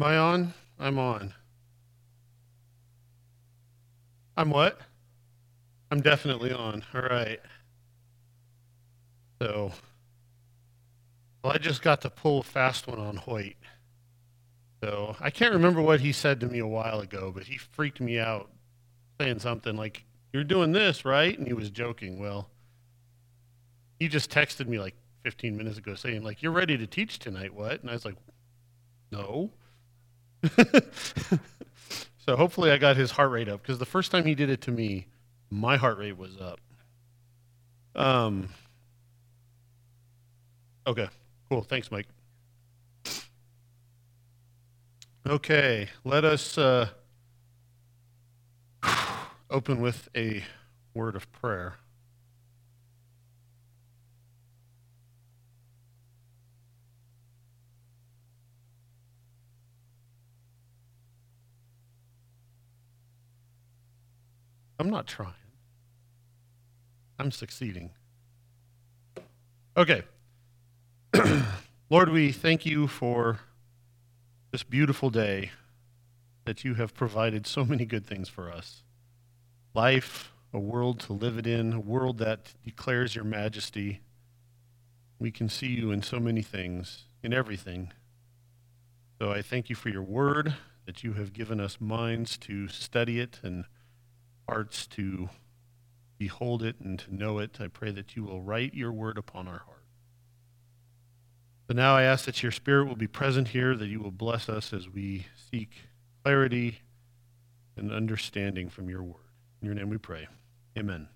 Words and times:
Am 0.00 0.04
I 0.04 0.16
on? 0.16 0.54
I'm 0.78 0.98
on. 0.98 1.34
I'm 4.34 4.48
what? 4.48 4.80
I'm 5.90 6.00
definitely 6.00 6.54
on. 6.54 6.82
All 6.94 7.02
right. 7.02 7.38
So, 9.42 9.72
well, 11.44 11.52
I 11.52 11.58
just 11.58 11.82
got 11.82 12.00
to 12.00 12.08
pull 12.08 12.38
a 12.38 12.42
fast 12.42 12.86
one 12.86 12.98
on 12.98 13.16
Hoyt. 13.16 13.56
So 14.82 15.16
I 15.20 15.28
can't 15.28 15.52
remember 15.52 15.82
what 15.82 16.00
he 16.00 16.12
said 16.12 16.40
to 16.40 16.46
me 16.46 16.60
a 16.60 16.66
while 16.66 17.00
ago, 17.00 17.30
but 17.30 17.42
he 17.42 17.58
freaked 17.58 18.00
me 18.00 18.18
out 18.18 18.48
saying 19.20 19.40
something 19.40 19.76
like, 19.76 20.06
You're 20.32 20.44
doing 20.44 20.72
this, 20.72 21.04
right? 21.04 21.36
And 21.36 21.46
he 21.46 21.52
was 21.52 21.68
joking. 21.68 22.18
Well, 22.18 22.48
he 23.98 24.08
just 24.08 24.30
texted 24.30 24.66
me 24.66 24.78
like 24.78 24.94
15 25.24 25.58
minutes 25.58 25.76
ago 25.76 25.94
saying, 25.94 26.22
like, 26.22 26.42
You're 26.42 26.52
ready 26.52 26.78
to 26.78 26.86
teach 26.86 27.18
tonight, 27.18 27.52
what? 27.52 27.82
And 27.82 27.90
I 27.90 27.92
was 27.92 28.06
like, 28.06 28.16
No. 29.12 29.50
so 32.18 32.36
hopefully 32.36 32.70
I 32.70 32.78
got 32.78 32.96
his 32.96 33.10
heart 33.10 33.30
rate 33.30 33.48
up 33.48 33.62
because 33.62 33.78
the 33.78 33.86
first 33.86 34.10
time 34.10 34.24
he 34.24 34.34
did 34.34 34.50
it 34.50 34.60
to 34.62 34.70
me, 34.70 35.06
my 35.50 35.76
heart 35.76 35.98
rate 35.98 36.16
was 36.16 36.36
up. 36.40 36.60
Um, 37.94 38.48
okay, 40.86 41.08
cool. 41.48 41.62
Thanks, 41.62 41.90
Mike. 41.90 42.06
Okay, 45.26 45.88
let 46.04 46.24
us 46.24 46.56
uh, 46.56 46.88
open 49.50 49.80
with 49.80 50.08
a 50.16 50.42
word 50.94 51.14
of 51.14 51.30
prayer. 51.32 51.74
I'm 64.80 64.88
not 64.88 65.06
trying. 65.06 65.34
I'm 67.18 67.30
succeeding. 67.32 67.90
Okay. 69.76 70.04
Lord, 71.90 72.08
we 72.08 72.32
thank 72.32 72.64
you 72.64 72.88
for 72.88 73.40
this 74.52 74.62
beautiful 74.62 75.10
day 75.10 75.50
that 76.46 76.64
you 76.64 76.76
have 76.76 76.94
provided 76.94 77.46
so 77.46 77.62
many 77.62 77.84
good 77.84 78.06
things 78.06 78.30
for 78.30 78.50
us 78.50 78.82
life, 79.74 80.32
a 80.50 80.58
world 80.58 80.98
to 81.00 81.12
live 81.12 81.36
it 81.36 81.46
in, 81.46 81.74
a 81.74 81.80
world 81.80 82.16
that 82.16 82.54
declares 82.64 83.14
your 83.14 83.24
majesty. 83.24 84.00
We 85.18 85.30
can 85.30 85.50
see 85.50 85.68
you 85.68 85.90
in 85.90 86.02
so 86.02 86.18
many 86.18 86.40
things, 86.40 87.04
in 87.22 87.34
everything. 87.34 87.92
So 89.20 89.30
I 89.30 89.42
thank 89.42 89.68
you 89.68 89.76
for 89.76 89.90
your 89.90 90.02
word, 90.02 90.54
that 90.86 91.04
you 91.04 91.12
have 91.12 91.34
given 91.34 91.60
us 91.60 91.82
minds 91.82 92.38
to 92.38 92.66
study 92.68 93.20
it 93.20 93.40
and 93.42 93.66
hearts 94.50 94.86
to 94.88 95.28
behold 96.18 96.62
it 96.62 96.76
and 96.80 96.98
to 96.98 97.14
know 97.14 97.38
it. 97.38 97.60
I 97.60 97.68
pray 97.68 97.92
that 97.92 98.16
you 98.16 98.24
will 98.24 98.42
write 98.42 98.74
your 98.74 98.92
word 98.92 99.16
upon 99.16 99.46
our 99.46 99.60
heart. 99.60 99.84
So 101.68 101.74
now 101.74 101.96
I 101.96 102.02
ask 102.02 102.24
that 102.24 102.42
your 102.42 102.50
spirit 102.50 102.86
will 102.86 102.96
be 102.96 103.06
present 103.06 103.48
here, 103.48 103.76
that 103.76 103.86
you 103.86 104.00
will 104.00 104.10
bless 104.10 104.48
us 104.48 104.72
as 104.72 104.88
we 104.88 105.26
seek 105.50 105.70
clarity 106.24 106.80
and 107.76 107.92
understanding 107.92 108.68
from 108.68 108.90
your 108.90 109.04
word. 109.04 109.30
In 109.62 109.66
your 109.66 109.74
name 109.76 109.88
we 109.88 109.98
pray. 109.98 110.26
Amen. 110.76 111.08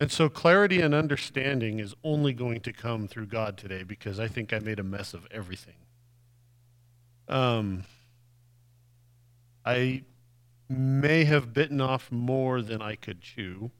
And 0.00 0.10
so 0.10 0.28
clarity 0.28 0.80
and 0.80 0.92
understanding 0.92 1.78
is 1.78 1.94
only 2.02 2.32
going 2.32 2.62
to 2.62 2.72
come 2.72 3.06
through 3.06 3.26
God 3.26 3.56
today 3.56 3.84
because 3.84 4.18
I 4.18 4.26
think 4.26 4.52
I 4.52 4.58
made 4.58 4.80
a 4.80 4.84
mess 4.84 5.14
of 5.14 5.28
everything. 5.30 5.74
Um, 7.28 7.84
I 9.64 10.02
may 10.70 11.24
have 11.24 11.52
bitten 11.52 11.80
off 11.80 12.12
more 12.12 12.62
than 12.62 12.80
I 12.80 12.94
could 12.94 13.20
chew 13.20 13.72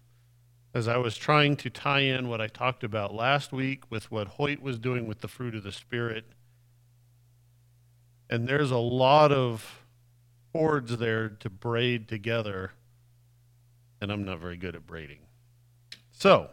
as 0.75 0.89
I 0.89 0.97
was 0.97 1.17
trying 1.17 1.57
to 1.57 1.71
tie 1.71 2.01
in 2.01 2.29
what 2.29 2.41
I 2.41 2.49
talked 2.49 2.83
about 2.83 3.15
last 3.15 3.53
week 3.53 3.91
with 3.91 4.11
what 4.11 4.29
Hoyt 4.29 4.61
was 4.61 4.79
doing 4.79 5.07
with 5.07 5.21
the 5.21 5.29
fruit 5.29 5.55
of 5.55 5.63
the 5.63 5.73
Spirit. 5.73 6.25
And 8.29 8.49
there's 8.49 8.71
a 8.71 8.79
lot 8.79 9.33
of 9.33 9.85
cords 10.53 10.97
there 10.97 11.29
to 11.29 11.51
braid 11.51 12.09
together, 12.09 12.73
and 14.01 14.11
I'm 14.13 14.25
not 14.25 14.39
very 14.39 14.57
good 14.57 14.75
at 14.75 14.87
braiding. 14.87 15.21
So, 16.13 16.51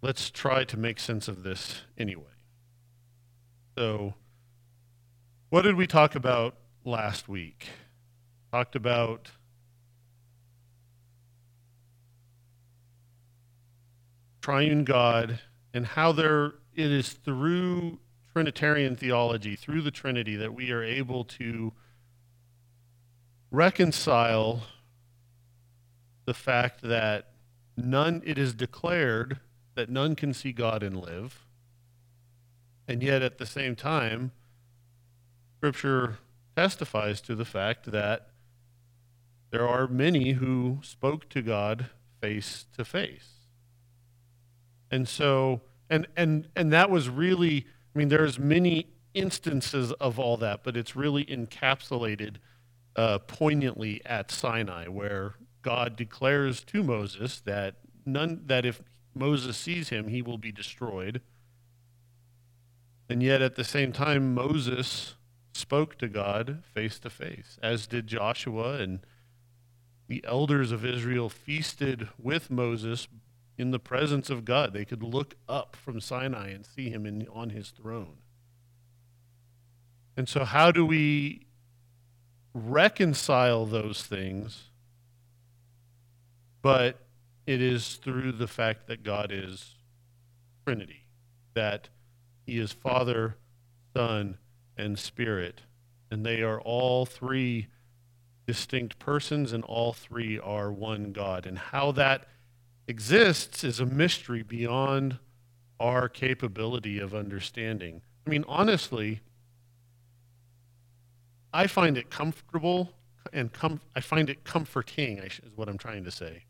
let's 0.00 0.30
try 0.30 0.64
to 0.64 0.76
make 0.78 0.98
sense 0.98 1.28
of 1.28 1.42
this 1.42 1.82
anyway. 1.96 2.24
So, 3.76 4.14
what 5.50 5.62
did 5.62 5.76
we 5.76 5.86
talk 5.86 6.14
about 6.14 6.54
last 6.84 7.28
week? 7.28 7.68
Talked 8.52 8.76
about 8.76 9.30
triune 14.42 14.84
God 14.84 15.40
and 15.72 15.86
how 15.86 16.12
there 16.12 16.52
it 16.74 16.90
is 16.90 17.14
through 17.14 17.98
Trinitarian 18.34 18.94
theology, 18.94 19.56
through 19.56 19.80
the 19.80 19.90
Trinity, 19.90 20.36
that 20.36 20.52
we 20.52 20.70
are 20.70 20.82
able 20.82 21.24
to 21.24 21.72
reconcile 23.50 24.64
the 26.26 26.34
fact 26.34 26.82
that 26.82 27.30
none 27.74 28.20
it 28.24 28.36
is 28.36 28.52
declared 28.52 29.40
that 29.76 29.88
none 29.88 30.14
can 30.14 30.34
see 30.34 30.52
God 30.52 30.82
and 30.82 31.00
live. 31.00 31.46
And 32.86 33.02
yet 33.02 33.22
at 33.22 33.38
the 33.38 33.46
same 33.46 33.76
time, 33.76 34.32
Scripture 35.56 36.18
testifies 36.54 37.22
to 37.22 37.34
the 37.34 37.46
fact 37.46 37.90
that 37.92 38.31
there 39.52 39.68
are 39.68 39.86
many 39.86 40.32
who 40.32 40.78
spoke 40.82 41.28
to 41.28 41.42
God 41.42 41.90
face 42.20 42.64
to 42.76 42.84
face. 42.86 43.28
And 44.90 45.06
so, 45.06 45.60
and, 45.90 46.08
and, 46.16 46.48
and 46.56 46.72
that 46.72 46.90
was 46.90 47.10
really, 47.10 47.66
I 47.94 47.98
mean, 47.98 48.08
there's 48.08 48.38
many 48.38 48.88
instances 49.12 49.92
of 49.92 50.18
all 50.18 50.38
that, 50.38 50.64
but 50.64 50.74
it's 50.74 50.96
really 50.96 51.26
encapsulated 51.26 52.36
uh, 52.96 53.18
poignantly 53.18 54.00
at 54.06 54.30
Sinai, 54.30 54.88
where 54.88 55.34
God 55.60 55.96
declares 55.96 56.64
to 56.64 56.82
Moses 56.82 57.40
that 57.40 57.76
none, 58.06 58.42
that 58.46 58.64
if 58.64 58.82
Moses 59.14 59.58
sees 59.58 59.90
him, 59.90 60.08
he 60.08 60.22
will 60.22 60.38
be 60.38 60.50
destroyed. 60.50 61.20
And 63.10 63.22
yet 63.22 63.42
at 63.42 63.56
the 63.56 63.64
same 63.64 63.92
time, 63.92 64.34
Moses 64.34 65.16
spoke 65.52 65.98
to 65.98 66.08
God 66.08 66.62
face 66.72 66.98
to 67.00 67.10
face, 67.10 67.58
as 67.62 67.86
did 67.86 68.06
Joshua 68.06 68.74
and 68.74 69.00
the 70.12 70.22
elders 70.28 70.72
of 70.72 70.84
Israel 70.84 71.30
feasted 71.30 72.06
with 72.18 72.50
Moses 72.50 73.08
in 73.56 73.70
the 73.70 73.78
presence 73.78 74.28
of 74.28 74.44
God. 74.44 74.74
They 74.74 74.84
could 74.84 75.02
look 75.02 75.36
up 75.48 75.74
from 75.74 76.02
Sinai 76.02 76.50
and 76.50 76.66
see 76.66 76.90
him 76.90 77.06
in, 77.06 77.26
on 77.32 77.48
his 77.48 77.70
throne. 77.70 78.18
And 80.14 80.28
so, 80.28 80.44
how 80.44 80.70
do 80.70 80.84
we 80.84 81.46
reconcile 82.52 83.64
those 83.64 84.02
things? 84.02 84.64
But 86.60 86.98
it 87.46 87.62
is 87.62 87.94
through 87.94 88.32
the 88.32 88.46
fact 88.46 88.88
that 88.88 89.02
God 89.02 89.32
is 89.32 89.76
Trinity, 90.66 91.06
that 91.54 91.88
He 92.44 92.58
is 92.58 92.70
Father, 92.70 93.38
Son, 93.96 94.36
and 94.76 94.98
Spirit, 94.98 95.62
and 96.10 96.26
they 96.26 96.42
are 96.42 96.60
all 96.60 97.06
three 97.06 97.68
distinct 98.46 98.98
persons, 98.98 99.52
and 99.52 99.64
all 99.64 99.92
three 99.92 100.38
are 100.38 100.72
one 100.72 101.12
God. 101.12 101.46
And 101.46 101.58
how 101.58 101.92
that 101.92 102.26
exists 102.86 103.64
is 103.64 103.80
a 103.80 103.86
mystery 103.86 104.42
beyond 104.42 105.18
our 105.78 106.08
capability 106.08 106.98
of 106.98 107.14
understanding. 107.14 108.02
I 108.26 108.30
mean, 108.30 108.44
honestly, 108.48 109.20
I 111.52 111.66
find 111.66 111.98
it 111.98 112.10
comfortable 112.10 112.92
and 113.32 113.52
com- 113.52 113.80
I 113.94 114.00
find 114.00 114.28
it 114.28 114.44
comforting, 114.44 115.18
is 115.18 115.40
what 115.54 115.68
I'm 115.68 115.78
trying 115.78 116.04
to 116.04 116.10
say, 116.10 116.44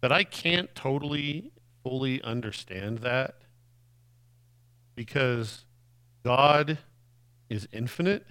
that 0.00 0.12
I 0.12 0.24
can't 0.24 0.74
totally, 0.74 1.52
fully 1.82 2.22
understand 2.22 2.98
that 2.98 3.34
because 4.94 5.64
God 6.24 6.78
is 7.48 7.68
infinite 7.72 8.26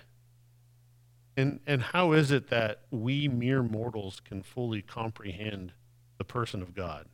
and, 1.39 1.59
and 1.65 1.81
how 1.81 2.12
is 2.12 2.31
it 2.31 2.50
that 2.50 2.81
we 2.91 3.30
mere 3.30 3.63
mortals 3.63 4.19
can 4.19 4.44
fully 4.44 4.81
comprehend 4.81 5.71
the 6.18 6.25
person 6.25 6.62
of 6.62 6.75
God? 6.75 7.07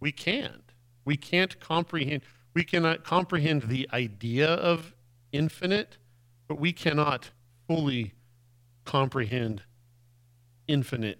We 0.00 0.12
can't. 0.12 0.72
We 1.04 1.16
can't 1.16 1.60
comprehend. 1.60 2.22
We 2.54 2.64
cannot 2.64 3.04
comprehend 3.04 3.64
the 3.64 3.86
idea 3.92 4.48
of 4.48 4.94
infinite, 5.30 5.98
but 6.48 6.58
we 6.58 6.72
cannot 6.72 7.30
fully 7.68 8.14
comprehend 8.84 9.62
infinite 10.66 11.18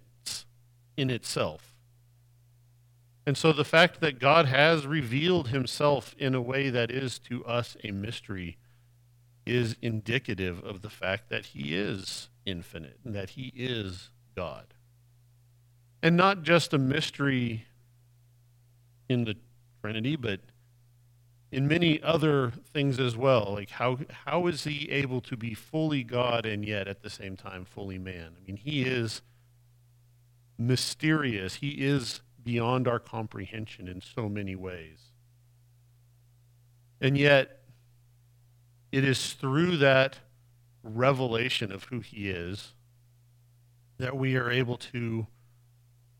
in 0.96 1.10
itself. 1.10 1.74
And 3.26 3.36
so 3.36 3.52
the 3.52 3.64
fact 3.64 4.00
that 4.00 4.18
God 4.18 4.46
has 4.46 4.86
revealed 4.86 5.48
himself 5.48 6.14
in 6.18 6.34
a 6.34 6.40
way 6.40 6.70
that 6.70 6.90
is 6.90 7.18
to 7.20 7.44
us 7.44 7.76
a 7.84 7.90
mystery 7.90 8.56
is 9.46 9.76
indicative 9.82 10.62
of 10.64 10.82
the 10.82 10.90
fact 10.90 11.28
that 11.28 11.46
he 11.46 11.74
is 11.74 12.28
infinite 12.46 12.98
and 13.04 13.14
that 13.14 13.30
he 13.30 13.52
is 13.54 14.10
God. 14.36 14.74
And 16.02 16.16
not 16.16 16.42
just 16.42 16.72
a 16.72 16.78
mystery 16.78 17.66
in 19.08 19.24
the 19.24 19.36
Trinity, 19.80 20.16
but 20.16 20.40
in 21.50 21.68
many 21.68 22.02
other 22.02 22.50
things 22.72 22.98
as 22.98 23.16
well. 23.16 23.52
Like 23.52 23.70
how 23.70 23.98
how 24.26 24.46
is 24.46 24.64
he 24.64 24.90
able 24.90 25.20
to 25.22 25.36
be 25.36 25.54
fully 25.54 26.02
God 26.02 26.44
and 26.44 26.64
yet 26.64 26.88
at 26.88 27.02
the 27.02 27.10
same 27.10 27.36
time 27.36 27.64
fully 27.64 27.98
man? 27.98 28.32
I 28.36 28.46
mean, 28.46 28.56
he 28.56 28.82
is 28.82 29.22
mysterious. 30.58 31.56
He 31.56 31.70
is 31.70 32.20
beyond 32.42 32.88
our 32.88 32.98
comprehension 32.98 33.88
in 33.88 34.00
so 34.00 34.28
many 34.28 34.56
ways. 34.56 35.12
And 37.00 37.16
yet 37.16 37.63
it 38.94 39.04
is 39.04 39.32
through 39.32 39.76
that 39.78 40.20
revelation 40.84 41.72
of 41.72 41.84
who 41.84 41.98
he 41.98 42.30
is 42.30 42.74
that 43.98 44.16
we 44.16 44.36
are 44.36 44.50
able 44.50 44.76
to 44.76 45.26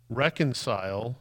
reconcile 0.09 1.19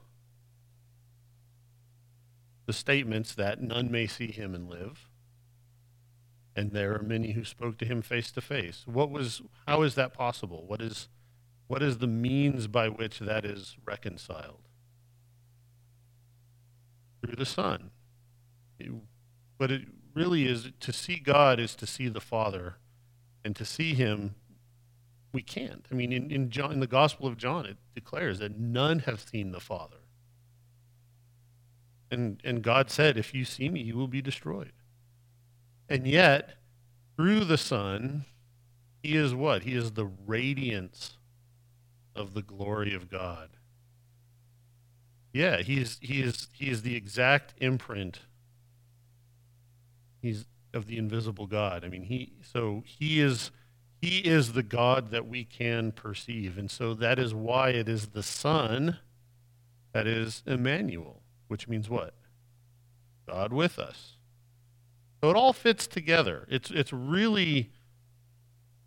the 2.66 2.74
statements 2.74 3.36
that 3.36 3.62
none 3.62 3.92
may 3.92 4.08
see 4.08 4.32
him 4.32 4.56
and 4.56 4.68
live 4.68 5.10
and 6.56 6.72
there 6.72 6.96
are 6.96 7.04
many 7.04 7.34
who 7.34 7.44
spoke 7.44 7.78
to 7.78 7.86
him 7.86 8.02
face 8.02 8.32
to 8.32 8.42
face. 8.42 8.84
What 8.86 9.10
was 9.10 9.42
how 9.68 9.82
is 9.82 9.96
that 9.96 10.14
possible? 10.14 10.66
What 10.66 10.82
is 10.82 11.10
what 11.68 11.82
is 11.82 12.00
the 12.00 12.08
means 12.08 12.68
by 12.68 12.90
which 12.90 13.20
that 13.20 13.46
is 13.46 13.78
reconciled? 13.86 14.68
Through 17.22 17.36
the 17.36 17.46
son. 17.46 17.92
But 19.58 19.72
it 19.72 19.84
really 20.14 20.48
is 20.48 20.72
to 20.80 20.94
see 20.94 21.18
god 21.18 21.60
is 21.60 21.76
to 21.76 21.88
see 21.88 22.08
the 22.08 22.22
father 22.22 22.76
and 23.44 23.56
to 23.56 23.66
see 23.66 23.94
him 23.94 24.36
we 25.32 25.42
can't 25.42 25.88
i 25.92 25.96
mean 25.96 26.12
in, 26.12 26.32
in 26.32 26.50
john 26.50 26.72
in 26.72 26.80
the 26.80 26.88
gospel 26.88 27.28
of 27.28 27.38
john 27.38 27.66
it 27.66 27.78
declares 27.96 28.40
that 28.40 28.58
none 28.58 29.00
have 29.00 29.20
seen 29.20 29.52
the 29.52 29.60
father 29.60 29.98
and, 32.14 32.40
and 32.44 32.62
God 32.62 32.92
said, 32.92 33.18
If 33.18 33.34
you 33.34 33.44
see 33.44 33.70
me, 33.70 33.82
you 33.82 33.98
will 33.98 34.08
be 34.08 34.22
destroyed. 34.22 34.72
And 35.90 36.08
yet, 36.08 36.58
through 37.18 37.46
the 37.46 37.58
Son, 37.58 38.26
he 39.02 39.18
is 39.18 39.34
what? 39.34 39.64
He 39.64 39.74
is 39.74 39.94
the 39.94 40.06
radiance 40.06 41.18
of 42.16 42.36
the 42.36 42.44
glory 42.44 42.94
of 42.94 43.10
God. 43.10 43.50
Yeah, 45.34 45.58
he 45.58 45.82
is, 45.82 45.98
he 46.02 46.22
is, 46.22 46.48
he 46.54 46.70
is 46.70 46.84
the 46.84 46.96
exact 46.96 47.56
imprint 47.58 48.20
he's 50.24 50.46
of 50.74 50.88
the 50.88 50.98
invisible 50.98 51.46
God. 51.46 51.86
I 51.86 51.90
mean, 51.90 52.04
he 52.04 52.34
so 52.42 52.82
he 52.84 53.20
is 53.20 53.52
he 54.02 54.18
is 54.20 54.54
the 54.54 54.64
God 54.64 55.12
that 55.12 55.28
we 55.28 55.44
can 55.44 55.92
perceive. 55.92 56.58
And 56.58 56.72
so 56.72 56.96
that 56.96 57.20
is 57.20 57.34
why 57.34 57.70
it 57.70 57.88
is 57.88 58.08
the 58.08 58.24
Son 58.24 58.98
that 59.94 60.08
is 60.08 60.42
Emmanuel 60.48 61.24
which 61.54 61.68
means 61.68 61.88
what? 61.88 62.16
God 63.28 63.54
with 63.54 63.78
us. 63.78 64.18
So 65.22 65.30
it 65.30 65.36
all 65.36 65.54
fits 65.54 65.86
together. 65.86 66.48
It's, 66.50 66.72
it's 66.72 66.92
really 66.92 67.70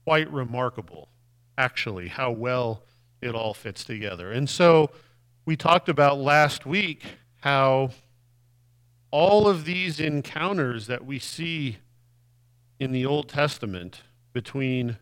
quite 0.05 0.29
remarkable, 0.33 1.11
actually, 1.57 2.09
how 2.09 2.33
well 2.33 2.83
it 3.23 3.37
all 3.37 3.55
fits 3.55 3.85
together. 3.85 4.33
And 4.33 4.51
so 4.51 4.91
we 5.45 5.55
talked 5.55 5.89
about 5.89 6.19
last 6.19 6.67
week 6.67 7.05
how 7.37 7.91
all 9.17 9.49
of 9.49 9.65
these 9.65 9.99
encounters 9.99 10.89
that 10.89 11.07
we 11.07 11.19
see 11.19 11.79
in 12.79 12.93
the 12.93 13.07
Old 13.07 13.31
Testament 13.31 14.03
between 14.35 14.99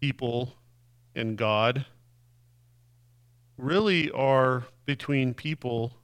people 0.00 0.54
and 1.12 1.36
God 1.36 1.86
really 3.56 4.12
are 4.12 4.62
between 4.86 5.34
people 5.34 5.94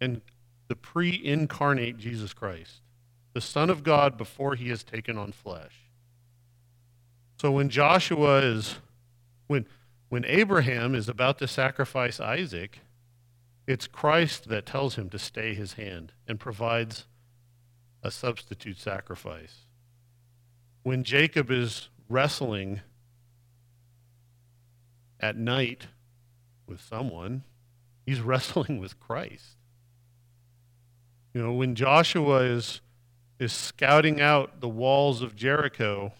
and 0.00 0.20
the 0.68 0.76
pre 0.76 1.20
incarnate 1.24 1.98
Jesus 1.98 2.32
Christ, 2.32 2.74
the 3.32 3.40
Son 3.40 3.68
of 3.68 3.82
God 3.82 4.16
before 4.16 4.54
he 4.54 4.68
has 4.68 4.84
taken 4.84 5.18
on 5.18 5.32
flesh. 5.32 5.90
So 7.40 7.50
when 7.50 7.70
Joshua 7.70 8.38
is, 8.38 8.76
when, 9.48 9.66
when 10.10 10.24
Abraham 10.26 10.94
is 10.94 11.08
about 11.08 11.38
to 11.38 11.48
sacrifice 11.48 12.20
Isaac, 12.20 12.78
it's 13.66 13.86
Christ 13.86 14.48
that 14.48 14.66
tells 14.66 14.94
him 14.94 15.08
to 15.10 15.18
stay 15.18 15.54
his 15.54 15.74
hand 15.74 16.12
and 16.28 16.38
provides 16.38 17.06
a 18.02 18.10
substitute 18.10 18.78
sacrifice. 18.78 19.66
When 20.82 21.02
Jacob 21.02 21.50
is 21.50 21.88
wrestling 22.08 22.80
at 25.18 25.36
night 25.36 25.88
with 26.66 26.80
someone, 26.80 27.42
he's 28.04 28.20
wrestling 28.22 28.78
with 28.78 29.00
Christ. 29.00 29.56
You 31.34 31.42
know, 31.42 31.52
when 31.52 31.74
Joshua 31.74 32.42
is, 32.42 32.80
is 33.38 33.52
scouting 33.52 34.20
out 34.20 34.60
the 34.60 34.68
walls 34.68 35.22
of 35.22 35.34
Jericho, 35.34 36.12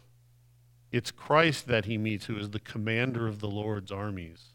it's 0.90 1.10
Christ 1.10 1.68
that 1.68 1.84
he 1.84 1.96
meets 1.96 2.26
who 2.26 2.36
is 2.36 2.50
the 2.50 2.60
commander 2.60 3.28
of 3.28 3.38
the 3.38 3.48
Lord's 3.48 3.92
armies. 3.92 4.48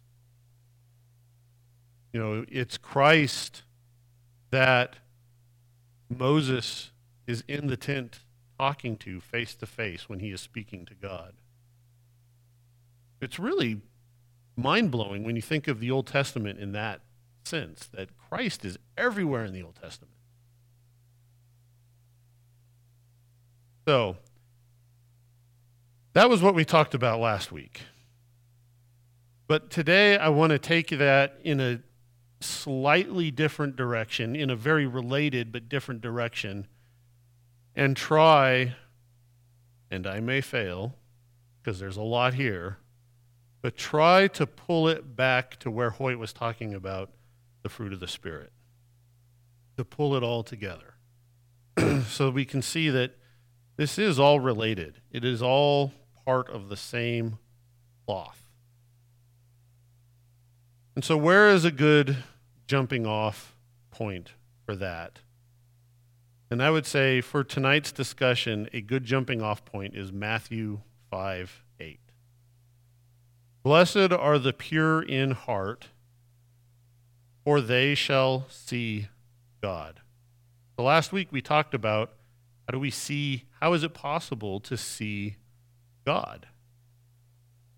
You 2.13 2.19
know, 2.19 2.45
it's 2.49 2.77
Christ 2.77 3.63
that 4.51 4.97
Moses 6.09 6.91
is 7.25 7.43
in 7.47 7.67
the 7.67 7.77
tent 7.77 8.19
talking 8.59 8.97
to 8.97 9.21
face 9.21 9.55
to 9.55 9.65
face 9.65 10.09
when 10.09 10.19
he 10.19 10.31
is 10.31 10.41
speaking 10.41 10.85
to 10.85 10.93
God. 10.93 11.33
It's 13.21 13.39
really 13.39 13.81
mind 14.57 14.91
blowing 14.91 15.23
when 15.23 15.35
you 15.35 15.41
think 15.41 15.67
of 15.67 15.79
the 15.79 15.89
Old 15.91 16.07
Testament 16.07 16.59
in 16.59 16.73
that 16.73 17.01
sense, 17.45 17.87
that 17.93 18.09
Christ 18.17 18.65
is 18.65 18.77
everywhere 18.97 19.45
in 19.45 19.53
the 19.53 19.63
Old 19.63 19.75
Testament. 19.75 20.13
So, 23.87 24.17
that 26.13 26.29
was 26.29 26.41
what 26.41 26.53
we 26.53 26.65
talked 26.65 26.93
about 26.93 27.19
last 27.19 27.51
week. 27.51 27.81
But 29.47 29.69
today 29.69 30.17
I 30.17 30.29
want 30.29 30.51
to 30.51 30.59
take 30.59 30.89
that 30.89 31.39
in 31.43 31.59
a 31.59 31.79
slightly 32.43 33.31
different 33.31 33.75
direction, 33.75 34.35
in 34.35 34.49
a 34.49 34.55
very 34.55 34.85
related 34.85 35.51
but 35.51 35.69
different 35.69 36.01
direction, 36.01 36.67
and 37.75 37.95
try, 37.95 38.75
and 39.89 40.05
I 40.05 40.19
may 40.19 40.41
fail 40.41 40.95
because 41.61 41.79
there's 41.79 41.97
a 41.97 42.01
lot 42.01 42.33
here, 42.33 42.77
but 43.61 43.77
try 43.77 44.27
to 44.27 44.47
pull 44.47 44.87
it 44.87 45.15
back 45.15 45.57
to 45.59 45.69
where 45.69 45.91
Hoyt 45.91 46.17
was 46.17 46.33
talking 46.33 46.73
about 46.73 47.11
the 47.61 47.69
fruit 47.69 47.93
of 47.93 47.99
the 47.99 48.07
Spirit, 48.07 48.51
to 49.77 49.85
pull 49.85 50.15
it 50.15 50.23
all 50.23 50.43
together. 50.43 50.95
so 52.07 52.29
we 52.29 52.45
can 52.45 52.61
see 52.61 52.89
that 52.89 53.15
this 53.77 53.97
is 53.97 54.19
all 54.19 54.39
related, 54.39 55.01
it 55.11 55.23
is 55.23 55.41
all 55.41 55.93
part 56.25 56.49
of 56.49 56.69
the 56.69 56.77
same 56.77 57.37
cloth. 58.05 58.43
And 60.95 61.03
so, 61.03 61.15
where 61.15 61.49
is 61.49 61.63
a 61.63 61.71
good 61.71 62.17
jumping 62.71 63.05
off 63.05 63.53
point 63.89 64.31
for 64.65 64.77
that? 64.77 65.19
And 66.49 66.63
I 66.63 66.69
would 66.69 66.85
say 66.85 67.19
for 67.19 67.43
tonight's 67.43 67.91
discussion, 67.91 68.69
a 68.71 68.79
good 68.79 69.03
jumping 69.03 69.41
off 69.41 69.65
point 69.65 69.93
is 69.93 70.13
Matthew 70.13 70.79
5 71.09 71.65
8. 71.81 71.99
Blessed 73.61 74.13
are 74.13 74.39
the 74.39 74.53
pure 74.53 75.01
in 75.01 75.31
heart, 75.31 75.89
for 77.43 77.59
they 77.59 77.93
shall 77.93 78.45
see 78.47 79.09
God. 79.61 79.99
So 80.77 80.85
last 80.85 81.11
week 81.11 81.27
we 81.29 81.41
talked 81.41 81.73
about 81.73 82.13
how 82.65 82.71
do 82.71 82.79
we 82.79 82.89
see, 82.89 83.49
how 83.59 83.73
is 83.73 83.83
it 83.83 83.93
possible 83.93 84.61
to 84.61 84.77
see 84.77 85.35
God? 86.05 86.47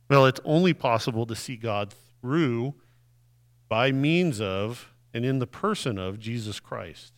Well, 0.07 0.27
it's 0.27 0.41
only 0.45 0.75
possible 0.75 1.25
to 1.25 1.35
see 1.35 1.55
God 1.55 1.95
through, 2.21 2.75
by 3.69 3.91
means 3.91 4.39
of, 4.39 4.93
and 5.13 5.25
in 5.25 5.39
the 5.39 5.47
person 5.47 5.97
of 5.97 6.19
Jesus 6.19 6.59
Christ. 6.59 7.13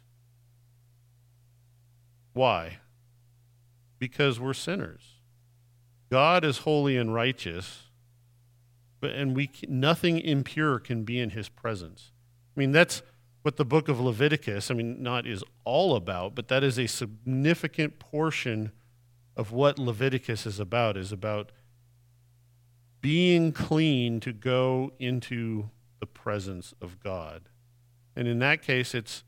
Why? 2.34 2.80
Because 4.00 4.40
we're 4.40 4.54
sinners. 4.54 5.16
God 6.12 6.44
is 6.44 6.60
holy 6.60 6.98
and 6.98 7.14
righteous, 7.14 7.84
but 9.00 9.12
and 9.12 9.36
we 9.36 9.50
nothing 9.68 10.20
impure 10.20 10.80
can 10.80 11.04
be 11.04 11.20
in 11.20 11.32
his 11.32 11.50
presence. 11.50 12.12
I 12.56 12.60
mean, 12.60 12.72
that's 12.72 13.02
what 13.42 13.58
the 13.58 13.66
book 13.66 13.88
of 13.88 14.00
Leviticus, 14.00 14.72
I 14.72 14.74
mean, 14.74 15.02
not 15.04 15.28
is 15.28 15.44
all 15.64 15.96
about, 15.96 16.36
but 16.36 16.48
that 16.48 16.64
is 16.64 16.80
a 16.80 16.88
significant 16.88 18.00
portion 18.00 18.72
of 19.38 19.52
what 19.52 19.78
Leviticus 19.78 20.46
is 20.46 20.60
about, 20.60 20.98
is 20.98 21.12
about 21.12 21.52
being 23.02 23.52
clean 23.52 24.20
to 24.22 24.34
go 24.34 24.92
into 25.00 25.70
the 26.06 26.20
presence 26.20 26.76
of 26.80 27.00
God. 27.00 27.50
And 28.16 28.28
in 28.28 28.38
that 28.38 28.62
case, 28.62 28.94
it's, 28.94 29.24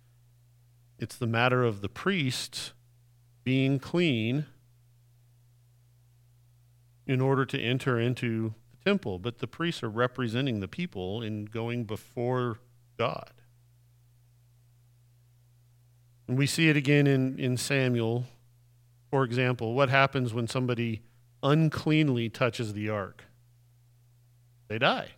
it's 1.00 1.16
the 1.16 1.26
matter 1.26 1.64
of 1.64 1.82
the 1.82 1.90
priests 1.90 2.74
being 3.44 3.80
clean 3.80 4.46
in 7.08 7.20
order 7.20 7.46
to 7.46 7.60
enter 7.60 8.00
into 8.00 8.54
the 8.70 8.78
temple, 8.86 9.18
but 9.18 9.40
the 9.40 9.48
priests 9.48 9.82
are 9.82 9.90
representing 9.90 10.60
the 10.60 10.68
people 10.68 11.24
in 11.24 11.46
going 11.46 11.86
before 11.86 12.60
God. 12.96 13.32
And 16.28 16.38
we 16.38 16.46
see 16.46 16.70
it 16.70 16.78
again 16.78 17.08
in, 17.08 17.40
in 17.40 17.58
Samuel. 17.58 18.26
For 19.10 19.24
example, 19.24 19.74
what 19.74 19.90
happens 19.90 20.32
when 20.32 20.48
somebody 20.48 21.02
uncleanly 21.42 22.30
touches 22.30 22.74
the 22.74 22.88
ark? 22.90 23.24
They 24.68 24.78
die. 24.78 25.14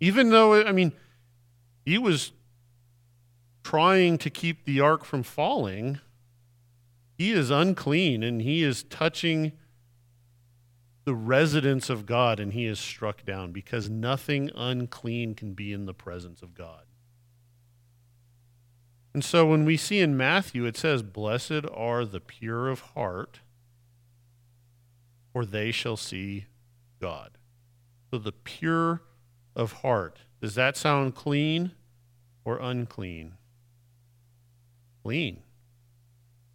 Even 0.00 0.30
though, 0.30 0.54
I 0.54 0.72
mean, 0.72 0.92
he 1.84 1.98
was 1.98 2.32
trying 3.62 4.18
to 4.18 4.30
keep 4.30 4.64
the 4.64 4.80
ark 4.80 5.04
from 5.04 5.22
falling, 5.22 6.00
he 7.16 7.32
is 7.32 7.50
unclean 7.50 8.22
and 8.22 8.42
he 8.42 8.62
is 8.62 8.82
touching 8.82 9.52
the 11.04 11.14
residence 11.14 11.88
of 11.88 12.04
God 12.04 12.40
and 12.40 12.52
he 12.52 12.66
is 12.66 12.78
struck 12.78 13.24
down 13.24 13.52
because 13.52 13.88
nothing 13.88 14.50
unclean 14.54 15.34
can 15.34 15.54
be 15.54 15.72
in 15.72 15.86
the 15.86 15.94
presence 15.94 16.42
of 16.42 16.54
God. 16.54 16.82
And 19.14 19.24
so 19.24 19.46
when 19.46 19.64
we 19.64 19.78
see 19.78 20.00
in 20.00 20.16
Matthew, 20.16 20.66
it 20.66 20.76
says, 20.76 21.02
Blessed 21.02 21.64
are 21.72 22.04
the 22.04 22.20
pure 22.20 22.68
of 22.68 22.80
heart, 22.80 23.40
for 25.32 25.46
they 25.46 25.70
shall 25.70 25.96
see 25.96 26.44
God. 27.00 27.38
So 28.10 28.18
the 28.18 28.32
pure 28.32 29.00
of 29.56 29.72
heart. 29.72 30.18
Does 30.40 30.54
that 30.54 30.76
sound 30.76 31.14
clean 31.14 31.72
or 32.44 32.58
unclean? 32.58 33.32
Clean. 35.02 35.42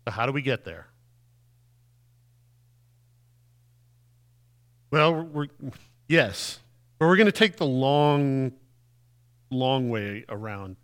So, 0.06 0.12
how 0.12 0.26
do 0.26 0.32
we 0.32 0.42
get 0.42 0.64
there? 0.64 0.88
Well, 4.92 5.24
we're, 5.24 5.48
yes, 6.08 6.60
but 7.00 7.08
we're 7.08 7.16
going 7.16 7.26
to 7.26 7.32
take 7.32 7.56
the 7.58 7.66
long, 7.66 8.52
long 9.50 9.90
way 9.90 10.26
around, 10.30 10.76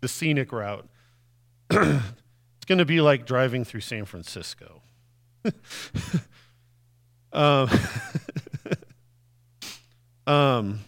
the 0.00 0.08
scenic 0.08 0.50
route. 0.50 0.88
it's 1.70 2.64
going 2.66 2.78
to 2.78 2.84
be 2.84 3.00
like 3.00 3.26
driving 3.26 3.64
through 3.64 3.82
San 3.82 4.06
Francisco. 4.06 4.82
um, 7.32 7.68
um, 10.26 10.80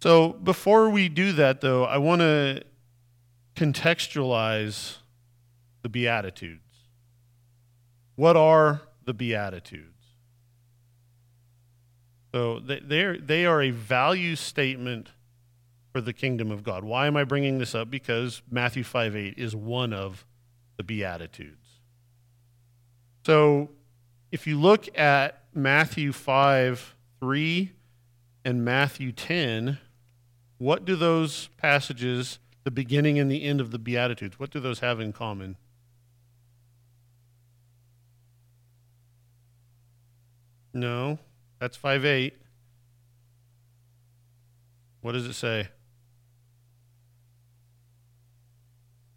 so 0.00 0.30
before 0.32 0.90
we 0.90 1.08
do 1.08 1.32
that, 1.32 1.60
though, 1.60 1.84
I 1.84 1.98
want 1.98 2.20
to 2.20 2.62
contextualize 3.56 4.96
the 5.82 5.88
Beatitudes. 5.88 6.60
What 8.14 8.36
are 8.36 8.82
the 9.04 9.14
Beatitudes? 9.14 9.94
So 12.32 12.60
they 12.60 13.02
are, 13.02 13.18
they 13.18 13.46
are 13.46 13.62
a 13.62 13.70
value 13.70 14.36
statement 14.36 15.10
for 15.92 16.00
the 16.00 16.12
kingdom 16.12 16.50
of 16.50 16.62
God. 16.62 16.84
Why 16.84 17.06
am 17.06 17.16
I 17.16 17.24
bringing 17.24 17.58
this 17.58 17.74
up? 17.74 17.90
Because 17.90 18.42
Matthew 18.50 18.84
5 18.84 19.16
8 19.16 19.34
is 19.36 19.56
one 19.56 19.92
of 19.92 20.26
the 20.76 20.84
Beatitudes. 20.84 21.66
So 23.24 23.70
if 24.30 24.46
you 24.46 24.60
look 24.60 24.96
at 24.96 25.42
Matthew 25.54 26.12
5 26.12 26.94
3 27.20 27.72
and 28.44 28.64
Matthew 28.64 29.10
10, 29.10 29.78
what 30.58 30.84
do 30.84 30.96
those 30.96 31.48
passages, 31.56 32.38
the 32.64 32.70
beginning 32.70 33.18
and 33.18 33.30
the 33.30 33.44
end 33.44 33.60
of 33.60 33.70
the 33.70 33.78
Beatitudes, 33.78 34.38
what 34.38 34.50
do 34.50 34.60
those 34.60 34.80
have 34.80 35.00
in 35.00 35.12
common? 35.12 35.56
No, 40.74 41.18
that's 41.58 41.76
5 41.76 42.04
8. 42.04 42.34
What 45.00 45.12
does 45.12 45.26
it 45.26 45.34
say? 45.34 45.68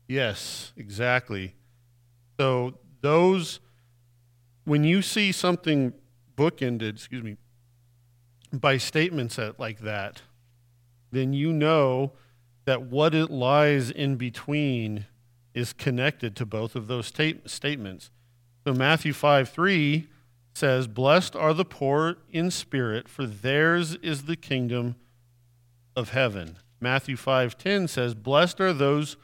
Yes, 0.08 0.74
exactly. 0.76 1.56
So 2.40 2.78
those 3.02 3.60
when 4.64 4.84
you 4.84 5.02
see 5.02 5.32
something 5.32 5.94
bookended, 6.38 6.96
excuse 6.96 7.24
me, 7.24 7.38
by 8.54 8.78
statements 8.78 9.38
that, 9.38 9.60
like 9.60 9.80
that, 9.80 10.22
then 11.12 11.34
you 11.34 11.52
know 11.54 12.14
that 12.66 12.84
what 12.84 13.14
it 13.14 13.30
lies 13.30 13.90
in 13.90 14.16
between 14.16 15.06
is 15.54 15.74
connected 15.74 16.36
to 16.36 16.46
both 16.46 16.76
of 16.76 16.88
those 16.88 17.08
state- 17.08 17.50
statements. 17.50 18.10
So 18.66 18.74
Matthew 18.74 19.14
5 19.14 19.50
3 19.50 20.08
says, 20.54 20.88
Blessed 20.88 21.36
are 21.36 21.54
the 21.54 21.66
poor 21.66 22.18
in 22.30 22.52
spirit, 22.52 23.08
for 23.08 23.26
theirs 23.26 23.96
is 23.96 24.24
the 24.24 24.36
kingdom 24.36 24.96
of 25.96 26.10
heaven. 26.10 26.58
Matthew 26.80 27.16
5:10 27.16 27.88
says, 27.88 28.16
"Blessed 28.16 28.60
are 28.60 28.74
those 28.74 29.16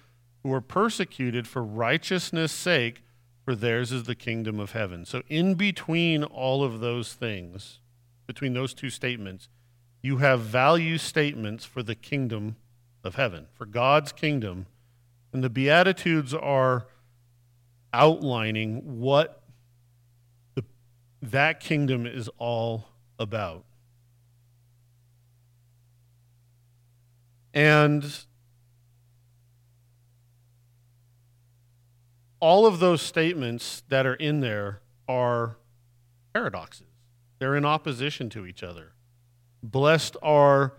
who 0.44 0.54
are 0.54 0.62
persecuted 0.62 1.48
for 1.48 1.64
righteousness' 1.64 2.52
sake, 2.52 3.04
for 3.44 3.56
theirs 3.56 3.92
is 3.92 4.04
the 4.04 4.16
kingdom 4.16 4.60
of 4.60 4.72
heaven." 4.72 5.06
So 5.06 5.24
in 5.28 5.56
between 5.56 6.24
all 6.24 6.64
of 6.64 6.80
those 6.80 7.14
things, 7.14 7.80
between 8.28 8.54
those 8.54 8.76
two 8.76 8.92
statements, 8.92 9.50
you 10.02 10.18
have 10.18 10.42
value 10.42 10.98
statements 10.98 11.66
for 11.66 11.84
the 11.84 11.96
kingdom 11.96 12.56
of 13.04 13.16
heaven, 13.16 13.48
for 13.54 13.66
God's 13.66 14.12
kingdom. 14.12 14.68
And 15.34 15.44
the 15.44 15.50
Beatitudes 15.50 16.34
are 16.34 16.88
outlining 17.94 19.00
what 19.00 19.42
the, 20.56 20.64
that 21.22 21.60
kingdom 21.60 22.06
is 22.06 22.30
all 22.38 22.90
about. 23.20 23.64
And 27.54 28.06
all 32.40 32.66
of 32.68 32.80
those 32.80 33.02
statements 33.02 33.84
that 33.90 34.06
are 34.06 34.14
in 34.14 34.42
there 34.42 34.82
are 35.08 35.58
paradoxes. 36.34 36.86
They're 37.40 37.56
in 37.56 37.66
opposition 37.66 38.30
to 38.32 38.46
each 38.46 38.62
other. 38.62 38.94
Blessed 39.64 40.18
are 40.22 40.74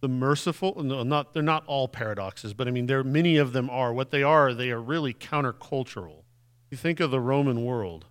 the 0.00 0.08
merciful. 0.08 0.82
No, 0.82 1.02
not 1.02 1.32
they're 1.32 1.42
not 1.42 1.64
all 1.66 1.88
paradoxes, 1.88 2.52
but 2.52 2.68
I 2.68 2.70
mean, 2.70 2.86
there 2.86 3.02
many 3.02 3.36
of 3.36 3.52
them 3.52 3.70
are. 3.70 3.92
What 3.92 4.10
they 4.10 4.22
are, 4.22 4.52
they 4.52 4.70
are 4.70 4.80
really 4.80 5.14
countercultural. 5.14 6.24
You 6.70 6.76
think 6.76 7.00
of 7.00 7.10
the 7.10 7.20
Roman 7.20 7.64
world. 7.64 8.06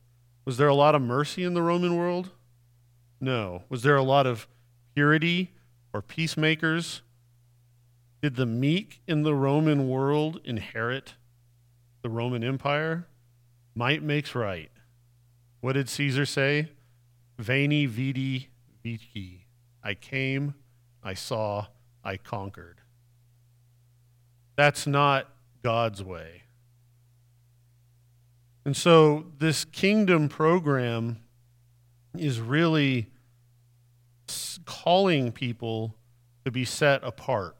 Was 0.45 0.57
there 0.57 0.67
a 0.67 0.73
lot 0.73 0.95
of 0.95 1.01
mercy 1.01 1.43
in 1.43 1.53
the 1.53 1.61
Roman 1.61 1.95
world? 1.95 2.31
No. 3.21 3.63
Was 3.69 3.83
there 3.83 3.95
a 3.95 4.03
lot 4.03 4.25
of 4.25 4.47
purity 4.95 5.51
or 5.93 6.01
peacemakers? 6.01 7.01
Did 8.21 8.37
the 8.37 8.45
meek 8.45 9.01
in 9.07 9.23
the 9.23 9.35
Roman 9.35 9.87
world 9.87 10.39
inherit 10.43 11.13
the 12.01 12.09
Roman 12.09 12.43
Empire? 12.43 13.07
Might 13.75 14.01
makes 14.01 14.33
right. 14.33 14.71
What 15.61 15.73
did 15.73 15.89
Caesar 15.89 16.25
say? 16.25 16.69
Veni, 17.37 17.85
vidi, 17.85 18.49
I 19.83 19.93
came, 19.93 20.55
I 21.03 21.13
saw, 21.13 21.67
I 22.03 22.17
conquered. 22.17 22.81
That's 24.55 24.85
not 24.85 25.29
God's 25.63 26.03
way. 26.03 26.43
And 28.65 28.75
so 28.75 29.25
this 29.39 29.65
kingdom 29.65 30.29
program 30.29 31.19
is 32.17 32.39
really 32.39 33.07
calling 34.65 35.31
people 35.31 35.95
to 36.45 36.51
be 36.51 36.65
set 36.65 37.03
apart 37.03 37.55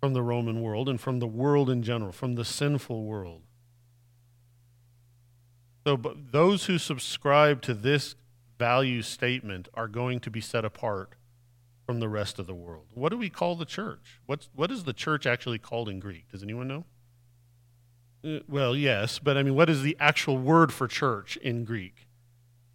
from 0.00 0.14
the 0.14 0.22
Roman 0.22 0.62
world 0.62 0.88
and 0.88 1.00
from 1.00 1.18
the 1.18 1.26
world 1.26 1.68
in 1.68 1.82
general, 1.82 2.12
from 2.12 2.34
the 2.34 2.44
sinful 2.44 3.04
world. 3.04 3.42
So, 5.86 5.96
but 5.96 6.32
those 6.32 6.66
who 6.66 6.78
subscribe 6.78 7.62
to 7.62 7.74
this 7.74 8.14
value 8.60 9.00
statement 9.00 9.68
are 9.72 9.88
going 9.88 10.20
to 10.20 10.30
be 10.30 10.42
set 10.42 10.66
apart 10.66 11.14
from 11.86 11.98
the 11.98 12.10
rest 12.10 12.38
of 12.38 12.46
the 12.46 12.54
world. 12.54 12.88
What 12.94 13.08
do 13.08 13.16
we 13.16 13.30
call 13.30 13.56
the 13.56 13.64
church? 13.64 14.20
What's, 14.26 14.50
what 14.54 14.70
is 14.70 14.84
the 14.84 14.92
church 14.92 15.26
actually 15.26 15.58
called 15.58 15.88
in 15.88 15.98
Greek? 15.98 16.30
Does 16.30 16.42
anyone 16.42 16.68
know? 16.68 16.84
Uh, 18.22 18.40
well, 18.46 18.76
yes, 18.76 19.18
but 19.18 19.38
I 19.38 19.42
mean, 19.42 19.54
what 19.54 19.70
is 19.70 19.80
the 19.80 19.96
actual 19.98 20.36
word 20.36 20.74
for 20.74 20.86
church 20.86 21.38
in 21.38 21.64
Greek? 21.64 22.06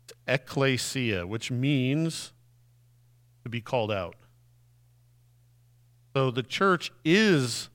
It's 0.06 0.14
ecclesia, 0.28 1.28
which 1.28 1.52
means 1.52 2.34
to 3.44 3.50
be 3.50 3.62
called 3.62 3.92
out. 3.92 4.16
So 6.16 6.32
the 6.32 6.44
church 6.44 6.92
is 7.06 7.70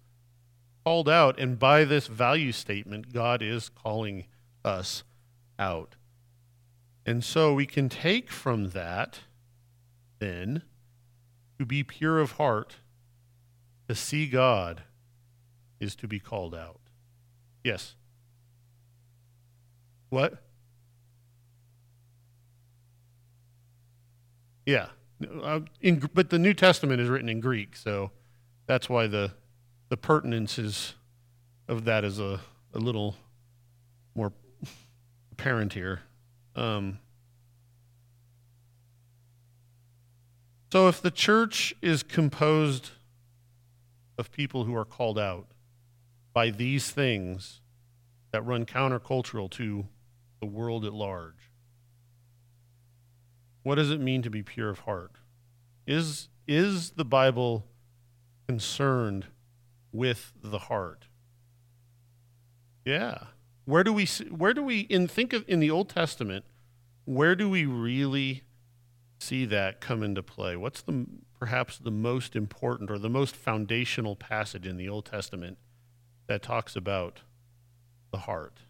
called 0.85 1.09
out, 1.09 1.39
and 1.39 1.61
by 1.61 1.85
this 1.85 2.09
value 2.09 2.51
statement, 2.51 3.13
God 3.13 3.41
is 3.41 3.69
calling 3.69 4.25
us 4.65 5.05
out. 5.61 5.95
And 7.07 7.25
so 7.25 7.55
we 7.55 7.67
can 7.67 7.89
take 7.89 8.31
from 8.31 8.71
that, 8.71 9.21
then, 10.19 10.63
to 11.59 11.65
be 11.65 11.83
pure 11.83 12.19
of 12.21 12.33
heart, 12.33 12.77
to 13.89 13.95
see 13.95 14.27
God, 14.27 14.83
is 15.81 15.97
to 15.97 16.07
be 16.07 16.21
called 16.21 16.55
out. 16.55 16.81
Yes? 17.65 17.95
What? 20.11 20.43
Yeah. 24.67 24.89
Uh, 25.43 25.61
in, 25.81 26.09
but 26.15 26.31
the 26.31 26.39
New 26.39 26.55
Testament 26.55 27.01
is 27.01 27.09
written 27.09 27.29
in 27.29 27.41
Greek, 27.41 27.77
so 27.77 28.11
that's 28.67 28.89
why 28.89 29.07
the 29.07 29.33
the 29.91 29.97
pertinence 29.97 30.95
of 31.69 31.85
that 31.85 32.05
is 32.05 32.21
a, 32.21 32.41
a 32.73 32.79
little 32.79 33.17
more 34.15 34.33
apparent 35.33 35.73
here. 35.73 36.03
Um, 36.57 36.99
so 40.73 40.89
if 40.89 41.01
the 41.01 41.11
church 41.11 41.75
is 41.81 42.03
composed 42.03 42.91
of 44.19 44.31
people 44.31 44.65
who 44.65 44.75
are 44.77 44.85
called 44.85 45.19
out 45.19 45.47
by 46.33 46.51
these 46.51 46.91
things 46.91 47.61
that 48.33 48.45
run 48.45 48.65
countercultural 48.67 49.51
to 49.51 49.87
the 50.41 50.47
world 50.47 50.85
at 50.85 50.93
large, 50.93 51.51
what 53.63 53.75
does 53.77 53.91
it 53.91 54.01
mean 54.01 54.23
to 54.23 54.31
be 54.31 54.43
pure 54.43 54.71
of 54.71 54.81
heart? 54.81 55.13
Is, 55.87 56.29
is 56.47 56.91
the 56.91 57.05
Bible 57.05 57.67
concerned 58.47 59.27
with 59.93 60.33
the 60.43 60.59
heart? 60.59 61.07
Yeah. 62.85 63.19
Where 63.65 63.85
do 63.85 63.93
we 63.93 64.07
where 64.31 64.55
do 64.55 64.63
we 64.63 64.81
in 64.81 65.07
think 65.07 65.33
of 65.33 65.45
in 65.47 65.61
the 65.61 65.71
Old 65.71 65.89
Testament, 65.89 66.45
where 67.05 67.35
do 67.35 67.49
we 67.49 67.67
really 67.67 68.43
see 69.19 69.45
that 69.47 69.81
come 69.81 70.03
into 70.03 70.23
play? 70.23 70.57
What's 70.57 70.83
the 70.83 71.07
perhaps 71.39 71.79
the 71.79 71.91
most 71.91 72.37
important 72.37 72.91
or 72.91 72.99
the 72.99 73.09
most 73.09 73.37
foundational 73.37 74.17
passage 74.17 74.67
in 74.67 74.77
the 74.77 74.89
Old 74.89 75.07
Testament 75.07 75.59
that 76.27 76.43
talks 76.43 76.75
about 76.77 77.21
the 78.11 78.19
heart? 78.19 78.61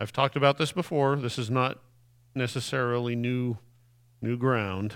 I've 0.00 0.12
talked 0.12 0.36
about 0.36 0.58
this 0.58 0.72
before. 0.72 1.16
This 1.16 1.38
is 1.38 1.50
not 1.50 1.78
necessarily 2.34 3.16
new 3.16 3.58
new 4.20 4.36
ground. 4.36 4.94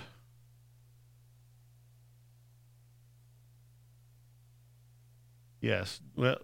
Yes. 5.61 6.01
Well, 6.15 6.37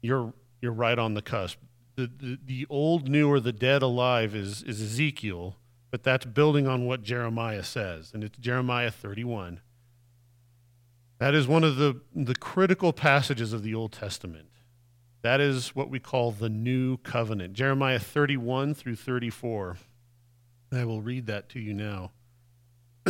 you're 0.00 0.32
you're 0.60 0.72
right 0.72 0.98
on 0.98 1.14
the 1.14 1.22
cusp. 1.22 1.58
The, 1.96 2.10
the 2.16 2.38
the 2.44 2.66
old, 2.70 3.08
new, 3.08 3.30
or 3.30 3.40
the 3.40 3.52
dead, 3.52 3.82
alive 3.82 4.34
is 4.34 4.62
is 4.62 4.80
Ezekiel, 4.80 5.56
but 5.90 6.02
that's 6.02 6.24
building 6.24 6.66
on 6.66 6.86
what 6.86 7.02
Jeremiah 7.02 7.64
says, 7.64 8.12
and 8.14 8.22
it's 8.22 8.38
Jeremiah 8.38 8.90
31. 8.90 9.60
That 11.18 11.34
is 11.34 11.48
one 11.48 11.64
of 11.64 11.76
the 11.76 12.00
the 12.14 12.34
critical 12.34 12.92
passages 12.92 13.52
of 13.52 13.62
the 13.62 13.74
Old 13.74 13.92
Testament. 13.92 14.48
That 15.22 15.40
is 15.40 15.74
what 15.74 15.90
we 15.90 15.98
call 15.98 16.30
the 16.30 16.48
new 16.48 16.96
covenant. 16.98 17.54
Jeremiah 17.54 17.98
31 17.98 18.74
through 18.74 18.96
34. 18.96 19.76
I 20.72 20.84
will 20.84 21.02
read 21.02 21.26
that 21.26 21.48
to 21.50 21.60
you 21.60 21.74
now. 21.74 22.12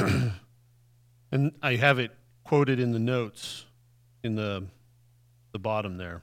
and 1.32 1.52
I 1.62 1.76
have 1.76 1.98
it 1.98 2.12
quoted 2.44 2.80
in 2.80 2.92
the 2.92 2.98
notes 2.98 3.66
in 4.22 4.36
the, 4.36 4.66
the 5.52 5.58
bottom 5.58 5.98
there. 5.98 6.22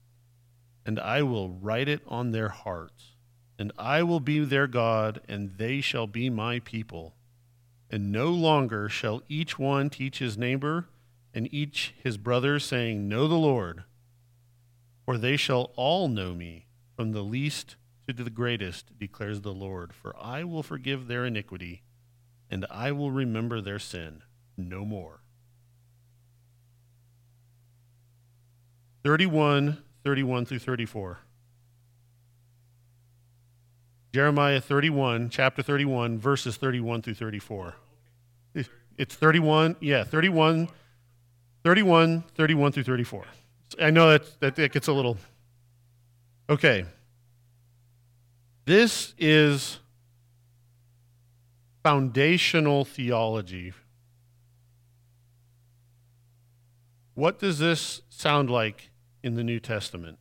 and 0.85 0.99
I 0.99 1.21
will 1.21 1.49
write 1.49 1.87
it 1.87 2.01
on 2.07 2.31
their 2.31 2.49
hearts. 2.49 3.15
And 3.59 3.71
I 3.77 4.03
will 4.03 4.19
be 4.19 4.43
their 4.43 4.67
God, 4.67 5.21
and 5.27 5.57
they 5.57 5.81
shall 5.81 6.07
be 6.07 6.29
my 6.29 6.59
people. 6.59 7.15
And 7.89 8.11
no 8.11 8.29
longer 8.29 8.89
shall 8.89 9.21
each 9.29 9.59
one 9.59 9.89
teach 9.89 10.19
his 10.19 10.37
neighbor 10.37 10.87
and 11.33 11.53
each 11.53 11.93
his 12.03 12.17
brother, 12.17 12.59
saying, 12.59 13.07
Know 13.07 13.27
the 13.27 13.35
Lord, 13.35 13.83
for 15.05 15.17
they 15.17 15.37
shall 15.37 15.71
all 15.75 16.07
know 16.07 16.33
me, 16.33 16.65
from 16.95 17.11
the 17.11 17.23
least 17.23 17.75
to 18.07 18.23
the 18.23 18.29
greatest, 18.29 18.97
declares 18.97 19.41
the 19.41 19.53
Lord. 19.53 19.93
For 19.93 20.15
I 20.17 20.43
will 20.43 20.63
forgive 20.63 21.07
their 21.07 21.25
iniquity, 21.25 21.83
and 22.49 22.65
I 22.69 22.91
will 22.91 23.11
remember 23.11 23.61
their 23.61 23.79
sin 23.79 24.23
no 24.57 24.83
more. 24.83 25.21
31, 29.03 29.81
31 30.03 30.45
through 30.45 30.59
34. 30.59 31.19
Jeremiah 34.13 34.59
31, 34.59 35.29
chapter 35.29 35.63
31, 35.63 36.19
verses 36.19 36.57
31 36.57 37.01
through 37.01 37.13
34. 37.13 37.75
It's 38.97 39.15
31, 39.15 39.77
yeah, 39.79 40.03
31 40.03 40.69
31, 41.63 42.23
31 42.35 42.71
through 42.71 42.83
34. 42.83 43.25
I 43.79 43.91
know 43.91 44.09
that, 44.09 44.39
that, 44.39 44.55
that 44.55 44.71
gets 44.71 44.87
a 44.87 44.93
little. 44.93 45.17
Okay. 46.49 46.85
This 48.65 49.13
is 49.17 49.79
foundational 51.83 52.85
theology. 52.85 53.73
What 57.13 57.39
does 57.39 57.59
this 57.59 58.01
sound 58.09 58.49
like 58.49 58.89
in 59.23 59.35
the 59.35 59.43
New 59.43 59.59
Testament? 59.59 60.17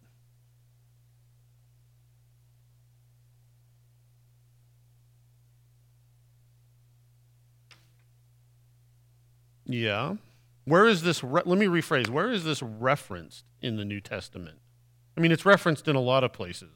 Yeah. 9.70 10.16
Where 10.64 10.86
is 10.86 11.02
this? 11.02 11.22
Re- 11.22 11.42
let 11.44 11.58
me 11.58 11.66
rephrase. 11.66 12.08
Where 12.08 12.30
is 12.30 12.44
this 12.44 12.62
referenced 12.62 13.44
in 13.62 13.76
the 13.76 13.84
New 13.84 14.00
Testament? 14.00 14.58
I 15.16 15.20
mean, 15.20 15.32
it's 15.32 15.46
referenced 15.46 15.88
in 15.88 15.96
a 15.96 16.00
lot 16.00 16.24
of 16.24 16.32
places. 16.32 16.70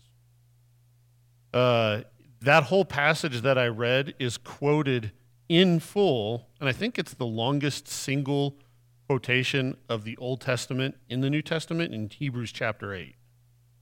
Uh, 1.52 2.02
that 2.40 2.64
whole 2.64 2.84
passage 2.84 3.42
that 3.42 3.58
I 3.58 3.66
read 3.66 4.14
is 4.18 4.36
quoted 4.36 5.12
in 5.48 5.80
full, 5.80 6.48
and 6.60 6.68
I 6.68 6.72
think 6.72 6.98
it's 6.98 7.14
the 7.14 7.26
longest 7.26 7.88
single 7.88 8.58
quotation 9.06 9.76
of 9.88 10.04
the 10.04 10.16
Old 10.16 10.40
Testament 10.40 10.96
in 11.08 11.20
the 11.20 11.30
New 11.30 11.42
Testament 11.42 11.92
in 11.92 12.08
Hebrews 12.08 12.52
chapter 12.52 12.94
8. 12.94 13.14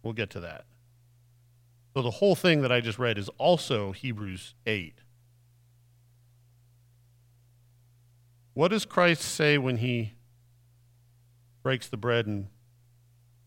We'll 0.03 0.15
get 0.15 0.31
to 0.31 0.41
that. 0.41 0.65
So 1.95 2.03
the 2.03 2.11
whole 2.11 2.35
thing 2.35 2.63
that 2.63 2.73
I 2.73 2.81
just 2.81 2.99
read 2.99 3.19
is 3.19 3.29
also 3.39 3.93
Hebrews 3.93 4.55
8. 4.67 5.01
What 8.55 8.69
does 8.69 8.85
Christ 8.85 9.23
say 9.23 9.59
when 9.59 9.79
he 9.79 10.15
breaks 11.63 11.89
the 11.89 11.97
bread 11.97 12.27
and 12.27 12.49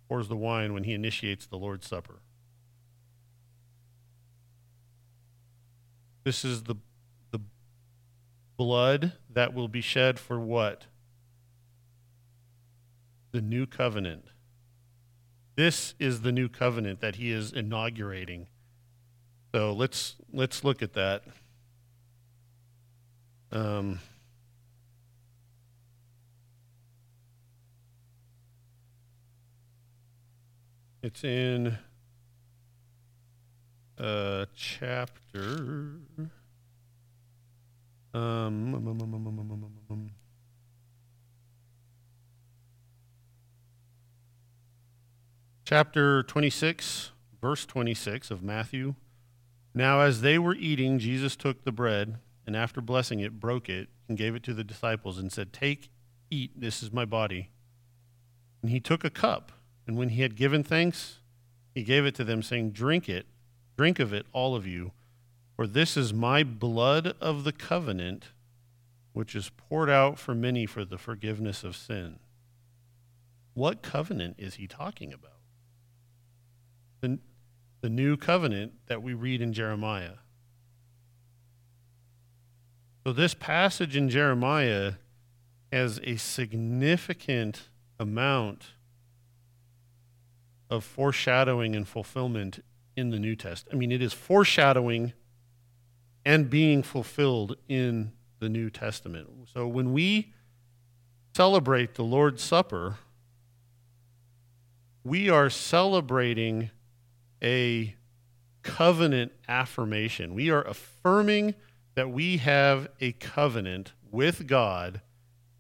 pours 0.08 0.28
the 0.28 0.36
wine 0.36 0.74
when 0.74 0.84
he 0.84 0.94
initiates 0.94 1.46
the 1.46 1.58
Lord's 1.58 1.88
Supper? 1.88 2.22
This 6.24 6.44
is 6.44 6.64
the, 6.64 6.76
the 7.32 7.40
blood 8.58 9.14
that 9.32 9.54
will 9.54 9.68
be 9.68 9.82
shed 9.82 10.18
for 10.18 10.40
what? 10.40 10.86
The 13.36 13.42
new 13.42 13.66
covenant. 13.66 14.24
This 15.58 15.94
is 16.00 16.22
the 16.22 16.32
new 16.32 16.48
covenant 16.48 17.02
that 17.02 17.18
he 17.18 17.32
is 17.32 17.52
inaugurating. 17.52 18.48
So 19.54 19.74
let's 19.74 20.16
let's 20.32 20.64
look 20.64 20.82
at 20.82 20.94
that. 20.94 21.24
Um, 23.52 24.00
It's 31.04 31.26
in 31.26 31.78
uh, 33.98 34.46
chapter. 34.56 36.00
Um, 38.14 40.16
chapter 45.66 46.22
26, 46.22 47.12
verse 47.42 47.66
26 47.66 48.30
of 48.30 48.44
Matthew. 48.44 48.94
Now, 49.74 50.02
as 50.02 50.22
they 50.22 50.38
were 50.38 50.54
eating, 50.54 51.00
Jesus 51.00 51.36
took 51.36 51.64
the 51.64 51.72
bread 51.72 52.20
and 52.46 52.56
after 52.56 52.82
blessing 52.82 53.20
it, 53.20 53.40
broke 53.40 53.68
it 53.68 53.90
and 54.08 54.16
gave 54.16 54.36
it 54.36 54.44
to 54.44 54.54
the 54.54 54.64
disciples 54.64 55.18
and 55.18 55.32
said, 55.32 55.52
Take, 55.52 55.90
eat, 56.30 56.52
this 56.56 56.84
is 56.84 56.94
my 56.94 57.04
body. 57.04 57.50
And 58.62 58.70
he 58.70 58.80
took 58.80 59.04
a 59.04 59.10
cup, 59.10 59.52
and 59.88 59.98
when 59.98 60.10
he 60.10 60.22
had 60.22 60.36
given 60.36 60.64
thanks, 60.64 61.20
he 61.74 61.82
gave 61.82 62.06
it 62.06 62.14
to 62.16 62.24
them, 62.24 62.44
saying, 62.44 62.72
Drink 62.72 63.10
it, 63.10 63.26
drink 63.76 64.00
of 64.00 64.14
it, 64.14 64.28
all 64.34 64.56
of 64.56 64.68
you, 64.68 64.92
for 65.56 65.66
this 65.66 65.98
is 65.98 66.14
my 66.14 66.44
blood 66.44 67.16
of 67.20 67.44
the 67.44 67.52
covenant, 67.52 68.26
which 69.14 69.36
is 69.36 69.50
poured 69.50 69.90
out 69.90 70.20
for 70.20 70.36
many 70.36 70.68
for 70.68 70.86
the 70.86 71.00
forgiveness 71.00 71.64
of 71.64 71.76
sin. 71.76 72.20
What 73.56 73.82
covenant 73.82 74.36
is 74.38 74.56
he 74.56 74.68
talking 74.68 75.12
about? 75.12 75.35
The, 77.86 77.90
new 77.92 78.18
covenant 78.18 78.74
that 78.88 79.04
we 79.04 79.14
read 79.14 79.42
in 79.42 79.54
Jeremiah. 79.54 80.16
So, 83.06 83.14
this 83.14 83.36
passage 83.36 83.96
in 83.96 84.10
Jeremiah 84.10 84.94
has 85.72 86.00
a 86.04 86.16
significant 86.16 87.70
amount 88.00 88.72
of 90.68 90.84
foreshadowing 90.84 91.76
and 91.76 91.88
fulfillment 91.88 92.64
in 92.96 93.12
the 93.12 93.20
New 93.20 93.36
Testament. 93.36 93.76
I 93.76 93.78
mean, 93.78 93.92
it 93.92 94.02
is 94.02 94.14
foreshadowing 94.14 95.14
and 96.26 96.50
being 96.50 96.82
fulfilled 96.82 97.56
in 97.68 98.14
the 98.40 98.50
New 98.50 98.72
Testament. 98.72 99.30
So, 99.54 99.68
when 99.68 99.94
we 99.94 100.34
celebrate 101.36 101.94
the 101.94 102.04
Lord's 102.04 102.42
Supper, 102.42 102.98
we 105.04 105.30
are 105.30 105.52
celebrating 105.52 106.72
a 107.42 107.96
covenant 108.64 109.32
affirmation. 109.48 110.34
We 110.34 110.50
are 110.50 110.64
affirming 110.64 111.56
that 111.96 112.10
we 112.10 112.38
have 112.38 112.88
a 113.00 113.14
covenant 113.14 113.94
with 114.12 114.48
God 114.48 115.02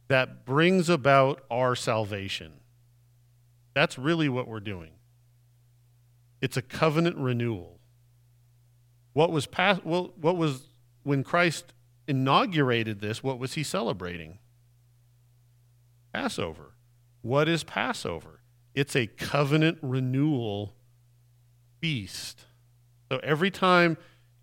that 0.07 0.45
brings 0.45 0.89
about 0.89 1.43
our 1.49 1.75
salvation. 1.75 2.53
That's 3.73 3.97
really 3.97 4.29
what 4.29 4.47
we're 4.47 4.59
doing. 4.59 4.91
It's 6.41 6.57
a 6.57 6.61
covenant 6.61 7.17
renewal. 7.17 7.79
What 9.13 9.31
was 9.31 9.45
past, 9.45 9.85
well, 9.85 10.13
what 10.19 10.38
was 10.38 10.67
when 11.03 11.23
Christ 11.23 11.73
inaugurated 12.07 13.01
this, 13.01 13.23
what 13.23 13.39
was 13.39 13.53
he 13.53 13.63
celebrating? 13.63 14.39
Passover. 16.13 16.73
What 17.21 17.49
is 17.49 17.63
Passover? 17.63 18.41
It's 18.73 18.95
a 18.95 19.07
covenant 19.07 19.79
renewal 19.81 20.75
feast. 21.85 22.45
So 23.11 23.19
every 23.21 23.51
time, 23.51 23.95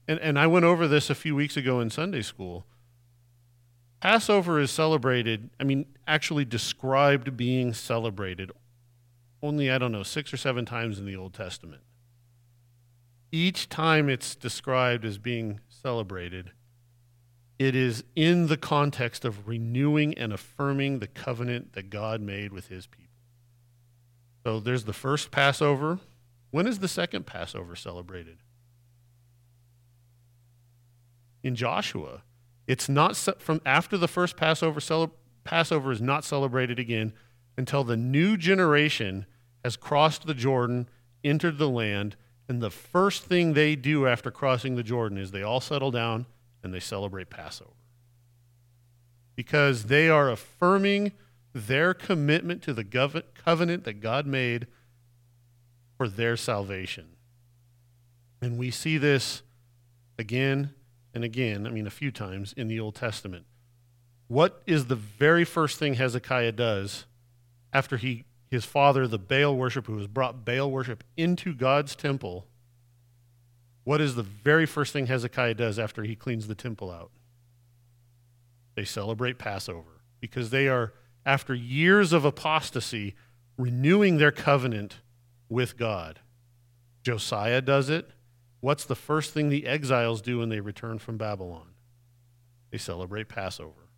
and, 0.07 0.21
and 0.21 0.39
I 0.39 0.47
went 0.47 0.65
over 0.65 0.87
this 0.87 1.11
a 1.11 1.15
few 1.17 1.35
weeks 1.35 1.57
ago 1.57 1.81
in 1.81 1.91
Sunday 1.91 2.23
school, 2.23 2.67
Passover 4.01 4.61
is 4.61 4.71
celebrated, 4.71 5.51
I 5.59 5.65
mean, 5.65 5.87
actually 6.07 6.45
described 6.45 7.37
being 7.37 7.73
celebrated 7.73 8.53
only, 9.43 9.73
I 9.73 9.79
don't 9.79 9.91
know, 9.91 10.05
six 10.05 10.33
or 10.33 10.37
seven 10.37 10.65
times 10.65 11.01
in 11.01 11.05
the 11.05 11.17
Old 11.17 11.35
Testament. 11.35 11.83
Each 13.33 13.69
time 13.69 14.09
it's 14.09 14.37
described 14.37 15.05
as 15.05 15.19
being 15.19 15.59
celebrated, 15.69 16.53
it 17.59 17.75
is 17.75 18.05
in 18.15 18.47
the 18.47 18.57
context 18.57 19.25
of 19.25 19.49
renewing 19.49 20.17
and 20.17 20.33
affirming 20.33 21.01
the 21.01 21.09
covenant 21.09 21.73
that 21.73 21.91
God 21.91 22.21
made 22.21 22.53
with 22.53 22.69
his 22.69 22.87
people. 22.87 23.11
So 24.45 24.61
there's 24.61 24.85
the 24.85 24.93
first 24.93 25.33
Passover. 25.33 25.99
When 26.53 26.67
is 26.67 26.79
the 26.79 26.87
second 26.87 27.27
Passover 27.27 27.75
celebrated? 27.75 28.37
In 31.43 31.57
Joshua. 31.57 32.23
It's 32.69 32.89
not 32.89 33.17
from 33.17 33.61
after 33.67 33.99
the 33.99 34.07
first 34.07 34.37
Passover 34.37 34.81
Passover 35.43 35.91
is 35.91 36.01
not 36.01 36.25
celebrated 36.25 36.79
again 36.79 37.13
until 37.57 37.83
the 37.83 37.97
new 37.97 38.37
generation 38.37 39.27
has 39.65 39.77
crossed 39.77 40.27
the 40.27 40.35
Jordan, 40.35 40.89
entered 41.25 41.59
the 41.59 41.69
land, 41.69 42.17
and 42.49 42.61
the 42.61 42.71
first 42.71 43.25
thing 43.25 43.55
they 43.55 43.75
do 43.75 44.07
after 44.07 44.31
crossing 44.31 44.77
the 44.77 44.83
Jordan 44.83 45.19
is 45.19 45.31
they 45.31 45.43
all 45.43 45.61
settle 45.61 45.91
down 45.91 46.27
and 46.63 46.73
they 46.73 46.81
celebrate 46.81 47.31
Passover. 47.31 47.71
Because 49.35 49.85
they 49.85 50.09
are 50.09 50.31
affirming 50.31 51.13
their 51.55 51.95
commitment 51.95 52.63
to 52.63 52.75
the 52.75 52.85
covenant 53.35 53.85
that 53.85 54.01
God 54.01 54.27
made 54.27 54.67
for 56.03 56.09
their 56.09 56.37
salvation. 56.37 57.05
And 58.41 58.59
we 58.59 58.73
see 58.73 58.99
this 58.99 59.43
again 60.19 60.75
and 61.15 61.23
again, 61.23 61.65
I 61.65 61.71
mean, 61.71 61.87
a 61.87 61.91
few 61.91 62.11
times 62.11 62.53
in 62.57 62.67
the 62.67 62.81
Old 62.81 62.97
Testament. 62.97 63.47
What 64.27 64.65
is 64.67 64.87
the 64.87 64.97
very 64.97 65.45
first 65.45 65.79
thing 65.79 65.95
Hezekiah 65.95 66.53
does 66.53 67.07
after 67.73 67.99
he, 67.99 68.25
his 68.51 68.65
father, 68.65 69.07
the 69.07 69.17
Baal 69.17 69.55
worshiper, 69.55 69.93
who 69.93 69.99
has 69.99 70.09
brought 70.09 70.45
Baal 70.45 70.73
worship 70.73 71.05
into 71.17 71.55
God's 71.55 71.95
temple? 71.95 72.49
What 73.85 74.01
is 74.01 74.17
the 74.17 74.25
very 74.25 74.67
first 74.67 74.93
thing 74.93 75.07
Hezekiah 75.07 75.55
does 75.55 75.79
after 75.79 76.03
he 76.03 76.17
cleans 76.17 76.49
the 76.49 76.57
temple 76.57 76.91
out? 76.91 77.13
They 78.75 78.85
celebrate 78.85 79.39
Passover 79.39 80.03
because 80.19 80.51
they 80.51 80.67
are 80.67 80.95
after 81.25 81.55
years 81.55 82.13
of 82.13 82.25
apostasy, 82.25 83.15
renewing 83.57 84.19
their 84.19 84.33
covenant 84.33 84.97
with 85.53 85.77
God. 85.77 86.21
Josiah 87.03 87.61
does 87.61 87.91
it. 87.91 88.11
What's 88.61 88.85
the 88.85 88.95
first 88.95 89.33
thing 89.33 89.49
the 89.49 89.67
exiles 89.67 90.23
do 90.23 90.39
when 90.39 90.49
they 90.49 90.61
return 90.61 90.99
from 90.99 91.17
Babylon? 91.17 91.69
They 92.71 92.79
celebrate 92.79 93.29
Passover. 93.29 93.89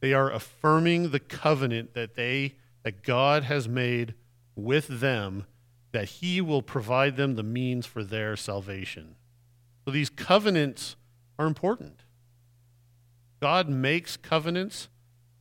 They 0.00 0.12
are 0.12 0.30
affirming 0.30 1.10
the 1.10 1.20
covenant 1.20 1.94
that 1.94 2.14
they 2.14 2.56
that 2.82 3.02
God 3.02 3.44
has 3.44 3.68
made 3.68 4.14
with 4.56 5.00
them 5.00 5.46
that 5.92 6.08
he 6.08 6.40
will 6.40 6.62
provide 6.62 7.16
them 7.16 7.36
the 7.36 7.42
means 7.42 7.86
for 7.86 8.02
their 8.02 8.34
salvation. 8.34 9.14
So 9.84 9.90
these 9.90 10.10
covenants 10.10 10.96
are 11.38 11.46
important. 11.46 12.00
God 13.40 13.68
makes 13.68 14.16
covenants 14.16 14.88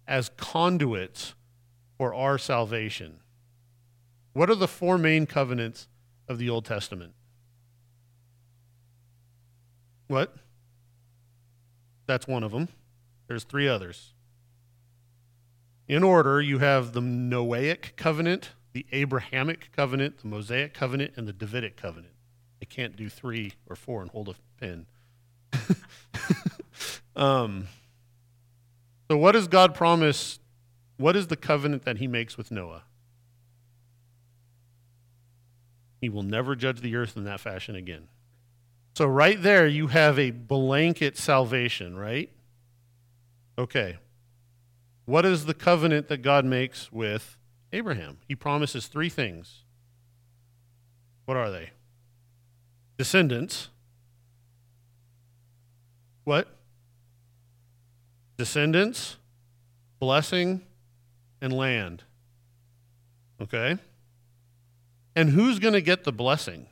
as 0.08 0.30
conduits 0.38 1.34
for 1.98 2.14
our 2.14 2.38
salvation. 2.38 3.21
What 4.34 4.50
are 4.50 4.56
the 4.56 4.68
four 4.68 4.98
main 4.98 5.26
covenants 5.26 5.88
of 6.28 6.38
the 6.38 6.50
Old 6.50 6.66
Testament? 6.66 7.14
What? 10.08 10.36
That's 12.06 12.28
one 12.28 12.44
of 12.44 12.52
them. 12.52 12.68
There's 13.28 13.44
three 13.44 13.68
others. 13.68 14.14
In 15.88 16.04
order, 16.04 16.42
you 16.42 16.60
have 16.60 16.94
the 16.94 17.02
Noahic 17.02 17.96
covenant, 17.96 18.52
the 18.74 18.86
Abrahamic 18.92 19.72
covenant, 19.76 20.20
the 20.20 20.28
Mosaic 20.28 20.74
covenant, 20.74 21.14
and 21.16 21.28
the 21.28 21.34
Davidic 21.34 21.76
covenant. 21.76 22.14
I 22.62 22.66
can't 22.66 22.96
do 22.96 23.10
three 23.10 23.54
or 23.70 23.76
four 23.76 24.02
and 24.02 24.12
hold 24.12 24.30
a 24.30 24.36
pen. 24.60 24.86
um, 27.16 27.68
so, 29.10 29.18
what 29.18 29.34
does 29.34 29.48
God 29.48 29.76
promise? 29.76 30.40
What 30.98 31.16
is 31.16 31.28
the 31.28 31.36
covenant 31.36 31.84
that 31.84 31.98
he 31.98 32.08
makes 32.08 32.38
with 32.38 32.52
Noah? 32.52 32.84
He 36.02 36.10
will 36.10 36.24
never 36.24 36.56
judge 36.56 36.82
the 36.82 36.96
earth 36.96 37.16
in 37.16 37.24
that 37.24 37.40
fashion 37.40 37.76
again. 37.76 38.10
So, 38.96 39.06
right 39.06 39.42
there, 39.42 39.68
you 39.68 39.88
have 39.88 40.20
a 40.20 40.32
blanket 40.32 41.18
salvation, 41.18 41.96
right? 41.96 42.30
Okay. 43.58 44.00
What 45.06 45.26
is 45.26 45.46
the 45.46 45.54
covenant 45.54 46.10
that 46.10 46.22
God 46.22 46.44
makes 46.44 46.92
with 46.92 47.38
Abraham? 47.72 48.18
He 48.28 48.36
promises 48.36 48.88
three 48.88 49.10
things. 49.10 49.64
What 51.26 51.38
are 51.38 51.52
they? 51.52 51.70
Descendants. 52.98 53.70
What? 56.24 56.48
descendants, 58.42 59.18
blessing, 60.00 60.62
and 61.42 61.54
land. 61.54 62.02
Okay? 63.40 63.78
And 65.16 65.30
who's 65.32 65.60
going 65.60 65.74
to 65.74 65.82
get 65.82 66.04
the 66.04 66.12
blessing? 66.12 66.68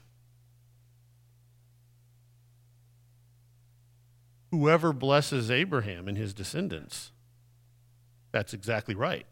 Whoever 4.51 4.93
blesses 4.93 5.51
Abraham 5.51 6.07
and 6.07 6.17
his 6.17 6.33
descendants. 6.33 7.11
That's 8.31 8.53
exactly 8.53 8.95
right. 8.95 9.25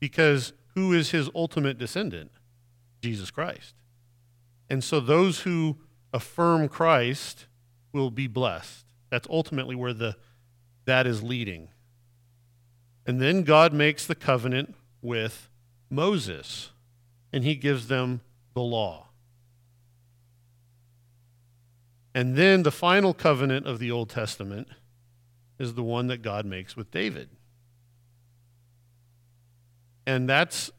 Because 0.00 0.52
who 0.74 0.92
is 0.92 1.10
his 1.10 1.30
ultimate 1.34 1.78
descendant? 1.78 2.30
Jesus 3.02 3.30
Christ. 3.30 3.74
And 4.68 4.82
so 4.84 5.00
those 5.00 5.40
who 5.40 5.78
affirm 6.12 6.68
Christ 6.68 7.46
will 7.92 8.10
be 8.10 8.26
blessed. 8.26 8.84
That's 9.10 9.28
ultimately 9.30 9.74
where 9.74 9.94
the 9.94 10.16
that 10.84 11.06
is 11.06 11.22
leading. 11.22 11.68
And 13.06 13.20
then 13.20 13.42
God 13.42 13.72
makes 13.72 14.06
the 14.06 14.14
covenant 14.14 14.74
with 15.00 15.48
Moses, 15.90 16.70
and 17.32 17.44
he 17.44 17.54
gives 17.54 17.88
them 17.88 18.20
the 18.58 18.64
law. 18.64 19.06
And 22.12 22.34
then 22.34 22.64
the 22.64 22.72
final 22.72 23.14
covenant 23.14 23.68
of 23.68 23.78
the 23.78 23.92
Old 23.92 24.10
Testament 24.10 24.66
is 25.60 25.74
the 25.74 25.84
one 25.84 26.08
that 26.08 26.22
God 26.22 26.44
makes 26.44 26.76
with 26.76 26.90
David. 26.90 27.28
And 30.08 30.28
that's 30.28 30.72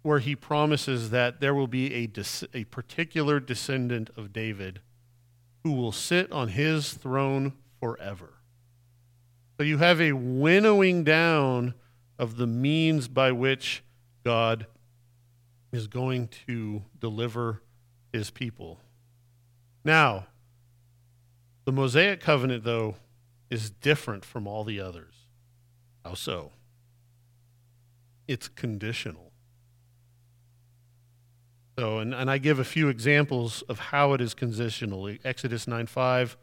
where 0.00 0.20
he 0.20 0.34
promises 0.34 1.10
that 1.10 1.40
there 1.42 1.54
will 1.54 1.66
be 1.66 1.94
a, 1.94 2.10
a 2.54 2.64
particular 2.64 3.40
descendant 3.40 4.08
of 4.16 4.32
David 4.32 4.80
who 5.64 5.72
will 5.72 5.92
sit 5.92 6.32
on 6.32 6.48
his 6.48 6.94
throne 6.94 7.52
forever. 7.78 8.38
So 9.58 9.64
you 9.64 9.76
have 9.76 10.00
a 10.00 10.12
winnowing 10.12 11.04
down 11.04 11.74
of 12.18 12.38
the 12.38 12.46
means 12.46 13.06
by 13.06 13.32
which 13.32 13.82
God 14.24 14.66
is 15.72 15.86
going 15.86 16.28
to 16.46 16.82
deliver 16.98 17.62
his 18.12 18.30
people. 18.30 18.80
Now, 19.84 20.26
the 21.64 21.72
Mosaic 21.72 22.20
covenant, 22.20 22.64
though, 22.64 22.96
is 23.50 23.70
different 23.70 24.24
from 24.24 24.46
all 24.46 24.64
the 24.64 24.80
others. 24.80 25.14
How 26.04 26.14
so? 26.14 26.52
It's 28.26 28.48
conditional. 28.48 29.32
So, 31.78 31.98
and, 31.98 32.12
and 32.12 32.30
I 32.30 32.38
give 32.38 32.58
a 32.58 32.64
few 32.64 32.88
examples 32.88 33.62
of 33.62 33.78
how 33.78 34.12
it 34.12 34.20
is 34.20 34.34
conditional. 34.34 35.14
Exodus 35.24 35.68
9 35.68 35.86
5. 35.86 36.36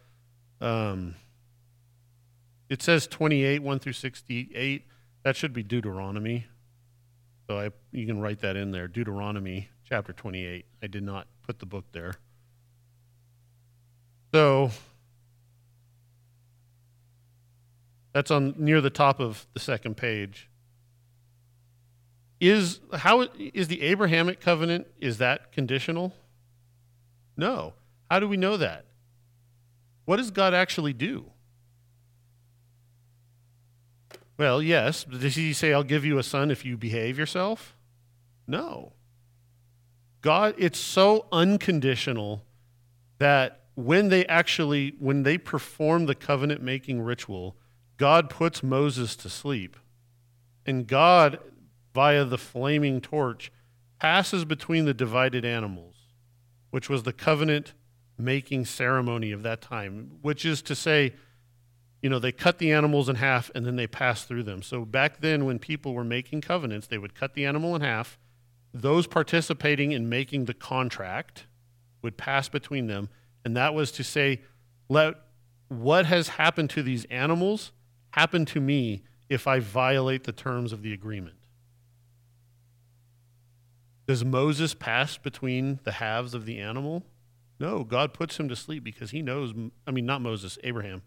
Um, 0.62 1.16
it 2.70 2.82
says 2.82 3.06
28, 3.06 3.62
1 3.62 3.80
through 3.80 3.94
68. 3.94 4.88
That 5.24 5.36
should 5.36 5.54
be 5.54 5.62
Deuteronomy. 5.62 6.48
So 7.48 7.60
I, 7.60 7.70
you 7.92 8.06
can 8.08 8.20
write 8.20 8.40
that 8.40 8.56
in 8.56 8.72
there. 8.72 8.88
Deuteronomy 8.88 9.70
chapter 9.88 10.14
28. 10.14 10.66
I 10.82 10.88
did 10.88 11.04
not 11.04 11.28
put 11.44 11.60
the 11.60 11.66
book 11.66 11.86
there. 11.92 12.16
So 14.34 14.72
that's 18.14 18.32
on 18.32 18.56
near 18.58 18.82
the 18.82 18.90
top 18.90 19.20
of 19.20 19.46
the 19.54 19.60
second 19.60 19.96
page. 19.96 20.50
Is 22.42 22.82
how 22.94 23.28
is 23.38 23.70
the 23.70 23.82
Abrahamic 23.82 24.42
covenant 24.42 24.88
is 25.00 25.20
that 25.20 25.52
conditional? 25.52 26.14
No. 27.38 27.74
How 28.10 28.20
do 28.20 28.28
we 28.28 28.38
know 28.38 28.58
that? 28.58 28.86
What 30.06 30.18
does 30.18 30.32
God 30.32 30.54
actually 30.54 30.94
do? 30.94 31.32
Well, 34.38 34.62
yes. 34.62 35.04
Does 35.04 35.36
he 35.36 35.54
say, 35.54 35.74
I'll 35.74 35.84
give 35.84 36.06
you 36.06 36.18
a 36.18 36.24
son 36.24 36.52
if 36.52 36.66
you 36.66 36.78
behave 36.78 37.18
yourself? 37.18 37.76
No. 38.48 38.94
God, 40.22 40.56
it's 40.58 40.80
so 40.80 41.28
unconditional 41.32 42.44
that 43.20 43.62
when 43.76 44.10
they 44.10 44.26
actually, 44.26 44.96
when 45.00 45.24
they 45.24 45.38
perform 45.38 46.06
the 46.06 46.16
covenant 46.16 46.62
making 46.62 47.02
ritual, 47.02 47.56
God 47.98 48.30
puts 48.30 48.64
Moses 48.64 49.16
to 49.18 49.30
sleep. 49.30 49.78
And 50.66 50.88
God, 50.88 51.40
via 51.94 52.26
the 52.26 52.38
flaming 52.38 53.02
torch, 53.02 53.52
passes 54.00 54.46
between 54.46 54.86
the 54.86 54.94
divided 54.94 55.46
animals, 55.46 55.96
which 56.72 56.90
was 56.90 57.04
the 57.04 57.14
covenant 57.14 57.74
making 58.18 58.66
ceremony 58.66 59.32
of 59.32 59.44
that 59.44 59.62
time, 59.62 60.12
which 60.22 60.46
is 60.46 60.62
to 60.64 60.76
say, 60.76 61.14
you 62.06 62.10
know, 62.10 62.20
they 62.20 62.32
cut 62.32 62.60
the 62.60 62.72
animals 62.72 63.10
in 63.10 63.16
half 63.16 63.50
and 63.56 63.66
then 63.66 63.78
they 63.78 63.88
pass 63.88 64.26
through 64.26 64.44
them. 64.44 64.62
So 64.62 64.86
back 64.86 65.22
then, 65.22 65.44
when 65.44 65.58
people 65.58 65.96
were 65.96 66.04
making 66.04 66.42
covenants, 66.42 66.86
they 66.86 67.00
would 67.00 67.16
cut 67.16 67.34
the 67.34 67.48
animal 67.48 67.76
in 67.76 67.82
half. 67.82 68.20
Those 68.76 69.08
participating 69.08 69.92
in 69.92 70.08
making 70.08 70.46
the 70.46 70.54
contract 70.54 71.48
would 72.04 72.16
pass 72.16 72.48
between 72.48 72.86
them. 72.86 73.10
And 73.44 73.58
that 73.58 73.74
was 73.74 73.92
to 73.94 74.04
say, 74.04 74.42
let 74.88 75.16
what 75.68 76.06
has 76.06 76.28
happened 76.28 76.70
to 76.70 76.84
these 76.84 77.06
animals 77.06 77.72
happen 78.12 78.46
to 78.46 78.62
me 78.62 79.02
if 79.28 79.48
I 79.48 79.58
violate 79.58 80.26
the 80.26 80.32
terms 80.32 80.72
of 80.72 80.84
the 80.84 80.94
agreement. 80.94 81.38
Does 84.06 84.24
Moses 84.24 84.76
pass 84.76 85.18
between 85.18 85.80
the 85.86 85.94
halves 85.94 86.36
of 86.36 86.46
the 86.46 86.60
animal? 86.60 87.04
No, 87.60 87.84
God 87.84 88.14
puts 88.14 88.40
him 88.40 88.48
to 88.50 88.56
sleep 88.56 88.84
because 88.84 89.10
he 89.10 89.24
knows, 89.24 89.56
I 89.88 89.90
mean, 89.90 90.06
not 90.06 90.22
Moses, 90.22 90.60
Abraham. 90.64 91.02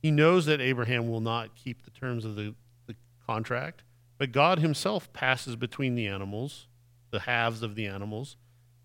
He 0.00 0.10
knows 0.10 0.46
that 0.46 0.60
Abraham 0.60 1.08
will 1.08 1.20
not 1.20 1.54
keep 1.54 1.84
the 1.84 1.90
terms 1.90 2.24
of 2.24 2.34
the, 2.34 2.54
the 2.86 2.96
contract, 3.26 3.82
but 4.18 4.32
God 4.32 4.58
himself 4.58 5.12
passes 5.12 5.56
between 5.56 5.94
the 5.94 6.06
animals, 6.06 6.66
the 7.10 7.20
halves 7.20 7.62
of 7.62 7.74
the 7.74 7.86
animals, 7.86 8.36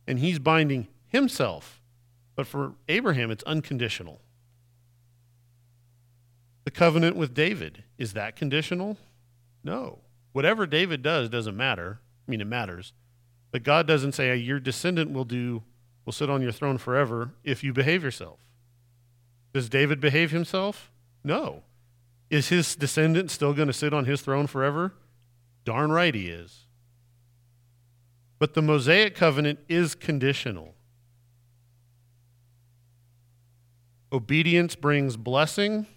and 0.08 0.20
he's 0.20 0.40
binding 0.40 0.88
himself. 1.08 1.82
But 2.36 2.48
for 2.48 2.74
Abraham, 2.90 3.32
it's 3.32 3.44
unconditional. 3.44 4.22
The 6.66 6.72
covenant 6.72 7.16
with 7.16 7.34
David, 7.34 7.84
is 7.98 8.14
that 8.14 8.36
conditional? 8.36 8.98
No. 9.64 10.00
Whatever 10.34 10.66
David 10.66 11.02
does 11.02 11.30
doesn't 11.30 11.56
matter. 11.56 12.00
I 12.28 12.32
mean, 12.32 12.42
it 12.42 12.48
matters. 12.48 12.92
But 13.52 13.64
God 13.64 13.88
doesn't 13.88 14.12
say, 14.14 14.36
your 14.36 14.60
descendant 14.60 15.12
will 15.12 15.24
do, 15.24 15.64
will 16.04 16.12
sit 16.12 16.30
on 16.30 16.42
your 16.42 16.52
throne 16.52 16.78
forever 16.78 17.36
if 17.44 17.64
you 17.64 17.72
behave 17.72 18.04
yourself. 18.04 18.40
Does 19.54 19.70
David 19.70 20.02
behave 20.02 20.32
himself? 20.32 20.92
No. 21.26 21.64
Is 22.30 22.50
his 22.50 22.76
descendant 22.76 23.32
still 23.32 23.54
going 23.54 23.68
to 23.68 23.74
sit 23.74 23.94
on 23.94 24.06
his 24.06 24.22
throne 24.22 24.46
forever? 24.46 24.94
Darn 25.66 25.92
right 25.92 26.14
he 26.14 26.28
is. 26.28 26.68
But 28.38 28.54
the 28.54 28.62
Mosaic 28.62 29.16
covenant 29.16 29.60
is 29.68 29.96
conditional. 29.96 30.76
Obedience 34.14 34.76
brings 34.76 35.18
blessing, 35.18 35.88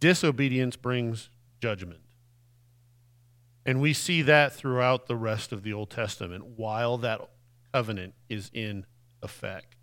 disobedience 0.00 0.76
brings 0.76 1.28
judgment. 1.60 2.00
And 3.66 3.82
we 3.82 3.92
see 3.92 4.22
that 4.22 4.54
throughout 4.54 5.06
the 5.06 5.16
rest 5.16 5.52
of 5.52 5.62
the 5.62 5.74
Old 5.74 5.90
Testament 5.90 6.44
while 6.56 6.96
that 6.98 7.20
covenant 7.74 8.14
is 8.30 8.50
in 8.54 8.86
effect. 9.22 9.77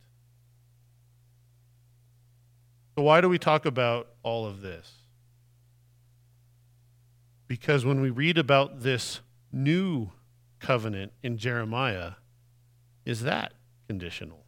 So, 2.95 3.01
why 3.01 3.19
do 3.19 3.27
we 3.27 3.37
talk 3.37 3.65
about 3.65 4.07
all 4.23 4.45
of 4.45 4.61
this? 4.61 4.91
Because 7.47 7.85
when 7.85 8.01
we 8.01 8.09
read 8.09 8.37
about 8.37 8.81
this 8.81 9.19
new 9.51 10.11
covenant 10.59 11.11
in 11.21 11.37
Jeremiah, 11.37 12.13
is 13.05 13.21
that 13.21 13.53
conditional? 13.87 14.45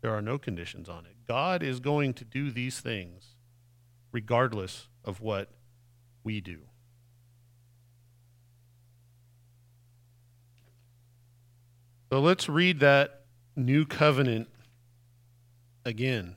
There 0.00 0.12
are 0.12 0.22
no 0.22 0.38
conditions 0.38 0.88
on 0.88 1.06
it. 1.06 1.14
God 1.28 1.62
is 1.62 1.80
going 1.80 2.14
to 2.14 2.24
do 2.24 2.50
these 2.50 2.80
things 2.80 3.36
regardless 4.10 4.88
of 5.04 5.20
what 5.20 5.50
we 6.24 6.40
do. 6.40 6.58
So 12.10 12.20
let's 12.20 12.48
read 12.48 12.80
that 12.80 13.22
new 13.56 13.86
covenant 13.86 14.48
again. 15.84 16.36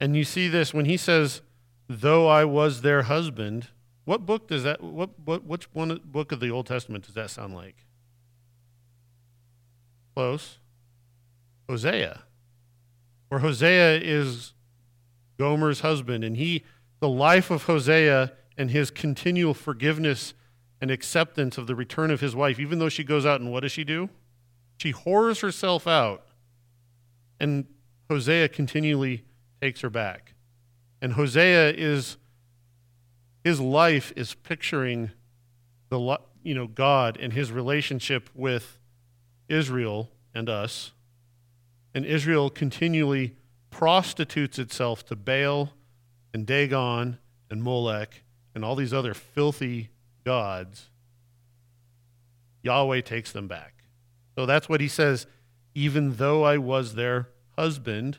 And 0.00 0.16
you 0.16 0.24
see 0.24 0.48
this 0.48 0.72
when 0.72 0.84
he 0.84 0.96
says, 0.96 1.42
though 1.88 2.28
I 2.28 2.44
was 2.44 2.82
their 2.82 3.02
husband. 3.02 3.68
What 4.04 4.24
book 4.26 4.48
does 4.48 4.62
that, 4.62 4.82
what, 4.82 5.10
what, 5.24 5.44
which 5.44 5.72
one 5.74 6.00
book 6.04 6.32
of 6.32 6.40
the 6.40 6.50
Old 6.50 6.66
Testament 6.66 7.04
does 7.04 7.14
that 7.14 7.30
sound 7.30 7.54
like? 7.54 7.86
Close. 10.14 10.58
Hosea. 11.68 12.22
Where 13.28 13.40
Hosea 13.40 14.00
is 14.00 14.54
Gomer's 15.38 15.80
husband, 15.80 16.24
and 16.24 16.36
he, 16.36 16.64
the 17.00 17.08
life 17.08 17.50
of 17.50 17.64
Hosea 17.64 18.32
and 18.56 18.70
his 18.70 18.90
continual 18.90 19.54
forgiveness 19.54 20.34
and 20.80 20.90
acceptance 20.90 21.58
of 21.58 21.66
the 21.66 21.74
return 21.74 22.10
of 22.10 22.20
his 22.20 22.34
wife, 22.34 22.58
even 22.58 22.78
though 22.78 22.88
she 22.88 23.04
goes 23.04 23.26
out 23.26 23.40
and 23.40 23.52
what 23.52 23.60
does 23.60 23.72
she 23.72 23.84
do? 23.84 24.08
She 24.78 24.92
whores 24.92 25.42
herself 25.42 25.86
out, 25.86 26.26
and 27.40 27.66
Hosea 28.08 28.48
continually 28.48 29.24
takes 29.60 29.80
her 29.80 29.90
back. 29.90 30.34
And 31.00 31.12
Hosea 31.12 31.72
is 31.76 32.16
his 33.44 33.60
life 33.60 34.12
is 34.16 34.34
picturing 34.34 35.10
the 35.90 36.18
you 36.42 36.54
know 36.54 36.66
God 36.66 37.16
and 37.20 37.32
his 37.32 37.52
relationship 37.52 38.28
with 38.34 38.78
Israel 39.48 40.10
and 40.34 40.48
us. 40.48 40.92
And 41.94 42.04
Israel 42.04 42.50
continually 42.50 43.36
prostitutes 43.70 44.58
itself 44.58 45.04
to 45.06 45.16
Baal 45.16 45.72
and 46.34 46.46
Dagon 46.46 47.18
and 47.50 47.62
Molech 47.62 48.22
and 48.54 48.64
all 48.64 48.76
these 48.76 48.92
other 48.92 49.14
filthy 49.14 49.90
gods. 50.24 50.90
Yahweh 52.62 53.00
takes 53.00 53.32
them 53.32 53.48
back. 53.48 53.84
So 54.36 54.46
that's 54.46 54.68
what 54.68 54.80
he 54.80 54.88
says. 54.88 55.26
Even 55.74 56.16
though 56.16 56.42
I 56.42 56.58
was 56.58 56.94
their 56.94 57.28
husband, 57.56 58.18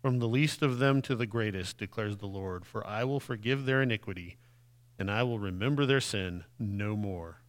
from 0.00 0.18
the 0.18 0.28
least 0.28 0.62
of 0.62 0.78
them 0.78 1.02
to 1.02 1.14
the 1.14 1.26
greatest, 1.26 1.78
declares 1.78 2.18
the 2.18 2.26
Lord. 2.26 2.64
For 2.64 2.86
I 2.86 3.04
will 3.04 3.20
forgive 3.20 3.64
their 3.64 3.82
iniquity, 3.82 4.36
and 4.98 5.10
I 5.10 5.22
will 5.22 5.38
remember 5.38 5.86
their 5.86 6.00
sin 6.00 6.44
no 6.58 6.96
more. 6.96 7.40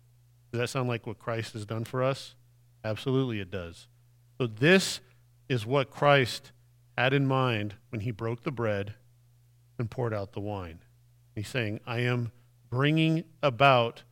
Does 0.51 0.61
that 0.61 0.69
sound 0.69 0.89
like 0.89 1.05
what 1.05 1.19
Christ 1.19 1.53
has 1.53 1.65
done 1.65 1.85
for 1.85 2.03
us? 2.03 2.35
Absolutely, 2.83 3.39
it 3.39 3.51
does. 3.51 3.87
So, 4.39 4.47
this 4.47 4.99
is 5.47 5.65
what 5.65 5.91
Christ 5.91 6.51
had 6.97 7.13
in 7.13 7.27
mind 7.27 7.75
when 7.89 8.01
he 8.01 8.11
broke 8.11 8.43
the 8.43 8.51
bread 8.51 8.95
and 9.77 9.89
poured 9.89 10.13
out 10.13 10.33
the 10.33 10.39
wine. 10.39 10.79
He's 11.35 11.47
saying, 11.47 11.79
I 11.85 11.99
am 11.99 12.31
bringing 12.69 13.23
about 13.41 14.03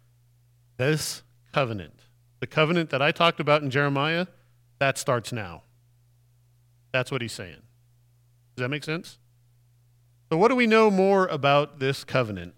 this 0.78 1.24
covenant. 1.54 2.02
The 2.40 2.48
covenant 2.48 2.90
that 2.92 3.02
I 3.02 3.12
talked 3.12 3.40
about 3.40 3.62
in 3.62 3.70
Jeremiah, 3.70 4.28
that 4.80 4.98
starts 4.98 5.32
now. 5.32 5.64
That's 6.92 7.12
what 7.12 7.22
he's 7.22 7.34
saying. 7.34 7.62
Does 8.58 8.64
that 8.64 8.70
make 8.70 8.84
sense? 8.84 9.20
So, 10.32 10.38
what 10.38 10.48
do 10.48 10.56
we 10.56 10.66
know 10.66 10.90
more 10.90 11.28
about 11.28 11.78
this 11.78 12.04
covenant? 12.04 12.56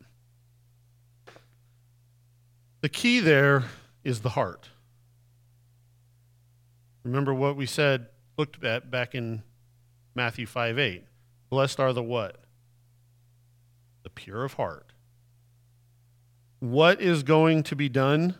The 2.80 2.88
key 2.88 3.20
there 3.20 3.66
is 4.06 4.22
the 4.22 4.30
heart. 4.30 4.70
Remember 7.04 7.34
what 7.34 7.58
we 7.58 7.66
said, 7.66 8.08
looked 8.38 8.64
at 8.64 8.90
back 8.90 9.14
in 9.14 9.44
Matthew 10.16 10.46
5 10.46 10.80
8. 10.80 11.04
Blessed 11.50 11.82
are 11.82 11.92
the 11.92 12.02
what? 12.02 12.38
The 14.04 14.10
pure 14.10 14.46
of 14.46 14.54
heart. 14.54 14.94
What 16.60 17.02
is 17.02 17.24
going 17.24 17.64
to 17.64 17.76
be 17.76 17.90
done 17.90 18.36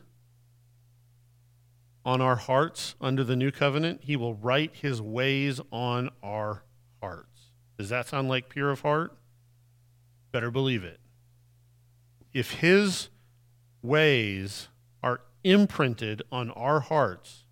on 2.06 2.22
our 2.22 2.38
hearts 2.38 2.96
under 3.02 3.26
the 3.26 3.36
new 3.36 3.52
covenant? 3.52 4.06
He 4.06 4.16
will 4.16 4.36
write 4.36 4.78
his 4.78 5.02
ways 5.02 5.60
on 5.74 6.10
our 6.24 6.64
hearts. 7.02 7.29
Does 7.80 7.88
that 7.88 8.10
sound 8.10 8.28
like 8.28 8.50
pure 8.50 8.72
of 8.72 8.82
heart? 8.82 9.16
Better 10.34 10.52
believe 10.52 10.84
it. 10.84 11.00
If 12.34 12.52
his 12.56 13.08
ways 13.82 14.68
are 15.02 15.22
imprinted 15.46 16.22
on 16.30 16.52
our 16.52 16.82
hearts, 16.82 17.46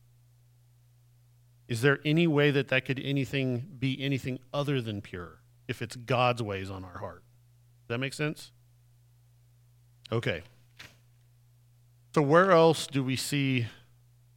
is 1.69 1.81
there 1.81 1.99
any 2.03 2.27
way 2.27 2.51
that 2.51 2.67
that 2.67 2.83
could 2.83 2.99
anything 2.99 3.65
be 3.79 4.01
anything 4.01 4.39
other 4.53 4.81
than 4.81 5.01
pure 5.01 5.39
if 5.65 5.81
it's 5.81 5.95
God's 5.95 6.43
ways 6.43 6.69
on 6.69 6.83
our 6.83 6.97
heart? 6.97 7.23
Does 7.83 7.95
that 7.95 7.99
make 7.99 8.13
sense? 8.13 8.51
Okay. 10.11 10.43
So 12.13 12.21
where 12.21 12.51
else 12.51 12.85
do 12.85 13.01
we 13.01 13.15
see 13.15 13.67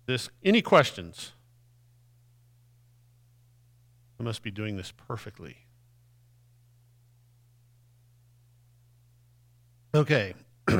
this? 0.06 0.28
Any 0.44 0.62
questions? 0.62 1.32
I 4.20 4.22
must 4.22 4.44
be 4.44 4.52
doing 4.52 4.76
this 4.76 4.92
perfectly. 4.92 5.56
Okay. 9.94 10.34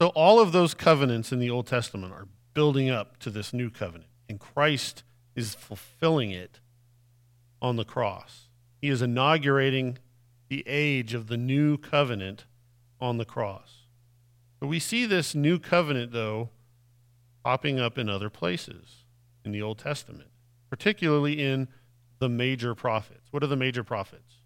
So 0.00 0.06
all 0.14 0.40
of 0.40 0.52
those 0.52 0.72
covenants 0.72 1.30
in 1.30 1.40
the 1.40 1.50
Old 1.50 1.66
Testament 1.66 2.14
are 2.14 2.26
building 2.54 2.88
up 2.88 3.18
to 3.18 3.28
this 3.28 3.52
new 3.52 3.68
covenant, 3.68 4.08
and 4.30 4.40
Christ 4.40 5.02
is 5.36 5.54
fulfilling 5.54 6.30
it 6.30 6.60
on 7.60 7.76
the 7.76 7.84
cross. 7.84 8.48
He 8.80 8.88
is 8.88 9.02
inaugurating 9.02 9.98
the 10.48 10.64
age 10.66 11.12
of 11.12 11.26
the 11.26 11.36
new 11.36 11.76
covenant 11.76 12.46
on 12.98 13.18
the 13.18 13.26
cross. 13.26 13.86
But 14.58 14.68
we 14.68 14.78
see 14.78 15.04
this 15.04 15.34
new 15.34 15.58
covenant, 15.58 16.12
though, 16.12 16.48
popping 17.44 17.78
up 17.78 17.98
in 17.98 18.08
other 18.08 18.30
places 18.30 19.04
in 19.44 19.52
the 19.52 19.60
Old 19.60 19.78
Testament, 19.78 20.30
particularly 20.70 21.42
in 21.42 21.68
the 22.20 22.28
major 22.30 22.74
prophets. 22.74 23.28
What 23.32 23.42
are 23.42 23.48
the 23.48 23.54
major 23.54 23.84
prophets? 23.84 24.36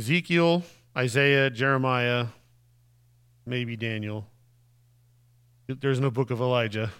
Ezekiel, 0.00 0.62
Isaiah, 0.96 1.50
Jeremiah, 1.50 2.28
maybe 3.44 3.76
Daniel. 3.76 4.26
There's 5.66 6.00
no 6.00 6.10
book 6.10 6.30
of 6.30 6.40
Elijah. 6.40 6.90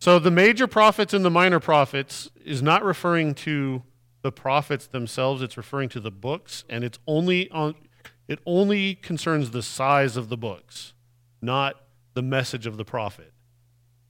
So 0.00 0.18
the 0.18 0.32
major 0.32 0.66
prophets 0.66 1.14
and 1.14 1.24
the 1.24 1.30
minor 1.30 1.60
prophets 1.60 2.28
is 2.44 2.60
not 2.60 2.84
referring 2.84 3.34
to 3.46 3.84
the 4.22 4.32
prophets 4.32 4.88
themselves, 4.88 5.42
it's 5.42 5.56
referring 5.56 5.90
to 5.90 6.00
the 6.00 6.10
books, 6.10 6.64
and 6.68 6.82
it's 6.82 6.98
only 7.06 7.48
on 7.52 7.76
it 8.26 8.40
only 8.44 8.96
concerns 8.96 9.52
the 9.52 9.62
size 9.62 10.16
of 10.16 10.28
the 10.28 10.36
books, 10.36 10.92
not 11.40 11.76
the 12.14 12.22
message 12.22 12.66
of 12.66 12.78
the 12.78 12.84
prophet. 12.84 13.32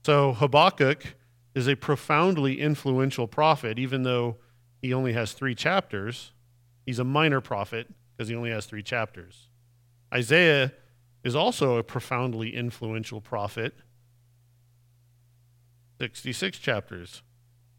So 0.03 0.33
Habakkuk 0.33 1.15
is 1.53 1.67
a 1.67 1.75
profoundly 1.75 2.59
influential 2.59 3.27
prophet, 3.27 3.77
even 3.77 4.01
though 4.01 4.37
he 4.81 4.91
only 4.95 5.13
has 5.13 5.33
three 5.33 5.53
chapters. 5.53 6.31
He's 6.85 6.99
a 6.99 7.03
minor 7.03 7.41
prophet 7.41 7.87
because 8.15 8.29
he 8.29 8.35
only 8.35 8.51
has 8.51 8.65
three 8.65 8.83
chapters. 8.83 9.49
Isaiah 10.13 10.73
is 11.23 11.35
also 11.35 11.77
a 11.77 11.83
profoundly 11.83 12.55
influential 12.55 13.21
prophet, 13.21 13.75
66 15.99 16.57
chapters. 16.57 17.21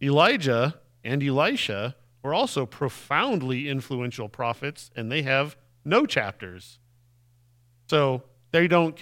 Elijah 0.00 0.80
and 1.04 1.22
Elisha 1.22 1.96
were 2.22 2.32
also 2.32 2.64
profoundly 2.64 3.68
influential 3.68 4.28
prophets, 4.28 4.90
and 4.94 5.10
they 5.10 5.22
have 5.22 5.56
no 5.84 6.06
chapters. 6.06 6.78
So 7.88 8.22
they 8.52 8.68
don't, 8.68 8.96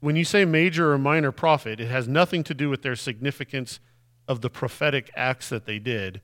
when 0.00 0.16
you 0.16 0.24
say 0.24 0.44
major 0.44 0.92
or 0.92 0.98
minor 0.98 1.32
prophet, 1.32 1.80
it 1.80 1.88
has 1.88 2.06
nothing 2.06 2.44
to 2.44 2.54
do 2.54 2.68
with 2.68 2.82
their 2.82 2.96
significance 2.96 3.80
of 4.28 4.42
the 4.42 4.50
prophetic 4.50 5.10
acts 5.16 5.48
that 5.48 5.64
they 5.64 5.78
did. 5.78 6.20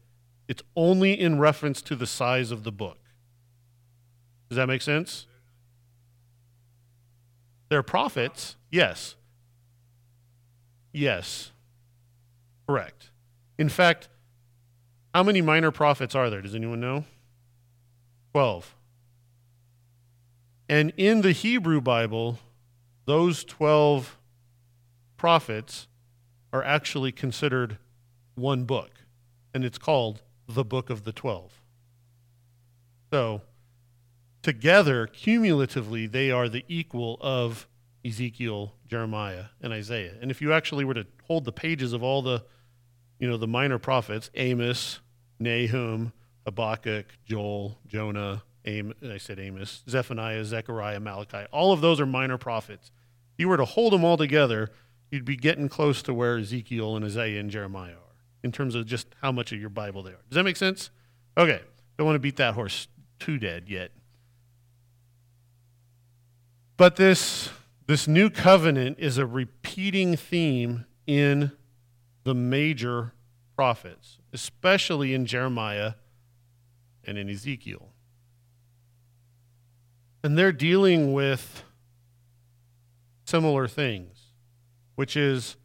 It's 0.53 0.63
only 0.77 1.19
in 1.19 1.39
reference 1.39 1.81
to 1.81 1.97
the 1.97 2.07
size 2.07 2.51
of 2.51 2.63
the 2.63 2.71
book. 2.71 2.99
Does 4.51 4.57
that 4.57 4.67
make 4.67 4.83
sense? 4.83 5.27
They're 7.71 7.83
prophets, 7.83 8.57
yes. 8.71 9.15
Yes. 10.93 11.53
Correct. 12.67 13.09
In 13.57 13.71
fact, 13.71 14.11
how 15.15 15.23
many 15.23 15.41
minor 15.41 15.71
prophets 15.71 16.15
are 16.15 16.29
there? 16.29 16.43
Does 16.43 16.55
anyone 16.55 16.81
know? 16.81 17.07
12. 18.33 18.75
And 20.69 20.93
in 20.99 21.23
the 21.23 21.33
Hebrew 21.33 21.81
Bible, 21.81 22.41
those 23.07 23.43
12 23.43 24.19
prophets 25.17 25.89
are 26.53 26.63
actually 26.63 27.11
considered 27.11 27.79
one 28.35 28.65
book, 28.65 28.91
and 29.55 29.65
it's 29.65 29.79
called 29.79 30.21
the 30.49 30.65
Book 30.65 30.91
of 30.91 31.05
the 31.05 31.13
Twelve. 31.13 31.61
So, 33.13 33.43
together, 34.43 35.07
cumulatively, 35.07 36.07
they 36.07 36.31
are 36.31 36.49
the 36.49 36.65
equal 36.69 37.19
of 37.21 37.69
Ezekiel, 38.05 38.75
Jeremiah, 38.89 39.47
and 39.61 39.73
Isaiah. 39.73 40.15
And 40.21 40.31
if 40.31 40.41
you 40.41 40.53
actually 40.53 40.85
were 40.85 40.95
to 40.95 41.07
hold 41.27 41.45
the 41.45 41.53
pages 41.53 41.93
of 41.93 42.03
all 42.03 42.23
the, 42.23 42.45
you 43.19 43.29
know, 43.29 43.37
the 43.37 43.47
minor 43.47 43.79
prophets, 43.79 44.31
Amos, 44.35 45.01
Nahum, 45.39 46.13
Habakkuk, 46.45 47.07
Joel, 47.25 47.79
Jonah, 47.87 48.43
Am- 48.65 48.95
I 49.09 49.19
said 49.19 49.39
Amos, 49.39 49.83
Zephaniah, 49.89 50.45
Zechariah, 50.45 51.01
Malachi, 51.01 51.47
all 51.53 51.73
of 51.73 51.81
those 51.81 52.01
are 52.01 52.07
minor 52.07 52.39
prophets. 52.39 52.91
If 53.35 53.41
you 53.41 53.49
were 53.49 53.57
to 53.57 53.65
hold 53.65 53.93
them 53.93 54.05
all 54.05 54.17
together, 54.17 54.71
you'd 55.11 55.25
be 55.25 55.37
getting 55.37 55.69
close 55.69 56.03
to 56.03 56.15
where 56.15 56.39
Ezekiel 56.39 56.97
and 56.97 57.05
Isaiah 57.05 57.41
and 57.41 57.51
Jeremiah 57.51 57.93
are 57.93 58.12
in 58.43 58.53
terms 58.53 58.75
of 58.75 58.87
just 58.87 59.07
how 59.21 59.33
much 59.33 59.53
of 59.53 59.61
your 59.61 59.71
Bible 59.71 60.03
they 60.03 60.11
are. 60.11 60.23
Does 60.29 60.37
that 60.37 60.45
make 60.45 60.57
sense? 60.57 60.91
Okay. 61.37 61.61
Don't 61.97 62.07
want 62.07 62.17
to 62.17 62.21
beat 62.21 62.37
that 62.37 62.55
horse 62.55 62.89
too 63.19 63.39
dead 63.39 63.69
yet. 63.69 63.93
But 66.77 66.97
this, 66.97 67.51
this 67.87 68.09
new 68.09 68.31
covenant 68.31 68.99
is 68.99 69.19
a 69.19 69.27
repeating 69.27 70.17
theme 70.17 70.87
in 71.07 71.53
the 72.25 72.35
major 72.35 73.13
prophets, 73.55 74.19
especially 74.33 75.15
in 75.15 75.27
Jeremiah 75.27 75.95
and 77.05 77.19
in 77.19 77.29
Ezekiel. 77.29 77.91
And 80.25 80.39
they're 80.39 80.53
dealing 80.53 81.13
with 81.13 81.65
similar 83.25 83.69
things, 83.69 84.33
which 84.95 85.17
is 85.17 85.57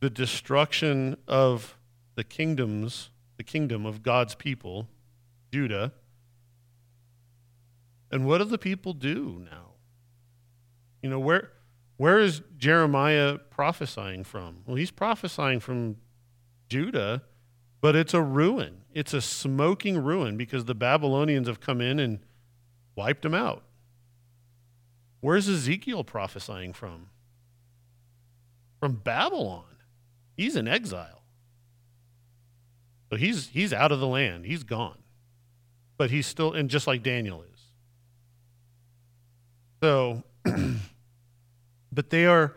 the 0.00 0.10
destruction 0.10 1.16
of 1.28 1.76
the 2.14 2.24
kingdoms, 2.24 3.10
the 3.36 3.44
kingdom 3.44 3.86
of 3.86 4.02
God's 4.02 4.34
people, 4.34 4.88
Judah. 5.52 5.92
And 8.10 8.26
what 8.26 8.38
do 8.38 8.44
the 8.44 8.58
people 8.58 8.92
do 8.92 9.46
now? 9.50 9.74
You 11.02 11.10
know, 11.10 11.20
where 11.20 11.50
where 11.96 12.18
is 12.18 12.40
Jeremiah 12.56 13.36
prophesying 13.36 14.24
from? 14.24 14.62
Well, 14.66 14.76
he's 14.76 14.90
prophesying 14.90 15.60
from 15.60 15.96
Judah, 16.68 17.22
but 17.82 17.94
it's 17.94 18.14
a 18.14 18.22
ruin. 18.22 18.82
It's 18.94 19.12
a 19.12 19.20
smoking 19.20 20.02
ruin 20.02 20.38
because 20.38 20.64
the 20.64 20.74
Babylonians 20.74 21.46
have 21.46 21.60
come 21.60 21.82
in 21.82 21.98
and 21.98 22.20
wiped 22.96 23.20
them 23.22 23.34
out. 23.34 23.64
Where's 25.20 25.46
Ezekiel 25.48 26.02
prophesying 26.02 26.72
from? 26.72 27.10
From 28.78 28.94
Babylon. 28.94 29.64
He's 30.40 30.56
in 30.56 30.66
exile. 30.66 31.20
So 33.10 33.18
he's 33.18 33.48
he's 33.48 33.74
out 33.74 33.92
of 33.92 34.00
the 34.00 34.06
land. 34.06 34.46
He's 34.46 34.62
gone. 34.62 34.96
But 35.98 36.10
he's 36.10 36.26
still 36.26 36.54
and 36.54 36.70
just 36.70 36.86
like 36.86 37.02
Daniel 37.02 37.42
is. 37.42 37.60
So 39.82 40.22
but 41.92 42.08
they 42.08 42.24
are 42.24 42.56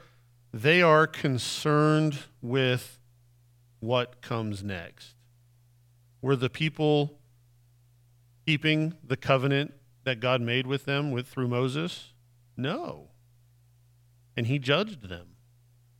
they 0.53 0.81
are 0.81 1.05
concerned 1.05 2.19
with 2.41 2.99
what 3.81 4.21
comes 4.21 4.63
next. 4.63 5.15
Were 6.21 6.37
the 6.37 6.49
people 6.49 7.19
keeping 8.47 8.93
the 9.05 9.17
covenant 9.17 9.73
that 10.05 10.21
God 10.21 10.39
made 10.39 10.67
with 10.67 10.85
them 10.85 11.11
with 11.11 11.27
through 11.27 11.49
Moses? 11.49 12.13
No. 12.55 13.09
And 14.37 14.47
he 14.47 14.57
judged 14.57 15.09
them 15.09 15.32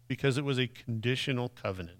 because 0.07 0.37
it 0.37 0.45
was 0.45 0.59
a 0.59 0.67
conditional 0.67 1.49
covenant. 1.49 1.99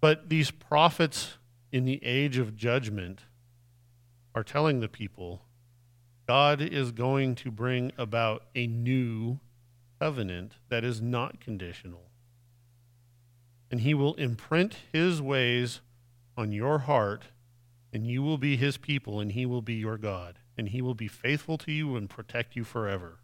But 0.00 0.28
these 0.28 0.50
prophets 0.50 1.38
in 1.72 1.84
the 1.84 2.04
age 2.04 2.38
of 2.38 2.56
judgment 2.56 3.22
are 4.34 4.44
telling 4.44 4.80
the 4.80 4.88
people 4.88 5.42
God 6.26 6.60
is 6.60 6.92
going 6.92 7.34
to 7.36 7.50
bring 7.50 7.92
about 7.98 8.44
a 8.54 8.66
new 8.66 9.40
covenant 10.00 10.54
that 10.68 10.84
is 10.84 11.00
not 11.00 11.40
conditional. 11.40 12.10
And 13.70 13.80
he 13.80 13.94
will 13.94 14.14
imprint 14.14 14.76
his 14.92 15.20
ways 15.20 15.80
on 16.36 16.52
your 16.52 16.80
heart, 16.80 17.24
and 17.92 18.06
you 18.06 18.22
will 18.22 18.38
be 18.38 18.56
his 18.56 18.76
people, 18.76 19.20
and 19.20 19.32
he 19.32 19.46
will 19.46 19.62
be 19.62 19.74
your 19.74 19.98
God, 19.98 20.38
and 20.56 20.68
he 20.68 20.80
will 20.80 20.94
be 20.94 21.08
faithful 21.08 21.58
to 21.58 21.72
you 21.72 21.96
and 21.96 22.08
protect 22.08 22.56
you 22.56 22.64
forever. 22.64 23.20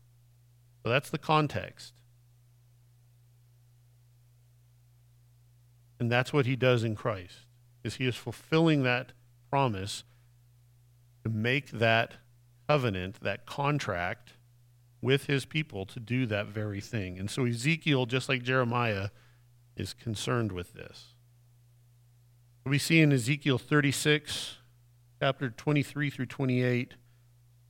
So 0.82 0.90
that's 0.90 1.10
the 1.10 1.18
context. 1.18 1.94
And 6.00 6.10
that's 6.10 6.32
what 6.32 6.46
he 6.46 6.56
does 6.56 6.82
in 6.82 6.96
Christ. 6.96 7.46
Is 7.84 7.96
he 7.96 8.06
is 8.06 8.16
fulfilling 8.16 8.82
that 8.82 9.12
promise 9.50 10.02
to 11.22 11.30
make 11.30 11.70
that 11.70 12.14
covenant, 12.66 13.20
that 13.20 13.44
contract 13.44 14.32
with 15.02 15.26
his 15.26 15.44
people 15.44 15.84
to 15.86 16.00
do 16.00 16.26
that 16.26 16.46
very 16.46 16.80
thing. 16.80 17.18
And 17.18 17.30
so 17.30 17.44
Ezekiel, 17.44 18.06
just 18.06 18.28
like 18.28 18.42
Jeremiah, 18.42 19.10
is 19.76 19.92
concerned 19.92 20.52
with 20.52 20.72
this. 20.72 21.14
We 22.64 22.78
see 22.78 23.00
in 23.00 23.12
Ezekiel 23.12 23.58
36, 23.58 24.58
chapter 25.20 25.50
23 25.50 26.10
through 26.10 26.26
28, 26.26 26.94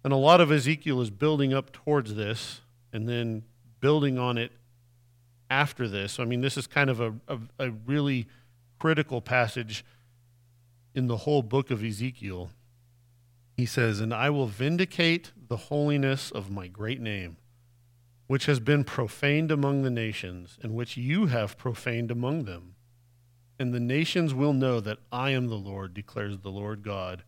and 0.05 0.13
a 0.13 0.17
lot 0.17 0.41
of 0.41 0.51
Ezekiel 0.51 1.01
is 1.01 1.11
building 1.11 1.53
up 1.53 1.73
towards 1.73 2.15
this 2.15 2.61
and 2.93 3.09
then 3.09 3.45
building 3.81 4.19
on 4.19 4.39
it 4.39 4.53
after 5.51 5.89
this. 5.89 6.21
I 6.21 6.25
mean, 6.25 6.41
this 6.41 6.57
is 6.57 6.67
kind 6.67 6.89
of 6.89 7.01
a, 7.01 7.15
a, 7.29 7.39
a 7.59 7.71
really 7.71 8.29
critical 8.79 9.21
passage 9.21 9.85
in 10.95 11.09
the 11.09 11.19
whole 11.19 11.43
book 11.43 11.71
of 11.71 11.85
Ezekiel. 11.85 12.51
He 13.57 13.67
says, 13.67 14.01
And 14.01 14.15
I 14.15 14.31
will 14.31 14.47
vindicate 14.47 15.33
the 15.49 15.57
holiness 15.57 16.31
of 16.31 16.51
my 16.51 16.69
great 16.69 17.01
name, 17.01 17.37
which 18.29 18.47
has 18.47 18.61
been 18.61 18.85
profaned 18.85 19.51
among 19.51 19.83
the 19.83 19.91
nations, 19.91 20.57
and 20.63 20.75
which 20.75 20.97
you 20.97 21.27
have 21.27 21.59
profaned 21.59 22.11
among 22.11 22.45
them. 22.45 22.77
And 23.59 23.75
the 23.75 23.81
nations 23.81 24.33
will 24.33 24.55
know 24.55 24.81
that 24.81 24.99
I 25.13 25.31
am 25.31 25.49
the 25.49 25.57
Lord, 25.57 25.93
declares 25.93 26.39
the 26.39 26.49
Lord 26.49 26.83
God. 26.83 27.25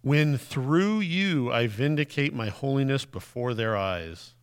When 0.00 0.38
through 0.38 1.00
you 1.00 1.52
I 1.52 1.66
vindicate 1.66 2.32
my 2.32 2.48
holiness 2.48 3.04
before 3.04 3.52
their 3.52 3.76
eyes, 3.76 4.35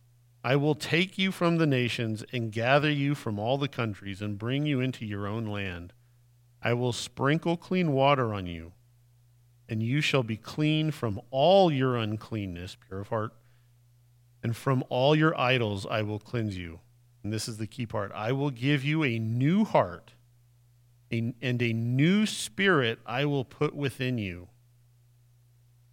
I 0.46 0.56
will 0.56 0.74
take 0.74 1.16
you 1.16 1.32
from 1.32 1.56
the 1.56 1.66
nations 1.66 2.22
and 2.30 2.52
gather 2.52 2.90
you 2.90 3.14
from 3.14 3.38
all 3.38 3.56
the 3.56 3.66
countries 3.66 4.20
and 4.20 4.38
bring 4.38 4.66
you 4.66 4.78
into 4.78 5.06
your 5.06 5.26
own 5.26 5.46
land. 5.46 5.94
I 6.62 6.74
will 6.74 6.92
sprinkle 6.92 7.56
clean 7.56 7.92
water 7.92 8.34
on 8.34 8.46
you, 8.46 8.72
and 9.70 9.82
you 9.82 10.02
shall 10.02 10.22
be 10.22 10.36
clean 10.36 10.90
from 10.90 11.18
all 11.30 11.72
your 11.72 11.96
uncleanness, 11.96 12.76
pure 12.86 13.00
of 13.00 13.08
heart, 13.08 13.32
and 14.42 14.54
from 14.54 14.84
all 14.90 15.16
your 15.16 15.34
idols 15.40 15.86
I 15.86 16.02
will 16.02 16.18
cleanse 16.18 16.58
you. 16.58 16.80
And 17.22 17.32
this 17.32 17.48
is 17.48 17.56
the 17.56 17.66
key 17.66 17.86
part 17.86 18.12
I 18.14 18.32
will 18.32 18.50
give 18.50 18.84
you 18.84 19.02
a 19.02 19.18
new 19.18 19.64
heart, 19.64 20.12
and 21.10 21.34
a 21.42 21.72
new 21.72 22.26
spirit 22.26 22.98
I 23.06 23.24
will 23.24 23.46
put 23.46 23.74
within 23.74 24.18
you. 24.18 24.48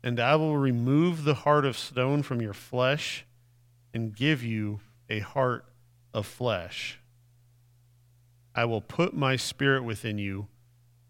And 0.03 0.19
I 0.19 0.35
will 0.35 0.57
remove 0.57 1.23
the 1.23 1.35
heart 1.35 1.63
of 1.63 1.77
stone 1.77 2.21
from 2.21 2.41
your 2.41 2.53
flesh 2.53 3.25
and 3.93 4.15
give 4.15 4.43
you 4.43 4.79
a 5.09 5.19
heart 5.19 5.65
of 6.13 6.25
flesh. 6.25 6.99
I 8.53 8.65
will 8.65 8.81
put 8.81 9.13
my 9.13 9.35
spirit 9.35 9.83
within 9.83 10.17
you 10.17 10.47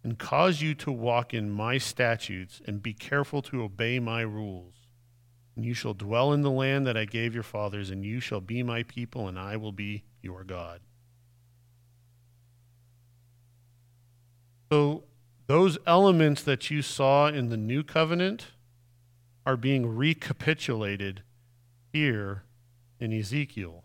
and 0.03 0.17
cause 0.17 0.61
you 0.61 0.73
to 0.75 0.91
walk 0.91 1.34
in 1.34 1.49
my 1.49 1.77
statutes 1.77 2.61
and 2.65 2.82
be 2.82 2.93
careful 2.93 3.41
to 3.43 3.63
obey 3.63 3.99
my 3.99 4.21
rules. 4.21 4.73
And 5.55 5.65
you 5.65 5.73
shall 5.73 5.93
dwell 5.93 6.34
in 6.34 6.41
the 6.41 6.51
land 6.51 6.88
that 6.88 6.97
I 6.97 7.05
gave 7.05 7.34
your 7.34 7.43
fathers, 7.43 7.89
and 7.89 8.05
you 8.05 8.19
shall 8.19 8.41
be 8.41 8.63
my 8.63 8.84
people, 8.84 9.27
and 9.27 9.38
I 9.38 9.57
will 9.57 9.71
be 9.71 10.03
your 10.21 10.43
God. 10.43 10.79
So, 14.71 15.03
those 15.47 15.77
elements 15.86 16.41
that 16.43 16.71
you 16.71 16.82
saw 16.82 17.27
in 17.27 17.49
the 17.49 17.57
new 17.57 17.84
covenant 17.84 18.47
are 19.45 19.57
being 19.57 19.86
recapitulated 19.86 21.23
here 21.91 22.43
in 23.01 23.11
Ezekiel. 23.11 23.83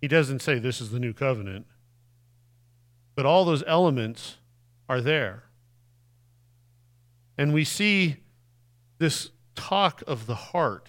He 0.00 0.08
doesn't 0.08 0.40
say 0.40 0.58
this 0.58 0.80
is 0.80 0.90
the 0.90 0.98
new 0.98 1.12
covenant, 1.12 1.66
but 3.14 3.26
all 3.26 3.44
those 3.44 3.62
elements 3.66 4.36
are 4.88 5.00
there. 5.00 5.44
And 7.38 7.52
we 7.52 7.64
see 7.64 8.16
this 8.98 9.30
talk 9.54 10.02
of 10.06 10.26
the 10.26 10.34
heart 10.34 10.88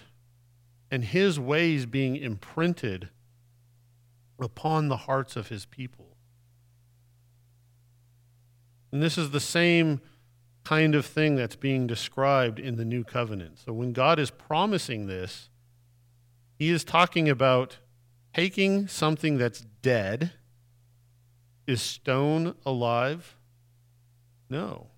and 0.90 1.04
his 1.04 1.38
ways 1.38 1.86
being 1.86 2.16
imprinted 2.16 3.10
upon 4.40 4.88
the 4.88 4.96
hearts 4.96 5.36
of 5.36 5.48
his 5.48 5.66
people. 5.66 6.16
And 8.90 9.02
this 9.02 9.18
is 9.18 9.30
the 9.30 9.40
same 9.40 10.00
kind 10.64 10.94
of 10.94 11.04
thing 11.04 11.36
that's 11.36 11.56
being 11.56 11.86
described 11.86 12.58
in 12.58 12.76
the 12.76 12.84
new 12.84 13.04
covenant. 13.04 13.58
So 13.58 13.72
when 13.72 13.92
God 13.92 14.18
is 14.18 14.30
promising 14.30 15.06
this, 15.06 15.50
he 16.58 16.70
is 16.70 16.82
talking 16.84 17.28
about 17.28 17.78
taking 18.34 18.88
something 18.88 19.38
that's 19.38 19.60
dead. 19.82 20.32
Is 21.66 21.80
stone 21.82 22.54
alive? 22.64 23.36
No. 24.48 24.88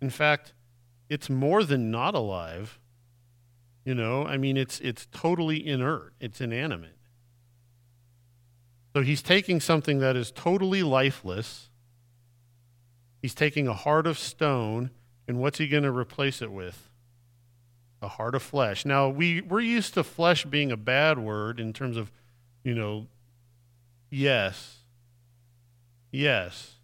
In 0.00 0.10
fact, 0.10 0.54
it's 1.08 1.28
more 1.28 1.64
than 1.64 1.90
not 1.90 2.14
alive. 2.14 2.78
You 3.84 3.94
know, 3.94 4.24
I 4.24 4.36
mean 4.36 4.56
it's 4.56 4.80
it's 4.80 5.06
totally 5.12 5.66
inert. 5.66 6.14
It's 6.20 6.40
inanimate. 6.40 6.96
So 8.94 9.02
he's 9.02 9.22
taking 9.22 9.60
something 9.60 9.98
that 9.98 10.16
is 10.16 10.30
totally 10.30 10.82
lifeless. 10.82 11.68
He's 13.20 13.34
taking 13.34 13.68
a 13.68 13.74
heart 13.74 14.06
of 14.06 14.18
stone 14.18 14.90
and 15.28 15.38
what's 15.38 15.58
he 15.58 15.68
going 15.68 15.82
to 15.82 15.92
replace 15.92 16.40
it 16.40 16.50
with? 16.50 16.85
A 18.02 18.08
heart 18.08 18.34
of 18.34 18.42
flesh. 18.42 18.84
Now, 18.84 19.08
we, 19.08 19.40
we're 19.40 19.60
used 19.60 19.94
to 19.94 20.04
flesh 20.04 20.44
being 20.44 20.70
a 20.70 20.76
bad 20.76 21.18
word 21.18 21.58
in 21.58 21.72
terms 21.72 21.96
of, 21.96 22.10
you 22.62 22.74
know, 22.74 23.06
yes. 24.10 24.78
Yes. 26.10 26.74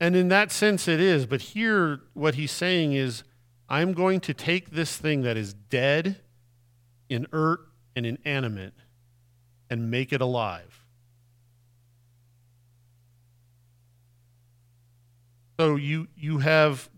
And 0.00 0.16
in 0.16 0.28
that 0.28 0.50
sense, 0.50 0.88
it 0.88 1.00
is. 1.00 1.26
But 1.26 1.40
here, 1.42 2.00
what 2.14 2.34
he's 2.34 2.52
saying 2.52 2.92
is, 2.92 3.22
I'm 3.68 3.92
going 3.92 4.20
to 4.20 4.34
take 4.34 4.70
this 4.70 4.96
thing 4.96 5.22
that 5.22 5.36
is 5.36 5.54
dead, 5.54 6.20
inert, 7.08 7.60
and 7.94 8.04
inanimate 8.04 8.74
and 9.70 9.90
make 9.90 10.12
it 10.12 10.20
alive. 10.20 10.84
So 15.58 15.76
you, 15.76 16.08
you 16.16 16.38
have 16.38 16.90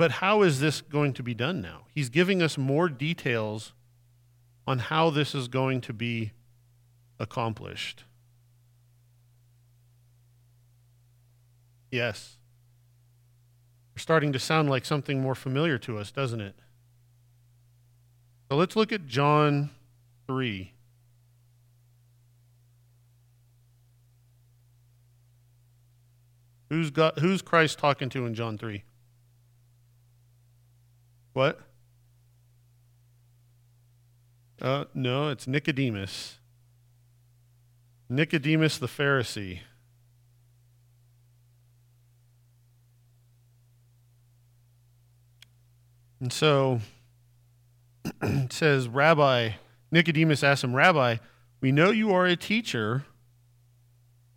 but 0.00 0.12
how 0.12 0.40
is 0.40 0.60
this 0.60 0.80
going 0.80 1.12
to 1.12 1.22
be 1.22 1.34
done 1.34 1.60
now? 1.60 1.82
He's 1.94 2.08
giving 2.08 2.40
us 2.40 2.56
more 2.56 2.88
details 2.88 3.74
on 4.66 4.78
how 4.78 5.10
this 5.10 5.34
is 5.34 5.46
going 5.46 5.82
to 5.82 5.92
be 5.92 6.32
accomplished. 7.18 8.04
Yes. 11.90 12.38
Starting 13.94 14.32
to 14.32 14.38
sound 14.38 14.70
like 14.70 14.86
something 14.86 15.20
more 15.20 15.34
familiar 15.34 15.76
to 15.76 15.98
us, 15.98 16.10
doesn't 16.10 16.40
it? 16.40 16.54
So 18.48 18.56
let's 18.56 18.76
look 18.76 18.92
at 18.92 19.06
John 19.06 19.68
3. 20.26 20.72
Got, 26.94 27.18
who's 27.18 27.42
Christ 27.42 27.78
talking 27.78 28.08
to 28.08 28.24
in 28.24 28.32
John 28.32 28.56
3? 28.56 28.82
What? 31.32 31.60
Uh, 34.60 34.84
no, 34.94 35.28
it's 35.28 35.46
Nicodemus. 35.46 36.38
Nicodemus 38.08 38.78
the 38.78 38.86
Pharisee. 38.86 39.60
And 46.20 46.32
so 46.32 46.80
it 48.22 48.52
says, 48.52 48.88
Rabbi, 48.88 49.50
Nicodemus 49.90 50.42
asked 50.42 50.64
him, 50.64 50.74
Rabbi, 50.74 51.16
we 51.60 51.72
know 51.72 51.90
you 51.90 52.12
are 52.12 52.26
a 52.26 52.36
teacher 52.36 53.04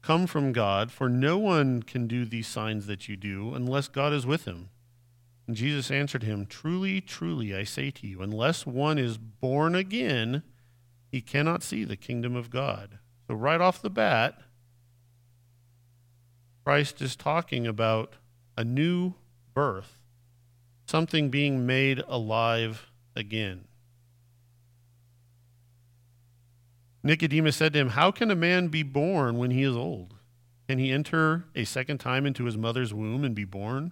come 0.02 0.28
from 0.28 0.52
God, 0.52 0.92
for 0.92 1.10
no 1.10 1.38
one 1.38 1.82
can 1.82 2.08
do 2.08 2.26
these 2.26 2.48
signs 2.48 2.88
that 2.88 3.08
you 3.08 3.16
do 3.16 3.54
unless 3.54 3.88
God 3.88 4.14
is 4.14 4.26
with 4.26 4.46
him. 4.46 4.70
And 5.48 5.56
Jesus 5.56 5.92
answered 5.92 6.24
him, 6.24 6.46
Truly, 6.46 7.02
truly, 7.02 7.56
I 7.56 7.64
say 7.64 7.92
to 7.92 8.08
you, 8.08 8.22
unless 8.22 8.66
one 8.66 8.98
is 8.98 9.18
born 9.18 9.76
again, 9.76 10.44
he 11.12 11.22
cannot 11.22 11.64
see 11.64 11.84
the 11.84 11.98
kingdom 11.98 12.36
of 12.36 12.50
God. 12.50 13.00
So, 13.28 13.36
right 13.36 13.62
off 13.62 13.82
the 13.82 13.90
bat, 13.90 14.40
Christ 16.66 17.02
is 17.02 17.16
talking 17.16 17.68
about 17.68 18.14
a 18.58 18.64
new 18.64 19.16
birth, 19.54 20.00
something 20.88 21.30
being 21.30 21.66
made 21.66 22.02
alive 22.08 22.92
again. 23.16 23.66
Nicodemus 27.04 27.58
said 27.58 27.74
to 27.74 27.80
him, 27.80 27.90
How 27.90 28.12
can 28.12 28.32
a 28.32 28.36
man 28.36 28.70
be 28.70 28.82
born 28.82 29.38
when 29.38 29.52
he 29.52 29.64
is 29.64 29.76
old? 29.76 30.16
Can 30.70 30.80
he 30.80 30.92
enter 30.92 31.46
a 31.54 31.66
second 31.66 31.98
time 31.98 32.26
into 32.26 32.46
his 32.46 32.58
mother's 32.58 32.94
womb 32.94 33.26
and 33.26 33.36
be 33.36 33.44
born? 33.44 33.92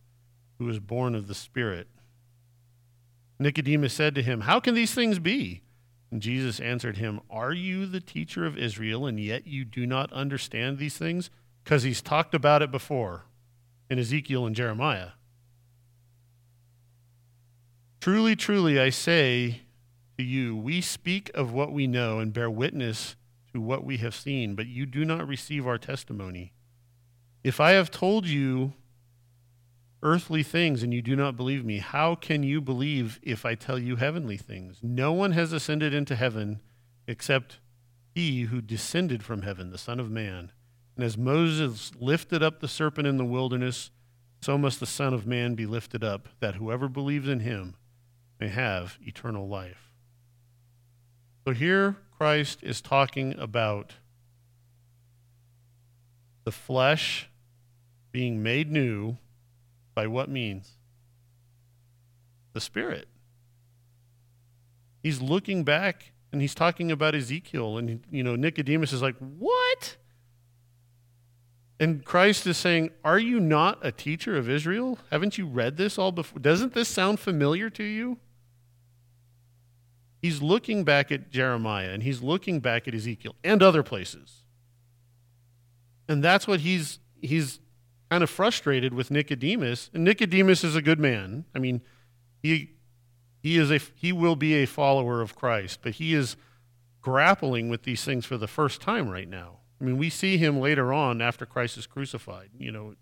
who 0.61 0.69
is 0.69 0.79
born 0.79 1.15
of 1.15 1.27
the 1.27 1.33
Spirit. 1.33 1.87
Nicodemus 3.39 3.95
said 3.95 4.13
to 4.13 4.21
him, 4.21 4.41
How 4.41 4.59
can 4.59 4.75
these 4.75 4.93
things 4.93 5.17
be? 5.17 5.63
And 6.11 6.21
Jesus 6.21 6.59
answered 6.59 6.97
him, 6.97 7.19
Are 7.31 7.51
you 7.51 7.87
the 7.87 7.99
teacher 7.99 8.45
of 8.45 8.59
Israel, 8.59 9.07
and 9.07 9.19
yet 9.19 9.47
you 9.47 9.65
do 9.65 9.87
not 9.87 10.13
understand 10.13 10.77
these 10.77 10.95
things? 10.97 11.31
Because 11.63 11.81
he's 11.81 11.99
talked 11.99 12.35
about 12.35 12.61
it 12.61 12.69
before 12.69 13.25
in 13.89 13.97
Ezekiel 13.97 14.45
and 14.45 14.55
Jeremiah. 14.55 15.13
Truly, 17.99 18.35
truly, 18.35 18.79
I 18.79 18.91
say 18.91 19.61
to 20.19 20.23
you, 20.23 20.55
we 20.55 20.79
speak 20.79 21.31
of 21.33 21.51
what 21.51 21.71
we 21.73 21.87
know 21.87 22.19
and 22.19 22.31
bear 22.31 22.51
witness 22.51 23.15
to 23.51 23.59
what 23.59 23.83
we 23.83 23.97
have 23.97 24.13
seen, 24.13 24.53
but 24.53 24.67
you 24.67 24.85
do 24.85 25.05
not 25.05 25.27
receive 25.27 25.65
our 25.65 25.79
testimony. 25.79 26.53
If 27.43 27.59
I 27.59 27.71
have 27.71 27.89
told 27.89 28.27
you 28.27 28.73
earthly 30.03 30.43
things 30.43 30.83
and 30.83 30.93
you 30.93 31.01
do 31.01 31.15
not 31.15 31.37
believe 31.37 31.63
me, 31.63 31.79
how 31.79 32.15
can 32.15 32.43
you 32.43 32.61
believe 32.61 33.19
if 33.21 33.45
I 33.45 33.55
tell 33.55 33.77
you 33.77 33.97
heavenly 33.97 34.37
things? 34.37 34.79
No 34.81 35.11
one 35.13 35.33
has 35.33 35.53
ascended 35.53 35.93
into 35.93 36.15
heaven 36.15 36.61
except 37.07 37.59
he 38.13 38.43
who 38.43 38.61
descended 38.61 39.23
from 39.23 39.43
heaven, 39.43 39.71
the 39.71 39.77
Son 39.77 39.99
of 39.99 40.09
Man. 40.09 40.51
And 40.95 41.05
as 41.05 41.17
Moses 41.17 41.91
lifted 41.99 42.43
up 42.43 42.59
the 42.59 42.67
serpent 42.67 43.07
in 43.07 43.17
the 43.17 43.25
wilderness, 43.25 43.91
so 44.41 44.57
must 44.57 44.79
the 44.79 44.85
Son 44.85 45.13
of 45.13 45.27
Man 45.27 45.55
be 45.55 45.65
lifted 45.65 46.03
up, 46.03 46.27
that 46.39 46.55
whoever 46.55 46.89
believes 46.89 47.27
in 47.27 47.41
him 47.41 47.75
may 48.39 48.49
have 48.49 48.97
eternal 49.01 49.47
life. 49.47 49.91
So 51.45 51.53
here 51.53 51.97
Christ 52.17 52.59
is 52.61 52.81
talking 52.81 53.37
about 53.39 53.93
the 56.43 56.51
flesh 56.51 57.29
being 58.11 58.43
made 58.43 58.71
new 58.71 59.17
by 59.93 60.07
what 60.07 60.29
means? 60.29 60.77
The 62.53 62.61
Spirit. 62.61 63.07
He's 65.03 65.21
looking 65.21 65.63
back 65.63 66.11
and 66.31 66.41
he's 66.41 66.55
talking 66.55 66.91
about 66.91 67.15
Ezekiel, 67.15 67.77
and 67.77 68.03
you 68.09 68.23
know 68.23 68.35
Nicodemus 68.35 68.93
is 68.93 69.01
like, 69.01 69.17
"What?" 69.17 69.97
And 71.79 72.05
Christ 72.05 72.45
is 72.47 72.57
saying, 72.57 72.91
"Are 73.03 73.19
you 73.19 73.39
not 73.39 73.79
a 73.81 73.91
teacher 73.91 74.37
of 74.37 74.49
Israel? 74.49 74.99
Haven't 75.09 75.37
you 75.37 75.45
read 75.45 75.77
this 75.77 75.97
all 75.97 76.11
before? 76.11 76.39
Doesn't 76.39 76.73
this 76.73 76.87
sound 76.87 77.19
familiar 77.19 77.69
to 77.71 77.83
you?" 77.83 78.19
He's 80.21 80.41
looking 80.41 80.83
back 80.83 81.11
at 81.11 81.31
Jeremiah 81.31 81.89
and 81.89 82.03
he's 82.03 82.21
looking 82.21 82.59
back 82.59 82.87
at 82.87 82.93
Ezekiel 82.93 83.35
and 83.43 83.63
other 83.63 83.81
places. 83.81 84.45
And 86.07 86.23
that's 86.23 86.47
what 86.47 86.59
he's 86.59 86.99
he's 87.19 87.59
kind 88.11 88.23
of 88.23 88.29
frustrated 88.29 88.93
with 88.93 89.09
Nicodemus. 89.09 89.89
And 89.93 90.03
Nicodemus 90.03 90.65
is 90.65 90.75
a 90.75 90.81
good 90.81 90.99
man. 90.99 91.45
I 91.55 91.59
mean, 91.59 91.81
he 92.43 92.71
he 93.41 93.57
is 93.57 93.71
a 93.71 93.79
he 93.95 94.11
will 94.11 94.35
be 94.35 94.55
a 94.55 94.67
follower 94.67 95.21
of 95.21 95.33
Christ, 95.33 95.79
but 95.81 95.93
he 95.93 96.13
is 96.13 96.35
grappling 97.01 97.69
with 97.69 97.83
these 97.83 98.03
things 98.03 98.25
for 98.25 98.37
the 98.37 98.49
first 98.49 98.81
time 98.81 99.09
right 99.09 99.29
now. 99.29 99.59
I 99.79 99.85
mean, 99.85 99.97
we 99.97 100.09
see 100.09 100.37
him 100.37 100.59
later 100.59 100.91
on 100.91 101.21
after 101.21 101.45
Christ 101.45 101.77
is 101.77 101.87
crucified, 101.87 102.49
you 102.59 102.71
know. 102.71 102.95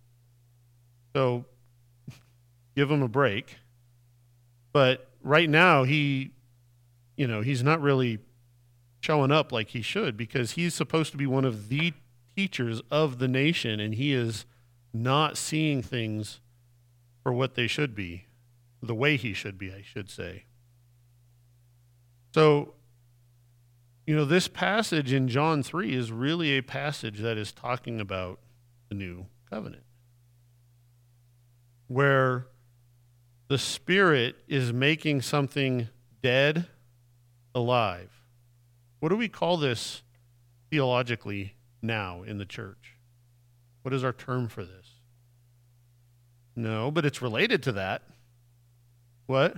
So 1.15 1.45
give 2.75 2.91
him 2.91 3.01
a 3.01 3.09
break. 3.09 3.57
But 4.71 5.09
right 5.23 5.49
now 5.49 5.85
he 5.85 6.31
you 7.17 7.27
know, 7.27 7.41
he's 7.41 7.63
not 7.63 7.81
really 7.81 8.19
showing 9.01 9.31
up 9.31 9.51
like 9.51 9.69
he 9.69 9.81
should 9.81 10.15
because 10.15 10.51
he's 10.51 10.75
supposed 10.75 11.11
to 11.11 11.17
be 11.17 11.25
one 11.25 11.45
of 11.45 11.67
the 11.67 11.93
teachers 12.37 12.81
of 12.91 13.17
the 13.17 13.27
nation 13.27 13.79
and 13.79 13.95
he 13.95 14.13
is 14.13 14.45
not 14.93 15.37
seeing 15.37 15.81
things 15.81 16.39
for 17.23 17.33
what 17.33 17.55
they 17.55 17.67
should 17.67 17.95
be, 17.95 18.25
the 18.81 18.95
way 18.95 19.17
he 19.17 19.33
should 19.33 19.57
be, 19.57 19.71
I 19.71 19.81
should 19.81 20.09
say. 20.09 20.45
So, 22.33 22.73
you 24.05 24.15
know, 24.15 24.25
this 24.25 24.47
passage 24.47 25.13
in 25.13 25.27
John 25.27 25.63
3 25.63 25.93
is 25.93 26.11
really 26.11 26.57
a 26.57 26.63
passage 26.63 27.19
that 27.19 27.37
is 27.37 27.51
talking 27.51 27.99
about 27.99 28.39
the 28.87 28.95
new 28.95 29.27
covenant, 29.49 29.83
where 31.87 32.47
the 33.47 33.57
Spirit 33.57 34.37
is 34.47 34.71
making 34.71 35.21
something 35.21 35.89
dead 36.21 36.67
alive. 37.53 38.11
What 38.99 39.09
do 39.09 39.15
we 39.15 39.29
call 39.29 39.57
this 39.57 40.03
theologically 40.69 41.55
now 41.81 42.23
in 42.23 42.37
the 42.37 42.45
church? 42.45 42.98
What 43.81 43.93
is 43.93 44.03
our 44.03 44.13
term 44.13 44.47
for 44.47 44.63
this? 44.63 44.99
No, 46.55 46.91
but 46.91 47.05
it's 47.05 47.21
related 47.21 47.63
to 47.63 47.71
that. 47.73 48.03
What? 49.27 49.57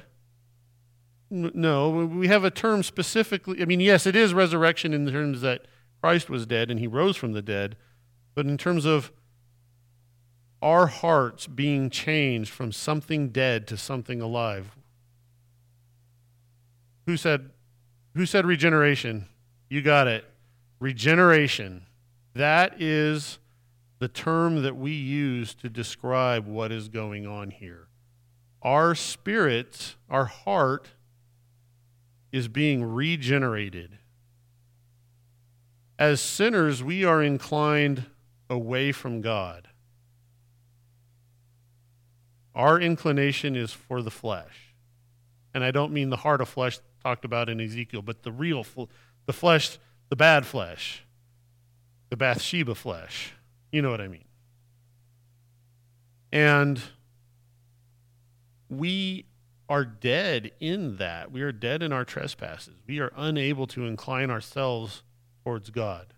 No, 1.29 1.89
we 1.89 2.27
have 2.27 2.43
a 2.43 2.51
term 2.51 2.83
specifically. 2.83 3.61
I 3.61 3.65
mean, 3.65 3.79
yes, 3.79 4.05
it 4.05 4.15
is 4.15 4.33
resurrection 4.33 4.93
in 4.93 5.09
terms 5.09 5.41
that 5.41 5.65
Christ 6.01 6.29
was 6.29 6.45
dead 6.45 6.69
and 6.69 6.79
he 6.79 6.87
rose 6.87 7.15
from 7.15 7.31
the 7.31 7.41
dead, 7.41 7.77
but 8.35 8.45
in 8.45 8.57
terms 8.57 8.85
of 8.85 9.11
our 10.61 10.87
hearts 10.87 11.47
being 11.47 11.89
changed 11.89 12.51
from 12.51 12.71
something 12.71 13.29
dead 13.29 13.65
to 13.67 13.77
something 13.77 14.21
alive. 14.21 14.75
Who 17.05 17.17
said 17.17 17.51
who 18.13 18.25
said 18.25 18.45
regeneration? 18.45 19.27
You 19.69 19.81
got 19.81 20.07
it. 20.07 20.25
Regeneration. 20.79 21.85
That 22.33 22.81
is 22.81 23.39
the 24.01 24.07
term 24.07 24.63
that 24.63 24.75
we 24.75 24.91
use 24.91 25.53
to 25.53 25.69
describe 25.69 26.47
what 26.47 26.71
is 26.71 26.87
going 26.87 27.27
on 27.27 27.51
here. 27.51 27.87
Our 28.63 28.95
spirit, 28.95 29.95
our 30.09 30.25
heart, 30.25 30.87
is 32.31 32.47
being 32.47 32.83
regenerated. 32.83 33.99
As 35.99 36.19
sinners, 36.19 36.83
we 36.83 37.05
are 37.05 37.21
inclined 37.21 38.05
away 38.49 38.91
from 38.91 39.21
God. 39.21 39.67
Our 42.55 42.81
inclination 42.81 43.55
is 43.55 43.71
for 43.71 44.01
the 44.01 44.09
flesh. 44.09 44.73
And 45.53 45.63
I 45.63 45.69
don't 45.69 45.93
mean 45.93 46.09
the 46.09 46.17
heart 46.17 46.41
of 46.41 46.49
flesh 46.49 46.79
talked 47.03 47.23
about 47.23 47.49
in 47.49 47.61
Ezekiel, 47.61 48.01
but 48.01 48.23
the 48.23 48.31
real, 48.31 48.65
the 49.27 49.33
flesh, 49.33 49.77
the 50.09 50.15
bad 50.15 50.47
flesh, 50.47 51.03
the 52.09 52.17
Bathsheba 52.17 52.73
flesh. 52.73 53.33
You 53.71 53.81
know 53.81 53.89
what 53.89 54.01
I 54.01 54.07
mean. 54.07 54.25
And 56.31 56.81
we 58.69 59.25
are 59.69 59.85
dead 59.85 60.51
in 60.59 60.97
that. 60.97 61.31
We 61.31 61.41
are 61.41 61.51
dead 61.51 61.81
in 61.81 61.93
our 61.93 62.05
trespasses. 62.05 62.75
We 62.87 62.99
are 62.99 63.11
unable 63.15 63.67
to 63.67 63.85
incline 63.85 64.29
ourselves 64.29 65.03
towards 65.43 65.69
God. 65.69 66.13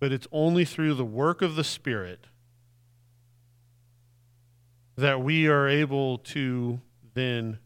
But 0.00 0.12
it's 0.12 0.26
only 0.32 0.64
through 0.64 0.94
the 0.94 1.04
work 1.04 1.40
of 1.40 1.56
the 1.56 1.64
Spirit 1.64 2.26
that 4.96 5.22
we 5.22 5.48
are 5.48 5.68
able 5.68 6.18
to 6.18 6.80
then 7.14 7.58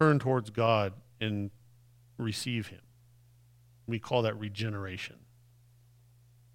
turn 0.00 0.18
towards 0.18 0.50
God 0.50 0.92
and 1.20 1.50
receive 2.16 2.68
Him. 2.68 2.80
We 3.86 3.98
call 3.98 4.22
that 4.22 4.38
regeneration. 4.38 5.16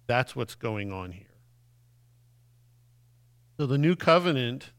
That's 0.06 0.36
what's 0.36 0.54
going 0.54 0.92
on 0.92 1.12
here. 1.12 1.26
So 3.56 3.66
the 3.66 3.78
new 3.78 3.96
covenant 3.96 4.72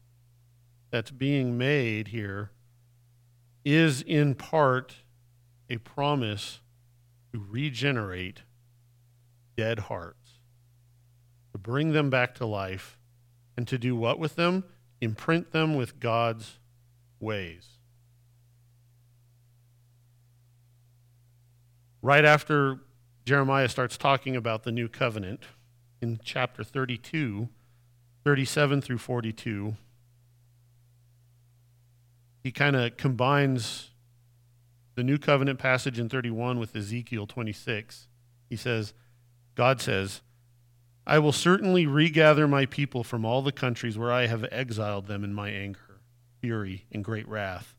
that's 0.90 1.10
being 1.10 1.56
made 1.58 2.08
here 2.08 2.50
is 3.64 4.02
in 4.02 4.34
part 4.34 4.96
a 5.68 5.78
promise 5.78 6.60
to 7.32 7.44
regenerate 7.48 8.42
dead 9.56 9.80
hearts, 9.80 10.38
to 11.52 11.58
bring 11.58 11.92
them 11.92 12.10
back 12.10 12.34
to 12.36 12.46
life, 12.46 12.98
and 13.56 13.66
to 13.66 13.78
do 13.78 13.96
what 13.96 14.18
with 14.18 14.36
them? 14.36 14.64
Imprint 15.00 15.52
them 15.52 15.74
with 15.74 15.98
God's 15.98 16.58
ways. 17.18 17.78
Right 22.02 22.24
after 22.24 22.80
Jeremiah 23.26 23.68
starts 23.68 23.98
talking 23.98 24.36
about 24.36 24.62
the 24.62 24.70
new 24.70 24.88
covenant 24.88 25.40
in 26.00 26.20
chapter 26.22 26.62
32, 26.62 27.48
37 28.24 28.80
through 28.80 28.98
42, 28.98 29.76
he 32.44 32.52
kind 32.52 32.76
of 32.76 32.96
combines 32.96 33.90
the 34.94 35.02
new 35.02 35.18
covenant 35.18 35.58
passage 35.58 35.98
in 35.98 36.08
31 36.08 36.60
with 36.60 36.76
Ezekiel 36.76 37.26
26. 37.26 38.06
He 38.48 38.54
says, 38.54 38.94
God 39.56 39.80
says, 39.80 40.22
I 41.04 41.18
will 41.18 41.32
certainly 41.32 41.84
regather 41.84 42.46
my 42.46 42.64
people 42.66 43.02
from 43.02 43.24
all 43.24 43.42
the 43.42 43.52
countries 43.52 43.98
where 43.98 44.12
I 44.12 44.26
have 44.26 44.46
exiled 44.52 45.08
them 45.08 45.24
in 45.24 45.34
my 45.34 45.50
anger, 45.50 46.00
fury, 46.40 46.86
and 46.92 47.04
great 47.04 47.26
wrath. 47.26 47.75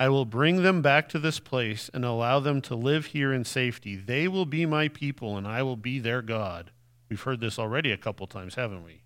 I 0.00 0.08
will 0.08 0.24
bring 0.24 0.62
them 0.62 0.80
back 0.80 1.08
to 1.08 1.18
this 1.18 1.40
place 1.40 1.90
and 1.92 2.04
allow 2.04 2.38
them 2.38 2.60
to 2.62 2.76
live 2.76 3.06
here 3.06 3.32
in 3.32 3.44
safety. 3.44 3.96
They 3.96 4.28
will 4.28 4.46
be 4.46 4.64
my 4.64 4.86
people, 4.86 5.36
and 5.36 5.44
I 5.44 5.64
will 5.64 5.76
be 5.76 5.98
their 5.98 6.22
God. 6.22 6.70
We've 7.08 7.20
heard 7.20 7.40
this 7.40 7.58
already 7.58 7.90
a 7.90 7.96
couple 7.96 8.28
times, 8.28 8.54
haven't 8.54 8.84
we? 8.84 9.02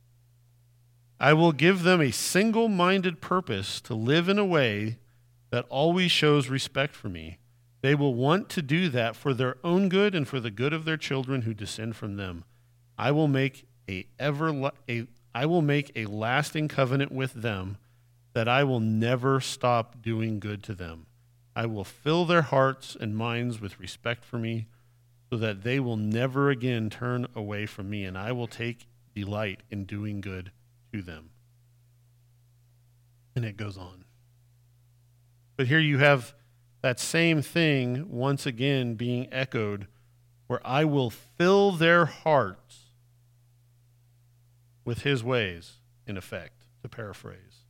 I 1.19 1.33
will 1.33 1.53
give 1.53 1.83
them 1.83 2.03
a 2.03 2.11
single 2.11 2.69
minded 2.69 3.23
purpose 3.23 3.81
to 3.83 3.95
live 3.95 4.29
in 4.29 4.39
a 4.39 4.45
way 4.45 4.99
that 5.51 5.65
always 5.71 6.11
shows 6.11 6.51
respect 6.51 6.95
for 6.95 7.09
me. 7.09 7.39
They 7.81 7.95
will 7.95 8.15
want 8.15 8.51
to 8.51 8.61
do 8.61 8.91
that 8.91 9.17
for 9.17 9.33
their 9.33 9.57
own 9.65 9.89
good 9.89 10.15
and 10.15 10.29
for 10.29 10.41
the 10.41 10.51
good 10.51 10.75
of 10.75 10.85
their 10.85 10.99
children 10.99 11.43
who 11.43 11.55
descend 11.55 11.97
from 11.97 12.17
them. 12.17 12.45
I 12.99 13.13
will 13.13 13.29
make 13.29 13.67
a 13.89 14.07
ever 14.19 14.71
a 14.89 15.07
I 15.35 15.47
will 15.47 15.63
make 15.63 15.91
a 15.97 16.05
lasting 16.05 16.69
covenant 16.69 17.11
with 17.11 17.33
them 17.33 17.79
that 18.35 18.49
I 18.49 18.65
will 18.65 18.81
never 18.81 19.41
stop 19.41 20.01
doing 20.01 20.41
good 20.41 20.63
to 20.65 20.75
them. 20.75 21.07
I 21.55 21.67
will 21.67 21.85
fill 21.85 22.25
their 22.25 22.43
hearts 22.43 22.97
and 22.99 23.17
minds 23.17 23.61
with 23.61 23.79
respect 23.79 24.25
for 24.25 24.39
me 24.39 24.67
so 25.31 25.37
that 25.37 25.63
they 25.63 25.81
will 25.81 25.97
never 25.97 26.51
again 26.51 26.91
turn 26.91 27.27
away 27.35 27.67
from 27.67 27.91
me 27.91 28.05
and 28.05 28.17
I 28.17 28.33
will 28.33 28.47
take 28.47 28.87
delight 29.15 29.63
in 29.71 29.85
doing 29.85 30.21
good 30.21 30.51
to 30.93 31.03
them. 31.03 31.31
And 33.35 33.45
it 33.45 33.57
goes 33.57 33.77
on. 33.77 34.05
But 35.57 35.67
here 35.67 35.79
you 35.79 35.99
have 35.99 36.35
that 36.83 36.99
same 36.99 37.43
thing 37.43 38.11
once 38.11 38.45
again 38.45 38.95
being 38.95 39.29
echoed, 39.33 39.87
where 40.49 40.61
I 40.67 40.85
will 40.85 41.11
fill 41.11 41.73
their 41.73 42.05
hearts 42.07 42.91
with 44.85 45.03
his 45.03 45.23
ways, 45.23 45.79
in 46.07 46.17
effect, 46.17 46.67
to 46.83 46.89
paraphrase. 46.89 47.62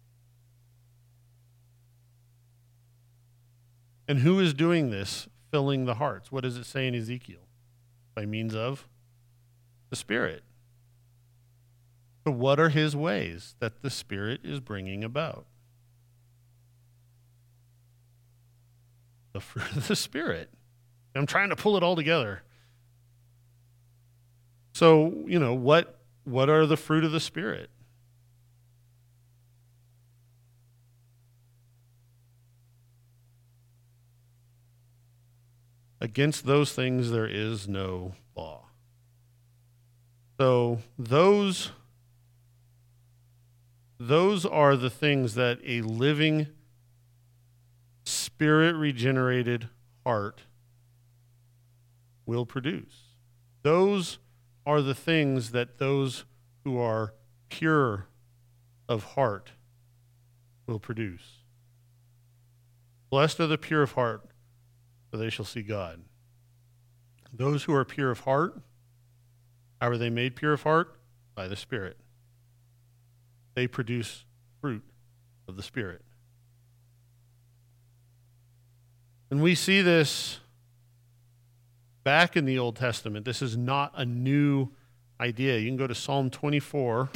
And 4.09 4.21
who 4.21 4.41
is 4.41 4.55
doing 4.55 4.91
this, 4.91 5.29
filling 5.51 5.85
the 5.85 5.95
hearts? 5.95 6.33
What 6.33 6.43
does 6.43 6.57
it 6.57 6.65
say 6.65 6.87
in 6.87 6.95
Ezekiel? 6.95 7.47
By 8.15 8.27
means 8.27 8.55
of 8.55 8.89
the 9.91 9.97
Spirit. 9.97 10.43
So, 12.25 12.33
what 12.33 12.61
are 12.61 12.69
his 12.69 12.95
ways 12.95 13.55
that 13.59 13.83
the 13.83 13.91
Spirit 13.91 14.41
is 14.45 14.61
bringing 14.61 15.03
about? 15.03 15.47
The 19.33 19.41
fruit 19.41 19.77
of 19.77 19.89
the 19.89 19.97
Spirit. 19.97 20.51
I'm 21.15 21.27
trying 21.27 21.51
to 21.51 21.57
pull 21.57 21.77
it 21.77 21.83
all 21.83 21.97
together. 21.97 22.43
So, 24.73 25.13
you 25.27 25.39
know, 25.39 25.55
what, 25.55 25.99
what 26.25 26.49
are 26.49 26.67
the 26.67 26.77
fruit 26.77 27.05
of 27.05 27.13
the 27.13 27.21
Spirit? 27.21 27.71
Against 36.03 36.47
those 36.47 36.73
things 36.73 37.13
there 37.13 37.29
is 37.29 37.69
no 37.69 38.15
law. 38.35 38.65
So, 40.37 40.81
those 40.99 41.71
those 44.01 44.45
are 44.45 44.75
the 44.75 44.91
things 44.91 45.37
that 45.37 45.61
a 45.65 45.81
living, 45.83 46.49
spirit 48.05 48.75
regenerated 48.75 49.69
heart 50.05 50.41
will 52.27 52.47
produce. 52.47 53.15
Those 53.63 54.19
are 54.67 54.83
the 54.83 54.97
things 54.97 55.53
that 55.53 55.79
those 55.79 56.25
who 56.65 56.81
are 56.81 57.15
pure 57.49 58.09
of 58.89 59.05
heart 59.05 59.53
will 60.67 60.81
produce. 60.81 61.45
Blessed 63.09 63.39
are 63.39 63.47
the 63.47 63.57
pure 63.57 63.83
of 63.83 63.93
heart, 63.93 64.32
for 65.13 65.19
they 65.19 65.31
shall 65.31 65.45
see 65.45 65.63
God. 65.63 66.01
Those 67.33 67.63
who 67.63 67.75
are 67.75 67.85
pure 67.85 68.11
of 68.11 68.21
heart, 68.21 68.61
how 69.81 69.91
are 69.91 69.97
they 69.97 70.11
made 70.11 70.35
pure 70.35 70.55
of 70.55 70.65
heart? 70.65 70.97
By 71.37 71.47
the 71.47 71.57
Spirit 71.57 71.97
they 73.55 73.67
produce 73.67 74.25
fruit 74.61 74.83
of 75.49 75.57
the 75.57 75.63
Spirit. 75.63 76.03
And 79.31 79.43
we 79.43 79.55
see 79.55 79.81
this 79.81 80.41
back 82.05 82.37
in 82.37 82.45
the 82.45 82.59
Old 82.59 82.77
Testament. 82.77 83.25
This 83.25 83.41
is 83.41 83.57
not 83.57 83.93
a 83.97 84.05
new 84.05 84.69
idea. 85.21 85.59
You 85.59 85.69
can 85.69 85.77
go 85.77 85.87
to 85.87 85.95
Psalm 85.95 86.31
24. 86.31 87.11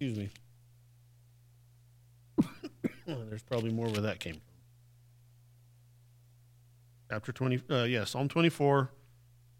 Excuse 0.00 0.16
me. 0.16 0.30
There's 3.06 3.42
probably 3.60 3.76
more 3.76 3.92
where 3.92 4.00
that 4.00 4.20
came 4.20 4.34
from. 4.34 4.42
Chapter 7.10 7.30
20, 7.30 7.62
uh, 7.68 7.82
yeah, 7.82 8.04
Psalm 8.04 8.26
24, 8.26 8.90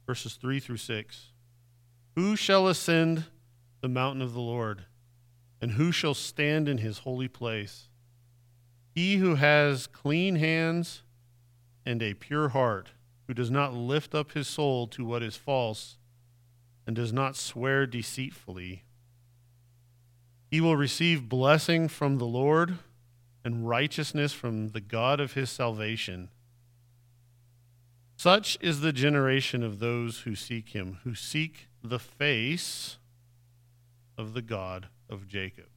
verses 0.06 0.36
3 0.36 0.58
through 0.58 0.78
6. 0.78 1.32
Who 2.14 2.34
shall 2.34 2.66
ascend 2.66 3.24
the 3.82 3.88
mountain 3.88 4.22
of 4.22 4.32
the 4.32 4.40
Lord? 4.40 4.86
And 5.60 5.72
who 5.72 5.92
shall 5.92 6.14
stand 6.14 6.66
in 6.66 6.78
his 6.78 7.00
holy 7.00 7.28
place? 7.28 7.88
He 8.94 9.16
who 9.16 9.34
has 9.34 9.86
clean 9.86 10.36
hands 10.36 11.02
and 11.84 12.02
a 12.02 12.14
pure 12.14 12.50
heart, 12.50 12.92
who 13.26 13.34
does 13.34 13.50
not 13.50 13.74
lift 13.74 14.14
up 14.14 14.32
his 14.32 14.48
soul 14.48 14.86
to 14.86 15.04
what 15.04 15.22
is 15.22 15.36
false 15.36 15.98
and 16.86 16.96
does 16.96 17.12
not 17.12 17.36
swear 17.36 17.86
deceitfully. 17.86 18.84
He 20.50 20.62
will 20.62 20.76
receive 20.76 21.28
blessing 21.28 21.86
from 21.88 22.16
the 22.16 22.24
Lord 22.24 22.78
and 23.44 23.68
righteousness 23.68 24.32
from 24.32 24.70
the 24.70 24.80
God 24.80 25.20
of 25.20 25.32
his 25.32 25.50
salvation. 25.50 26.28
Such 28.16 28.58
is 28.60 28.80
the 28.80 28.92
generation 28.92 29.62
of 29.62 29.78
those 29.78 30.20
who 30.20 30.34
seek 30.34 30.70
him, 30.70 30.98
who 31.04 31.14
seek 31.14 31.68
the 31.82 31.98
face 31.98 32.98
of 34.18 34.34
the 34.34 34.42
God 34.42 34.88
of 35.08 35.26
Jacob. 35.26 35.68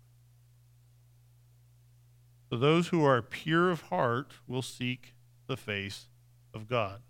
So 2.50 2.58
those 2.58 2.90
who 2.90 3.04
are 3.06 3.22
pure 3.22 3.72
of 3.72 3.84
heart 3.84 4.34
will 4.46 4.62
seek 4.62 5.14
the 5.48 5.58
face 5.58 6.08
of 6.54 6.68
God. 6.68 7.02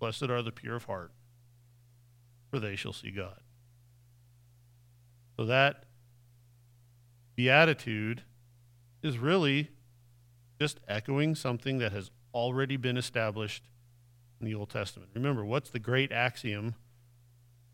Blessed 0.00 0.24
are 0.24 0.42
the 0.42 0.52
pure 0.52 0.76
of 0.76 0.84
heart, 0.84 1.12
for 2.50 2.58
they 2.58 2.76
shall 2.76 2.92
see 2.92 3.10
God. 3.10 3.40
So 5.36 5.44
that 5.46 5.84
beatitude 7.36 8.22
is 9.04 9.18
really 9.18 9.70
just 10.58 10.80
echoing 10.88 11.34
something 11.34 11.78
that 11.78 11.92
has 11.92 12.10
already 12.32 12.76
been 12.76 12.96
established 12.96 13.64
in 14.40 14.46
the 14.46 14.54
Old 14.54 14.70
Testament. 14.70 15.10
Remember, 15.14 15.44
what's 15.44 15.70
the 15.70 15.78
great 15.78 16.10
axiom 16.10 16.74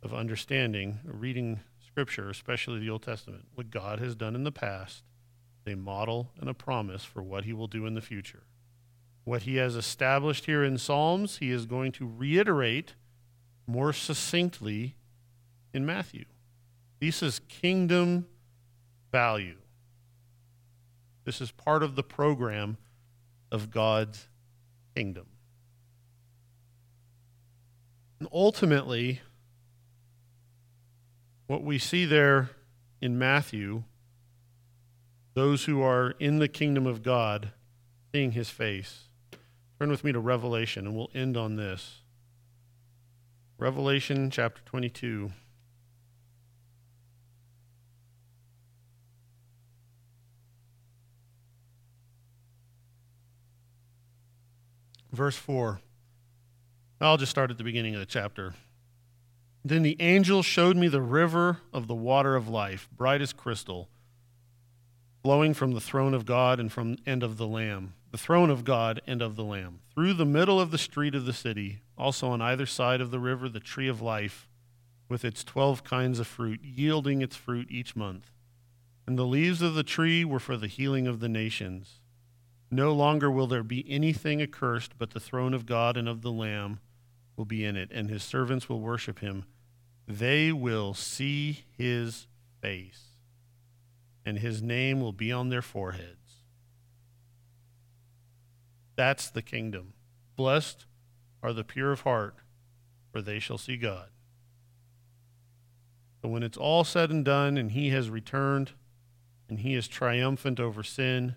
of 0.03 0.13
understanding, 0.13 0.99
reading 1.05 1.61
Scripture, 1.85 2.31
especially 2.31 2.81
the 2.81 2.91
Old 2.91 3.03
Testament? 3.03 3.47
What 3.55 3.71
God 3.71 3.99
has 4.01 4.15
done 4.15 4.35
in 4.35 4.45
the 4.45 4.53
past, 4.53 5.05
a 5.67 5.75
model 5.77 6.31
and 6.41 6.49
a 6.49 6.55
promise 6.55 7.05
for 7.05 7.23
what 7.23 7.45
he 7.45 7.53
will 7.53 7.69
do 7.69 7.87
in 7.87 7.95
the 7.95 8.01
future. 8.01 8.43
What 9.25 9.43
he 9.43 9.57
has 9.57 9.77
established 9.77 10.47
here 10.47 10.65
in 10.65 10.79
Psalms, 10.79 11.39
he 11.39 11.51
is 11.51 11.67
going 11.67 11.93
to 11.93 12.07
reiterate 12.07 12.95
more 13.67 13.93
succinctly 13.93 14.97
in 15.73 15.87
Matthew. 15.87 16.25
This 16.99 17.23
is 17.23 17.41
kingdom 17.49 18.27
value. 19.13 19.57
This 21.31 21.41
is 21.41 21.53
part 21.53 21.85
of 21.85 21.95
the 21.95 22.03
program 22.03 22.77
of 23.53 23.71
God's 23.71 24.27
kingdom. 24.97 25.27
And 28.19 28.29
ultimately, 28.33 29.21
what 31.47 31.63
we 31.63 31.79
see 31.79 32.05
there 32.05 32.51
in 33.01 33.17
Matthew, 33.17 33.85
those 35.35 35.67
who 35.67 35.81
are 35.81 36.17
in 36.19 36.41
the 36.41 36.49
kingdom 36.49 36.85
of 36.85 37.05
God, 37.05 37.53
seeing 38.11 38.33
his 38.33 38.51
face. 38.51 39.05
Turn 39.79 39.89
with 39.89 40.03
me 40.03 40.11
to 40.11 40.19
Revelation, 40.19 40.85
and 40.85 40.97
we'll 40.97 41.13
end 41.15 41.37
on 41.37 41.55
this. 41.55 42.03
Revelation 43.57 44.33
chapter 44.33 44.63
22. 44.65 45.31
Verse 55.13 55.37
4. 55.37 55.81
I'll 57.01 57.17
just 57.17 57.31
start 57.31 57.51
at 57.51 57.59
the 57.59 57.65
beginning 57.65 57.95
of 57.95 58.01
the 58.01 58.07
chapter. 58.07 58.55
Then 59.65 59.83
the 59.83 59.97
angel 60.01 60.43
showed 60.43 60.77
me 60.77 60.89
the 60.89 61.03
river 61.03 61.59
of 61.73 61.87
the 61.87 61.95
water 61.95 62.37
of 62.37 62.49
life, 62.49 62.89
bright 62.97 63.21
as 63.21 63.33
crystal, 63.33 63.89
flowing 65.23 65.53
from 65.53 65.73
the 65.73 65.81
throne 65.81 66.15
of 66.15 66.25
God 66.25 66.61
and 66.61 66.73
from 66.73 66.97
and 67.05 67.23
of 67.23 67.37
the 67.37 67.47
Lamb, 67.47 67.95
the 68.11 68.19
throne 68.19 68.51
of 68.51 68.65
God 68.65 69.03
and 69.07 69.21
of 69.21 69.37
the 69.37 69.45
Lamb, 69.45 69.81
through 69.95 70.15
the 70.15 70.25
middle 70.25 70.61
of 70.61 70.71
the 70.71 70.79
street 70.79 71.15
of 71.15 71.27
the 71.27 71.33
city, 71.33 71.81
also 71.99 72.29
on 72.29 72.41
either 72.41 72.67
side 72.67 73.01
of 73.01 73.11
the 73.11 73.19
river 73.19 73.49
the 73.49 73.61
tree 73.61 73.89
of 73.89 74.01
life, 74.01 74.49
with 75.09 75.25
its 75.25 75.45
twelve 75.45 75.85
kinds 75.85 76.21
of 76.21 76.27
fruit, 76.27 76.61
yielding 76.63 77.21
its 77.21 77.37
fruit 77.37 77.67
each 77.71 77.97
month. 77.97 78.31
And 79.07 79.19
the 79.19 79.27
leaves 79.27 79.61
of 79.61 79.75
the 79.75 79.83
tree 79.83 80.25
were 80.25 80.39
for 80.39 80.57
the 80.57 80.69
healing 80.69 81.07
of 81.07 81.21
the 81.21 81.29
nations. 81.29 82.00
No 82.71 82.93
longer 82.93 83.31
will 83.31 83.49
there 83.49 83.65
be 83.65 83.85
anything 83.89 84.41
accursed, 84.41 84.93
but 84.97 85.11
the 85.11 85.21
throne 85.21 85.55
of 85.55 85.67
God 85.67 85.97
and 85.97 86.09
of 86.09 86.23
the 86.23 86.31
Lamb 86.31 86.79
will 87.37 87.45
be 87.45 87.65
in 87.65 87.77
it, 87.77 87.91
and 87.93 88.09
his 88.09 88.23
servants 88.23 88.69
will 88.69 88.81
worship 88.81 89.19
him. 89.19 89.45
They 90.07 90.53
will 90.53 90.95
see 90.95 91.65
his 91.77 92.27
face, 92.61 93.17
and 94.25 94.39
his 94.39 94.63
name 94.63 95.01
will 95.01 95.13
be 95.13 95.33
on 95.33 95.49
their 95.49 95.63
foreheads. 95.63 96.45
That's 98.95 99.31
the 99.31 99.43
kingdom. 99.43 99.95
Blessed 100.37 100.87
are 101.43 101.53
the 101.53 101.65
pure 101.65 101.93
of 101.93 102.03
heart, 102.03 102.37
for 103.11 103.21
they 103.21 103.39
shall 103.39 103.59
see 103.59 103.77
God. 103.77 104.09
So 106.23 106.29
when 106.29 106.43
it's 106.43 106.59
all 106.59 106.85
said 106.85 107.11
and 107.11 107.25
done, 107.25 107.57
and 107.57 107.73
he 107.73 107.89
has 107.91 108.11
returned, 108.11 108.73
and 109.49 109.61
he 109.61 109.75
is 109.75 109.89
triumphant 109.89 110.61
over 110.61 110.83
sin, 110.83 111.35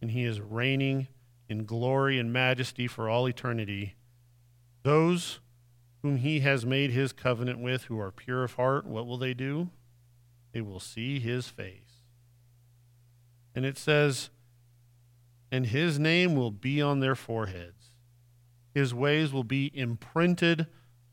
and 0.00 0.10
he 0.10 0.24
is 0.24 0.40
reigning 0.40 1.08
in 1.48 1.64
glory 1.64 2.18
and 2.18 2.32
majesty 2.32 2.86
for 2.86 3.08
all 3.08 3.28
eternity. 3.28 3.94
Those 4.82 5.40
whom 6.02 6.18
he 6.18 6.40
has 6.40 6.64
made 6.64 6.90
his 6.90 7.12
covenant 7.12 7.58
with, 7.58 7.84
who 7.84 7.98
are 7.98 8.12
pure 8.12 8.44
of 8.44 8.54
heart, 8.54 8.86
what 8.86 9.06
will 9.06 9.18
they 9.18 9.34
do? 9.34 9.70
They 10.52 10.60
will 10.60 10.80
see 10.80 11.18
his 11.18 11.48
face. 11.48 12.02
And 13.54 13.64
it 13.64 13.78
says, 13.78 14.30
and 15.50 15.66
his 15.66 15.98
name 15.98 16.34
will 16.34 16.50
be 16.50 16.82
on 16.82 17.00
their 17.00 17.14
foreheads. 17.14 17.92
His 18.74 18.92
ways 18.92 19.32
will 19.32 19.44
be 19.44 19.70
imprinted 19.74 20.66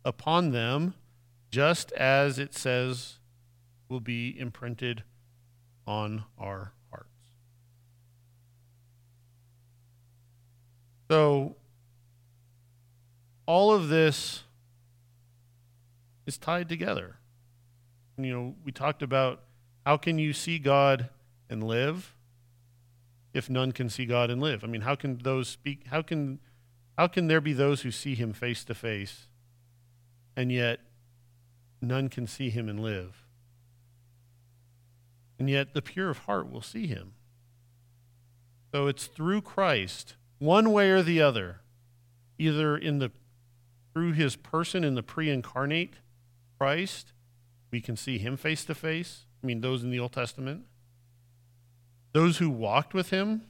upon 0.03 0.51
them, 0.51 0.95
just 1.49 1.91
as 1.93 2.39
it 2.39 2.53
says 2.53 3.19
will 3.87 4.01
be 4.01 4.37
imprinted 4.37 5.03
on 5.85 6.25
our 6.37 6.73
So, 11.13 11.57
all 13.45 13.71
of 13.71 13.87
this 13.87 14.45
is 16.25 16.39
tied 16.39 16.67
together. 16.67 17.17
You 18.17 18.33
know, 18.33 18.55
we 18.65 18.71
talked 18.71 19.03
about 19.03 19.43
how 19.85 19.97
can 19.97 20.17
you 20.17 20.33
see 20.33 20.57
God 20.57 21.09
and 21.51 21.63
live 21.63 22.15
if 23.31 23.47
none 23.47 23.73
can 23.73 23.91
see 23.91 24.07
God 24.07 24.31
and 24.31 24.41
live? 24.41 24.63
I 24.63 24.67
mean, 24.67 24.81
how 24.81 24.95
can 24.95 25.19
those 25.19 25.47
speak? 25.47 25.85
How 25.85 26.01
can 26.01 26.39
how 26.97 27.05
can 27.05 27.27
there 27.27 27.41
be 27.41 27.53
those 27.53 27.81
who 27.81 27.91
see 27.91 28.15
him 28.15 28.33
face 28.33 28.63
to 28.63 28.73
face 28.73 29.27
and 30.35 30.51
yet 30.51 30.79
none 31.79 32.09
can 32.09 32.25
see 32.25 32.49
him 32.49 32.67
and 32.67 32.79
live? 32.79 33.27
And 35.37 35.47
yet 35.47 35.75
the 35.75 35.83
pure 35.83 36.09
of 36.09 36.17
heart 36.25 36.51
will 36.51 36.63
see 36.63 36.87
him. 36.87 37.13
So 38.71 38.87
it's 38.87 39.05
through 39.05 39.43
Christ 39.43 40.15
one 40.43 40.73
way 40.73 40.89
or 40.89 41.01
the 41.01 41.21
other, 41.21 41.61
either 42.37 42.75
in 42.77 42.99
the 42.99 43.09
through 43.93 44.11
his 44.11 44.35
person 44.35 44.83
in 44.83 44.95
the 44.95 45.03
pre-incarnate 45.03 45.93
Christ, 46.59 47.13
we 47.71 47.79
can 47.79 47.95
see 47.95 48.17
him 48.17 48.35
face 48.35 48.65
to 48.65 48.75
face. 48.75 49.25
I 49.41 49.47
mean, 49.47 49.61
those 49.61 49.83
in 49.83 49.89
the 49.89 49.99
Old 49.99 50.11
Testament. 50.11 50.65
Those 52.11 52.39
who 52.39 52.49
walked 52.49 52.93
with 52.93 53.11
him 53.11 53.43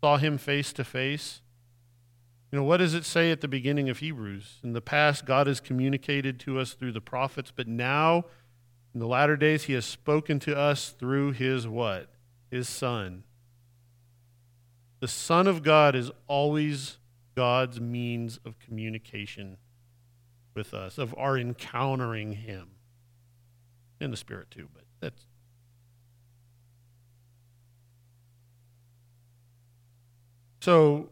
saw 0.00 0.16
him 0.16 0.38
face 0.38 0.72
to 0.74 0.84
face. 0.84 1.42
You 2.50 2.58
know, 2.58 2.64
what 2.64 2.78
does 2.78 2.94
it 2.94 3.04
say 3.04 3.30
at 3.30 3.40
the 3.40 3.48
beginning 3.48 3.90
of 3.90 3.98
Hebrews? 3.98 4.60
In 4.62 4.72
the 4.72 4.80
past, 4.80 5.26
God 5.26 5.46
has 5.46 5.60
communicated 5.60 6.40
to 6.40 6.58
us 6.58 6.72
through 6.72 6.92
the 6.92 7.00
prophets, 7.00 7.52
but 7.54 7.68
now, 7.68 8.24
in 8.94 9.00
the 9.00 9.08
latter 9.08 9.36
days, 9.36 9.64
he 9.64 9.72
has 9.74 9.84
spoken 9.84 10.38
to 10.40 10.56
us 10.56 10.90
through 10.90 11.32
his 11.32 11.66
what? 11.66 12.08
His 12.50 12.68
Son. 12.68 13.24
The 15.04 15.08
Son 15.08 15.46
of 15.46 15.62
God 15.62 15.94
is 15.94 16.10
always 16.28 16.96
God's 17.36 17.78
means 17.78 18.40
of 18.42 18.58
communication 18.58 19.58
with 20.54 20.72
us, 20.72 20.96
of 20.96 21.14
our 21.18 21.36
encountering 21.36 22.32
Him. 22.32 22.70
In 24.00 24.10
the 24.10 24.16
Spirit, 24.16 24.50
too, 24.50 24.66
but 24.72 24.84
that's. 25.00 25.26
So, 30.62 31.10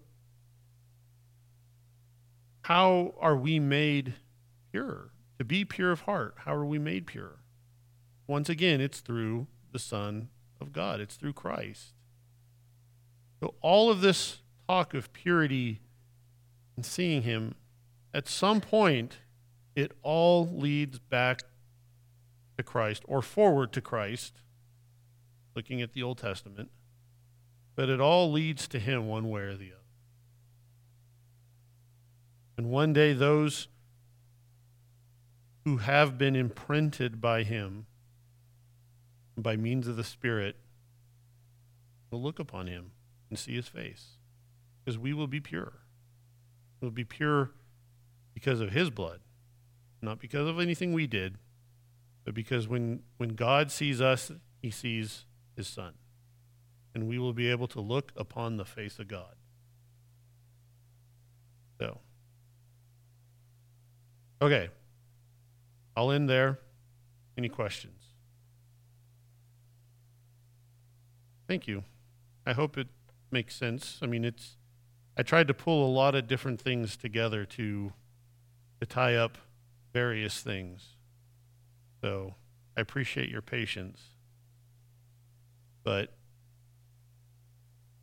how 2.63 3.13
are 3.21 3.37
we 3.37 3.61
made 3.61 4.15
pure? 4.71 5.11
To 5.39 5.45
be 5.45 5.67
pure 5.67 5.93
of 5.93 6.01
heart, 6.01 6.37
how 6.47 6.55
are 6.55 6.65
we 6.65 6.79
made 6.79 7.07
pure? 7.07 7.41
Once 8.27 8.49
again, 8.49 8.81
it's 8.81 9.01
through 9.01 9.49
the 9.71 9.79
Son 9.79 10.31
of 10.63 10.73
God, 10.73 10.99
it's 10.99 11.17
through 11.17 11.35
Christ. 11.35 11.93
So, 13.43 13.55
all 13.61 13.91
of 13.91 14.03
this 14.03 14.39
talk 14.69 14.95
of 14.95 15.13
purity 15.13 15.81
and 16.77 16.87
seeing 16.87 17.23
Him, 17.23 17.57
at 18.15 18.29
some 18.29 18.61
point, 18.61 19.19
it 19.75 19.91
all 20.05 20.47
leads 20.47 21.01
back 21.01 21.43
to 22.57 22.63
Christ 22.63 23.03
or 23.09 23.21
forward 23.21 23.73
to 23.73 23.81
Christ, 23.81 24.43
looking 25.57 25.83
at 25.83 25.93
the 25.93 26.05
Old 26.05 26.19
Testament, 26.19 26.71
but 27.75 27.89
it 27.89 28.01
all 28.01 28.31
leads 28.31 28.69
to 28.69 28.79
Him 28.79 29.09
one 29.09 29.29
way 29.29 29.43
or 29.43 29.57
the 29.57 29.73
other. 29.73 29.83
And 32.57 32.71
one 32.71 32.93
day, 32.93 33.13
those 33.13 33.67
who 35.65 35.79
have 35.79 36.17
been 36.17 36.37
imprinted 36.37 37.21
by 37.21 37.43
Him 37.43 37.87
by 39.37 39.57
means 39.57 39.89
of 39.89 39.97
the 39.97 40.05
Spirit 40.05 40.55
will 42.13 42.23
look 42.23 42.39
upon 42.39 42.69
Him 42.69 42.93
and 43.33 43.39
see 43.39 43.55
his 43.55 43.67
face. 43.67 44.19
Because 44.85 44.99
we 44.99 45.15
will 45.15 45.27
be 45.27 45.41
pure. 45.41 45.73
We'll 46.83 46.91
be 46.91 47.03
pure 47.03 47.53
because 48.35 48.61
of 48.61 48.73
his 48.73 48.91
blood, 48.91 49.21
not 50.03 50.19
because 50.21 50.47
of 50.47 50.61
anything 50.61 50.93
we 50.93 51.07
did, 51.07 51.39
but 52.27 52.35
because 52.35 52.69
when, 52.69 53.05
when 53.17 53.31
God 53.31 53.71
sees 53.71 54.03
us, 54.03 54.31
he 54.61 54.71
sees 54.71 55.25
his 55.57 55.67
son. 55.67 55.95
and 56.95 57.09
we 57.09 57.19
will 57.19 57.33
be 57.33 57.49
able 57.51 57.67
to 57.69 57.81
look 57.81 58.13
upon 58.17 58.57
the 58.57 58.65
face 58.65 58.99
of 58.99 59.09
God. 59.09 59.35
So, 61.81 61.99
okay. 64.41 64.69
I'll 65.97 66.11
end 66.11 66.29
there. 66.29 66.59
Any 67.37 67.49
questions? 67.49 68.03
Thank 71.49 71.67
you. 71.67 71.85
I 72.47 72.53
hope 72.53 72.77
it 72.77 72.89
makes 73.33 73.55
sense. 73.55 73.99
I 74.03 74.07
mean, 74.07 74.25
it's 74.25 74.57
I 75.17 75.23
tried 75.23 75.49
to 75.49 75.55
pull 75.55 75.87
a 75.87 75.93
lot 75.93 76.15
of 76.15 76.27
different 76.27 76.61
things 76.61 76.97
together 76.97 77.45
to 77.45 77.93
to 78.81 78.87
tie 78.87 79.15
up 79.15 79.39
various 79.93 80.41
things. 80.41 80.97
So, 82.01 82.35
I 82.77 82.81
appreciate 82.81 83.29
your 83.29 83.43
patience. 83.43 84.01
But 85.85 86.15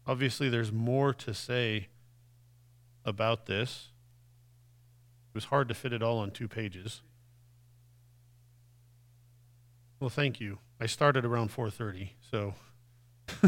obviously 0.10 0.50
there's 0.50 0.72
more 0.72 1.14
to 1.14 1.34
say 1.34 1.88
about 3.06 3.46
this. 3.46 3.90
It 5.32 5.36
was 5.36 5.46
hard 5.46 5.68
to 5.68 5.76
fit 5.76 5.94
it 5.94 6.02
all 6.02 6.18
on 6.18 6.32
two 6.32 6.48
pages. 6.48 7.02
Well, 10.00 10.10
thank 10.10 10.40
you. 10.40 10.58
I 10.80 10.88
started 10.88 11.26
around 11.26 11.52
4:30, 11.52 12.12
so 12.32 12.56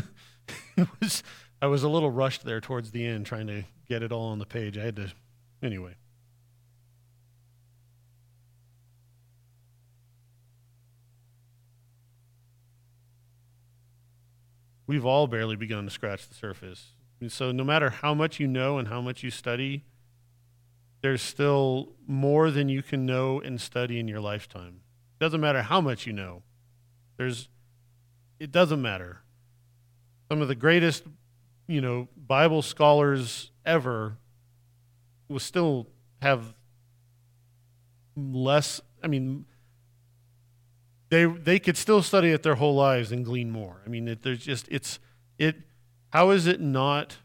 it 0.77 0.87
was 0.99 1.23
I 1.61 1.67
was 1.67 1.83
a 1.83 1.89
little 1.89 2.09
rushed 2.09 2.43
there 2.43 2.59
towards 2.59 2.91
the 2.91 3.05
end 3.05 3.25
trying 3.25 3.47
to 3.47 3.63
get 3.87 4.01
it 4.01 4.11
all 4.11 4.29
on 4.29 4.39
the 4.39 4.45
page. 4.45 4.77
I 4.77 4.83
had 4.83 4.95
to 4.95 5.11
anyway. 5.61 5.95
We've 14.87 15.05
all 15.05 15.27
barely 15.27 15.55
begun 15.55 15.85
to 15.85 15.91
scratch 15.91 16.27
the 16.27 16.33
surface. 16.33 16.87
And 17.21 17.31
so 17.31 17.51
no 17.51 17.63
matter 17.63 17.91
how 17.91 18.13
much 18.13 18.39
you 18.39 18.47
know 18.47 18.77
and 18.77 18.87
how 18.87 18.99
much 18.99 19.23
you 19.23 19.29
study, 19.29 19.85
there's 21.01 21.21
still 21.21 21.93
more 22.07 22.51
than 22.51 22.67
you 22.69 22.81
can 22.81 23.05
know 23.05 23.39
and 23.39 23.61
study 23.61 23.99
in 23.99 24.07
your 24.07 24.19
lifetime. 24.19 24.81
It 25.15 25.23
Doesn't 25.23 25.39
matter 25.39 25.61
how 25.61 25.79
much 25.79 26.07
you 26.07 26.13
know. 26.13 26.41
There's 27.17 27.49
it 28.39 28.51
doesn't 28.51 28.81
matter. 28.81 29.21
Some 30.29 30.41
of 30.41 30.47
the 30.47 30.55
greatest, 30.55 31.03
you 31.67 31.81
know, 31.81 32.07
Bible 32.15 32.61
scholars 32.61 33.51
ever 33.65 34.17
will 35.27 35.39
still 35.39 35.87
have 36.21 36.53
less, 38.15 38.81
I 39.03 39.07
mean, 39.07 39.45
they 41.09 41.25
they 41.25 41.59
could 41.59 41.75
still 41.77 42.01
study 42.01 42.31
it 42.31 42.41
their 42.41 42.55
whole 42.55 42.75
lives 42.75 43.11
and 43.11 43.25
glean 43.25 43.51
more. 43.51 43.81
I 43.85 43.89
mean, 43.89 44.07
it, 44.07 44.23
there's 44.23 44.43
just 44.45 44.67
it's 44.69 44.97
it 45.37 45.57
how 46.11 46.31
is 46.31 46.47
it 46.47 46.61
not 46.61 47.17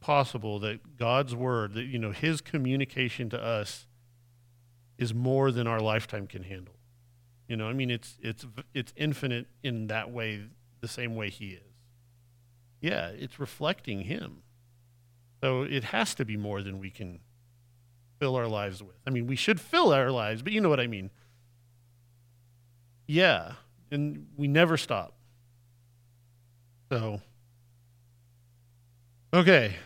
possible 0.00 0.58
that 0.60 0.96
God's 0.96 1.34
word, 1.34 1.74
that 1.74 1.84
you 1.84 1.98
know, 1.98 2.10
his 2.10 2.40
communication 2.40 3.30
to 3.30 3.42
us 3.42 3.86
is 4.98 5.14
more 5.14 5.50
than 5.50 5.66
our 5.66 5.80
lifetime 5.80 6.26
can 6.26 6.42
handle? 6.42 6.74
You 7.48 7.56
know, 7.56 7.66
I 7.66 7.72
mean, 7.72 7.90
it's 7.90 8.16
it's 8.22 8.46
it's 8.74 8.92
infinite 8.94 9.46
in 9.62 9.88
that 9.88 10.10
way, 10.10 10.42
the 10.80 10.88
same 10.88 11.16
way 11.16 11.30
He 11.30 11.50
is. 11.50 11.69
Yeah, 12.80 13.08
it's 13.08 13.38
reflecting 13.38 14.02
Him. 14.02 14.42
So 15.42 15.62
it 15.62 15.84
has 15.84 16.14
to 16.16 16.24
be 16.24 16.36
more 16.36 16.62
than 16.62 16.78
we 16.78 16.90
can 16.90 17.20
fill 18.18 18.36
our 18.36 18.46
lives 18.46 18.82
with. 18.82 18.96
I 19.06 19.10
mean, 19.10 19.26
we 19.26 19.36
should 19.36 19.60
fill 19.60 19.92
our 19.92 20.10
lives, 20.10 20.42
but 20.42 20.52
you 20.52 20.60
know 20.60 20.68
what 20.68 20.80
I 20.80 20.86
mean. 20.86 21.10
Yeah, 23.06 23.54
and 23.90 24.26
we 24.36 24.46
never 24.46 24.76
stop. 24.76 25.14
So, 26.90 27.20
okay. 29.32 29.76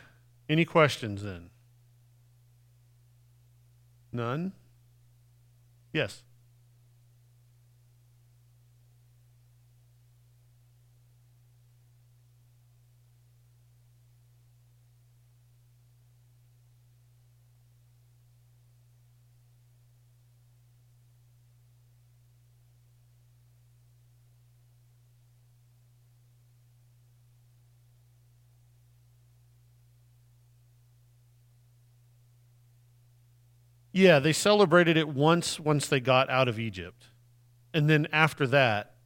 Any 0.49 0.65
questions 0.65 1.23
then? 1.23 1.51
None? 4.13 4.53
Yes. 5.93 6.23
Yeah, 33.95 34.19
they 34.19 34.33
celebrated 34.33 34.97
it 34.97 35.09
once 35.09 35.61
once 35.61 35.87
they 35.87 36.01
got 36.01 36.29
out 36.29 36.49
of 36.49 36.59
Egypt. 36.59 37.11
And 37.73 37.89
then 37.89 38.09
after 38.13 38.45
that, 38.49 38.97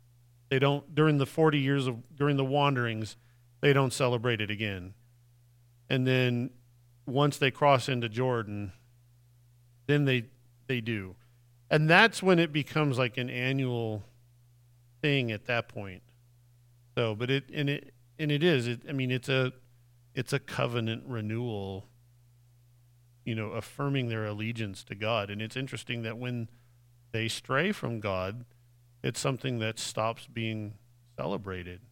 they 0.49 0.59
don't 0.59 0.95
during 0.95 1.19
the 1.19 1.27
40 1.27 1.59
years 1.59 1.87
of 1.87 2.17
during 2.17 2.39
the 2.39 2.45
wanderings, 2.45 3.19
they 3.61 3.75
don't 3.75 3.93
celebrate 3.93 4.41
it 4.41 4.51
again. 4.51 4.95
And 5.91 6.07
then 6.07 6.49
once 7.07 7.37
they 7.37 7.51
cross 7.51 7.91
into 7.91 8.09
Jordan, 8.09 8.73
then 9.89 10.07
they 10.07 10.25
they 10.69 10.81
do. 10.81 11.17
And 11.71 11.89
that's 11.89 12.23
when 12.23 12.39
it 12.39 12.51
becomes 12.51 12.97
like 12.97 13.19
an 13.19 13.29
annual 13.29 14.05
thing 15.03 15.31
at 15.31 15.45
that 15.45 15.69
point. 15.69 16.03
So, 16.97 17.15
but 17.15 17.31
it 17.31 17.45
and 17.53 17.69
it 17.69 17.93
and 18.19 18.33
it 18.33 18.43
is. 18.43 18.67
It, 18.67 18.81
I 18.89 18.93
mean, 18.93 19.11
it's 19.11 19.29
a 19.29 19.53
it's 20.15 20.33
a 20.33 20.39
covenant 20.39 21.03
renewal 21.07 21.85
you 23.29 23.35
know, 23.35 23.51
affirming 23.51 24.09
their 24.09 24.25
allegiance 24.25 24.83
to 24.83 24.95
God. 24.95 25.29
And 25.29 25.43
it's 25.43 25.55
interesting 25.55 26.01
that 26.05 26.17
when 26.17 26.49
they 27.13 27.29
stray 27.29 27.73
from 27.73 28.01
God, 28.01 28.47
it's 29.03 29.21
something 29.21 29.59
that 29.59 29.79
stops 29.79 30.27
being 30.27 30.79
celebrated. 31.15 31.83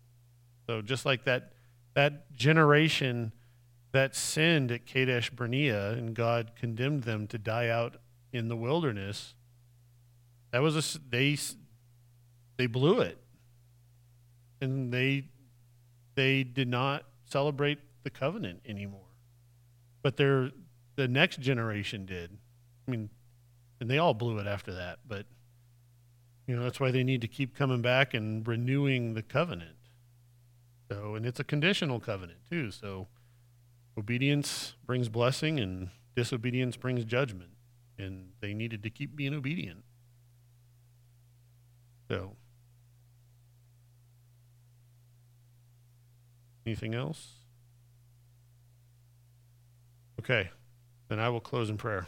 So 0.66 0.80
just 0.80 1.04
like 1.04 1.24
that 1.24 1.52
that 1.92 2.32
generation 2.32 3.32
that 3.92 4.16
sinned 4.16 4.72
at 4.72 4.86
Kadesh 4.86 5.28
Barnea 5.28 5.90
and 5.90 6.14
God 6.14 6.52
condemned 6.58 7.02
them 7.02 7.26
to 7.26 7.36
die 7.36 7.68
out 7.68 7.96
in 8.32 8.48
the 8.48 8.56
wilderness, 8.56 9.34
that 10.52 10.62
was 10.62 10.74
a 10.74 10.98
they 11.10 11.36
they 12.56 12.66
blew 12.66 13.00
it. 13.00 13.18
And 14.62 14.90
they 14.90 15.24
they 16.14 16.44
did 16.44 16.68
not 16.68 17.04
celebrate 17.26 17.78
the 18.04 18.10
covenant 18.10 18.60
anymore. 18.64 19.12
But 20.00 20.16
they're 20.16 20.50
the 20.96 21.06
next 21.06 21.40
generation 21.40 22.06
did. 22.06 22.38
I 22.86 22.90
mean, 22.90 23.10
and 23.80 23.90
they 23.90 23.98
all 23.98 24.14
blew 24.14 24.38
it 24.38 24.46
after 24.46 24.72
that, 24.74 24.98
but 25.06 25.26
you 26.46 26.56
know, 26.56 26.62
that's 26.62 26.78
why 26.80 26.90
they 26.90 27.02
need 27.02 27.20
to 27.22 27.28
keep 27.28 27.56
coming 27.56 27.82
back 27.82 28.14
and 28.14 28.46
renewing 28.46 29.14
the 29.14 29.22
covenant. 29.22 29.76
So, 30.90 31.14
and 31.16 31.26
it's 31.26 31.40
a 31.40 31.44
conditional 31.44 31.98
covenant 31.98 32.38
too. 32.48 32.70
So, 32.70 33.08
obedience 33.98 34.74
brings 34.86 35.08
blessing 35.08 35.58
and 35.58 35.90
disobedience 36.14 36.76
brings 36.76 37.04
judgment. 37.04 37.50
And 37.98 38.30
they 38.40 38.54
needed 38.54 38.82
to 38.84 38.90
keep 38.90 39.16
being 39.16 39.34
obedient. 39.34 39.82
So, 42.08 42.36
anything 46.64 46.94
else? 46.94 47.32
Okay. 50.20 50.50
Then 51.08 51.20
I 51.20 51.28
will 51.28 51.40
close 51.40 51.70
in 51.70 51.76
prayer. 51.76 52.06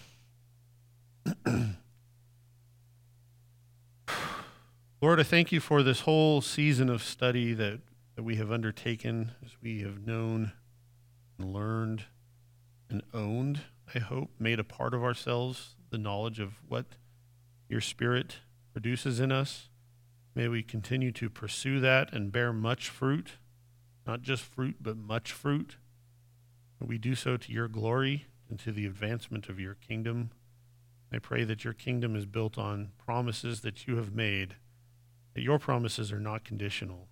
Lord, 5.00 5.20
I 5.20 5.22
thank 5.22 5.52
you 5.52 5.60
for 5.60 5.84
this 5.84 6.00
whole 6.00 6.40
season 6.40 6.88
of 6.90 7.04
study 7.04 7.54
that, 7.54 7.80
that 8.16 8.24
we 8.24 8.34
have 8.36 8.50
undertaken 8.50 9.30
as 9.44 9.52
we 9.62 9.82
have 9.82 10.04
known 10.04 10.52
and 11.38 11.52
learned 11.52 12.06
and 12.90 13.02
owned, 13.14 13.60
I 13.94 14.00
hope, 14.00 14.30
made 14.40 14.58
a 14.58 14.64
part 14.64 14.94
of 14.94 15.04
ourselves 15.04 15.76
the 15.90 15.98
knowledge 15.98 16.40
of 16.40 16.54
what 16.66 16.96
your 17.68 17.80
Spirit 17.80 18.38
produces 18.72 19.20
in 19.20 19.30
us. 19.30 19.68
May 20.34 20.48
we 20.48 20.62
continue 20.64 21.12
to 21.12 21.30
pursue 21.30 21.78
that 21.80 22.12
and 22.12 22.32
bear 22.32 22.52
much 22.52 22.88
fruit, 22.88 23.32
not 24.06 24.22
just 24.22 24.42
fruit, 24.42 24.76
but 24.80 24.96
much 24.96 25.30
fruit. 25.32 25.76
We 26.80 26.98
do 26.98 27.14
so 27.14 27.36
to 27.36 27.52
your 27.52 27.68
glory 27.68 28.26
and 28.48 28.58
to 28.60 28.72
the 28.72 28.86
advancement 28.86 29.48
of 29.48 29.60
your 29.60 29.74
kingdom. 29.74 30.30
I 31.12 31.18
pray 31.18 31.44
that 31.44 31.64
your 31.64 31.72
kingdom 31.72 32.14
is 32.14 32.26
built 32.26 32.58
on 32.58 32.92
promises 32.98 33.60
that 33.62 33.86
you 33.86 33.96
have 33.96 34.14
made, 34.14 34.56
that 35.34 35.42
your 35.42 35.58
promises 35.58 36.12
are 36.12 36.20
not 36.20 36.44
conditional, 36.44 37.08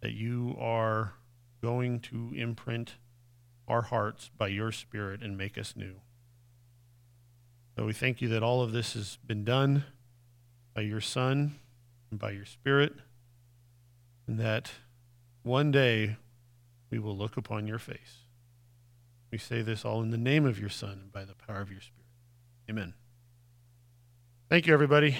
that 0.00 0.12
you 0.12 0.56
are 0.58 1.14
going 1.62 2.00
to 2.00 2.32
imprint 2.34 2.94
our 3.68 3.82
hearts 3.82 4.30
by 4.36 4.48
your 4.48 4.72
Spirit 4.72 5.22
and 5.22 5.38
make 5.38 5.56
us 5.56 5.76
new. 5.76 6.00
So 7.76 7.86
we 7.86 7.92
thank 7.92 8.20
you 8.20 8.28
that 8.28 8.42
all 8.42 8.62
of 8.62 8.72
this 8.72 8.94
has 8.94 9.18
been 9.24 9.44
done 9.44 9.84
by 10.74 10.82
your 10.82 11.00
Son 11.00 11.54
and 12.10 12.18
by 12.18 12.32
your 12.32 12.44
Spirit, 12.44 12.94
and 14.26 14.38
that 14.38 14.72
one 15.42 15.70
day 15.70 16.16
we 16.90 16.98
will 16.98 17.16
look 17.16 17.36
upon 17.36 17.66
your 17.66 17.78
face. 17.78 18.24
We 19.30 19.38
say 19.38 19.62
this 19.62 19.84
all 19.84 20.02
in 20.02 20.10
the 20.10 20.18
name 20.18 20.44
of 20.44 20.58
your 20.58 20.68
Son 20.68 20.98
and 21.02 21.12
by 21.12 21.24
the 21.24 21.34
power 21.34 21.60
of 21.60 21.70
your 21.70 21.80
Spirit. 21.80 22.06
Amen. 22.68 22.94
Thank 24.48 24.66
you, 24.66 24.74
everybody. 24.74 25.16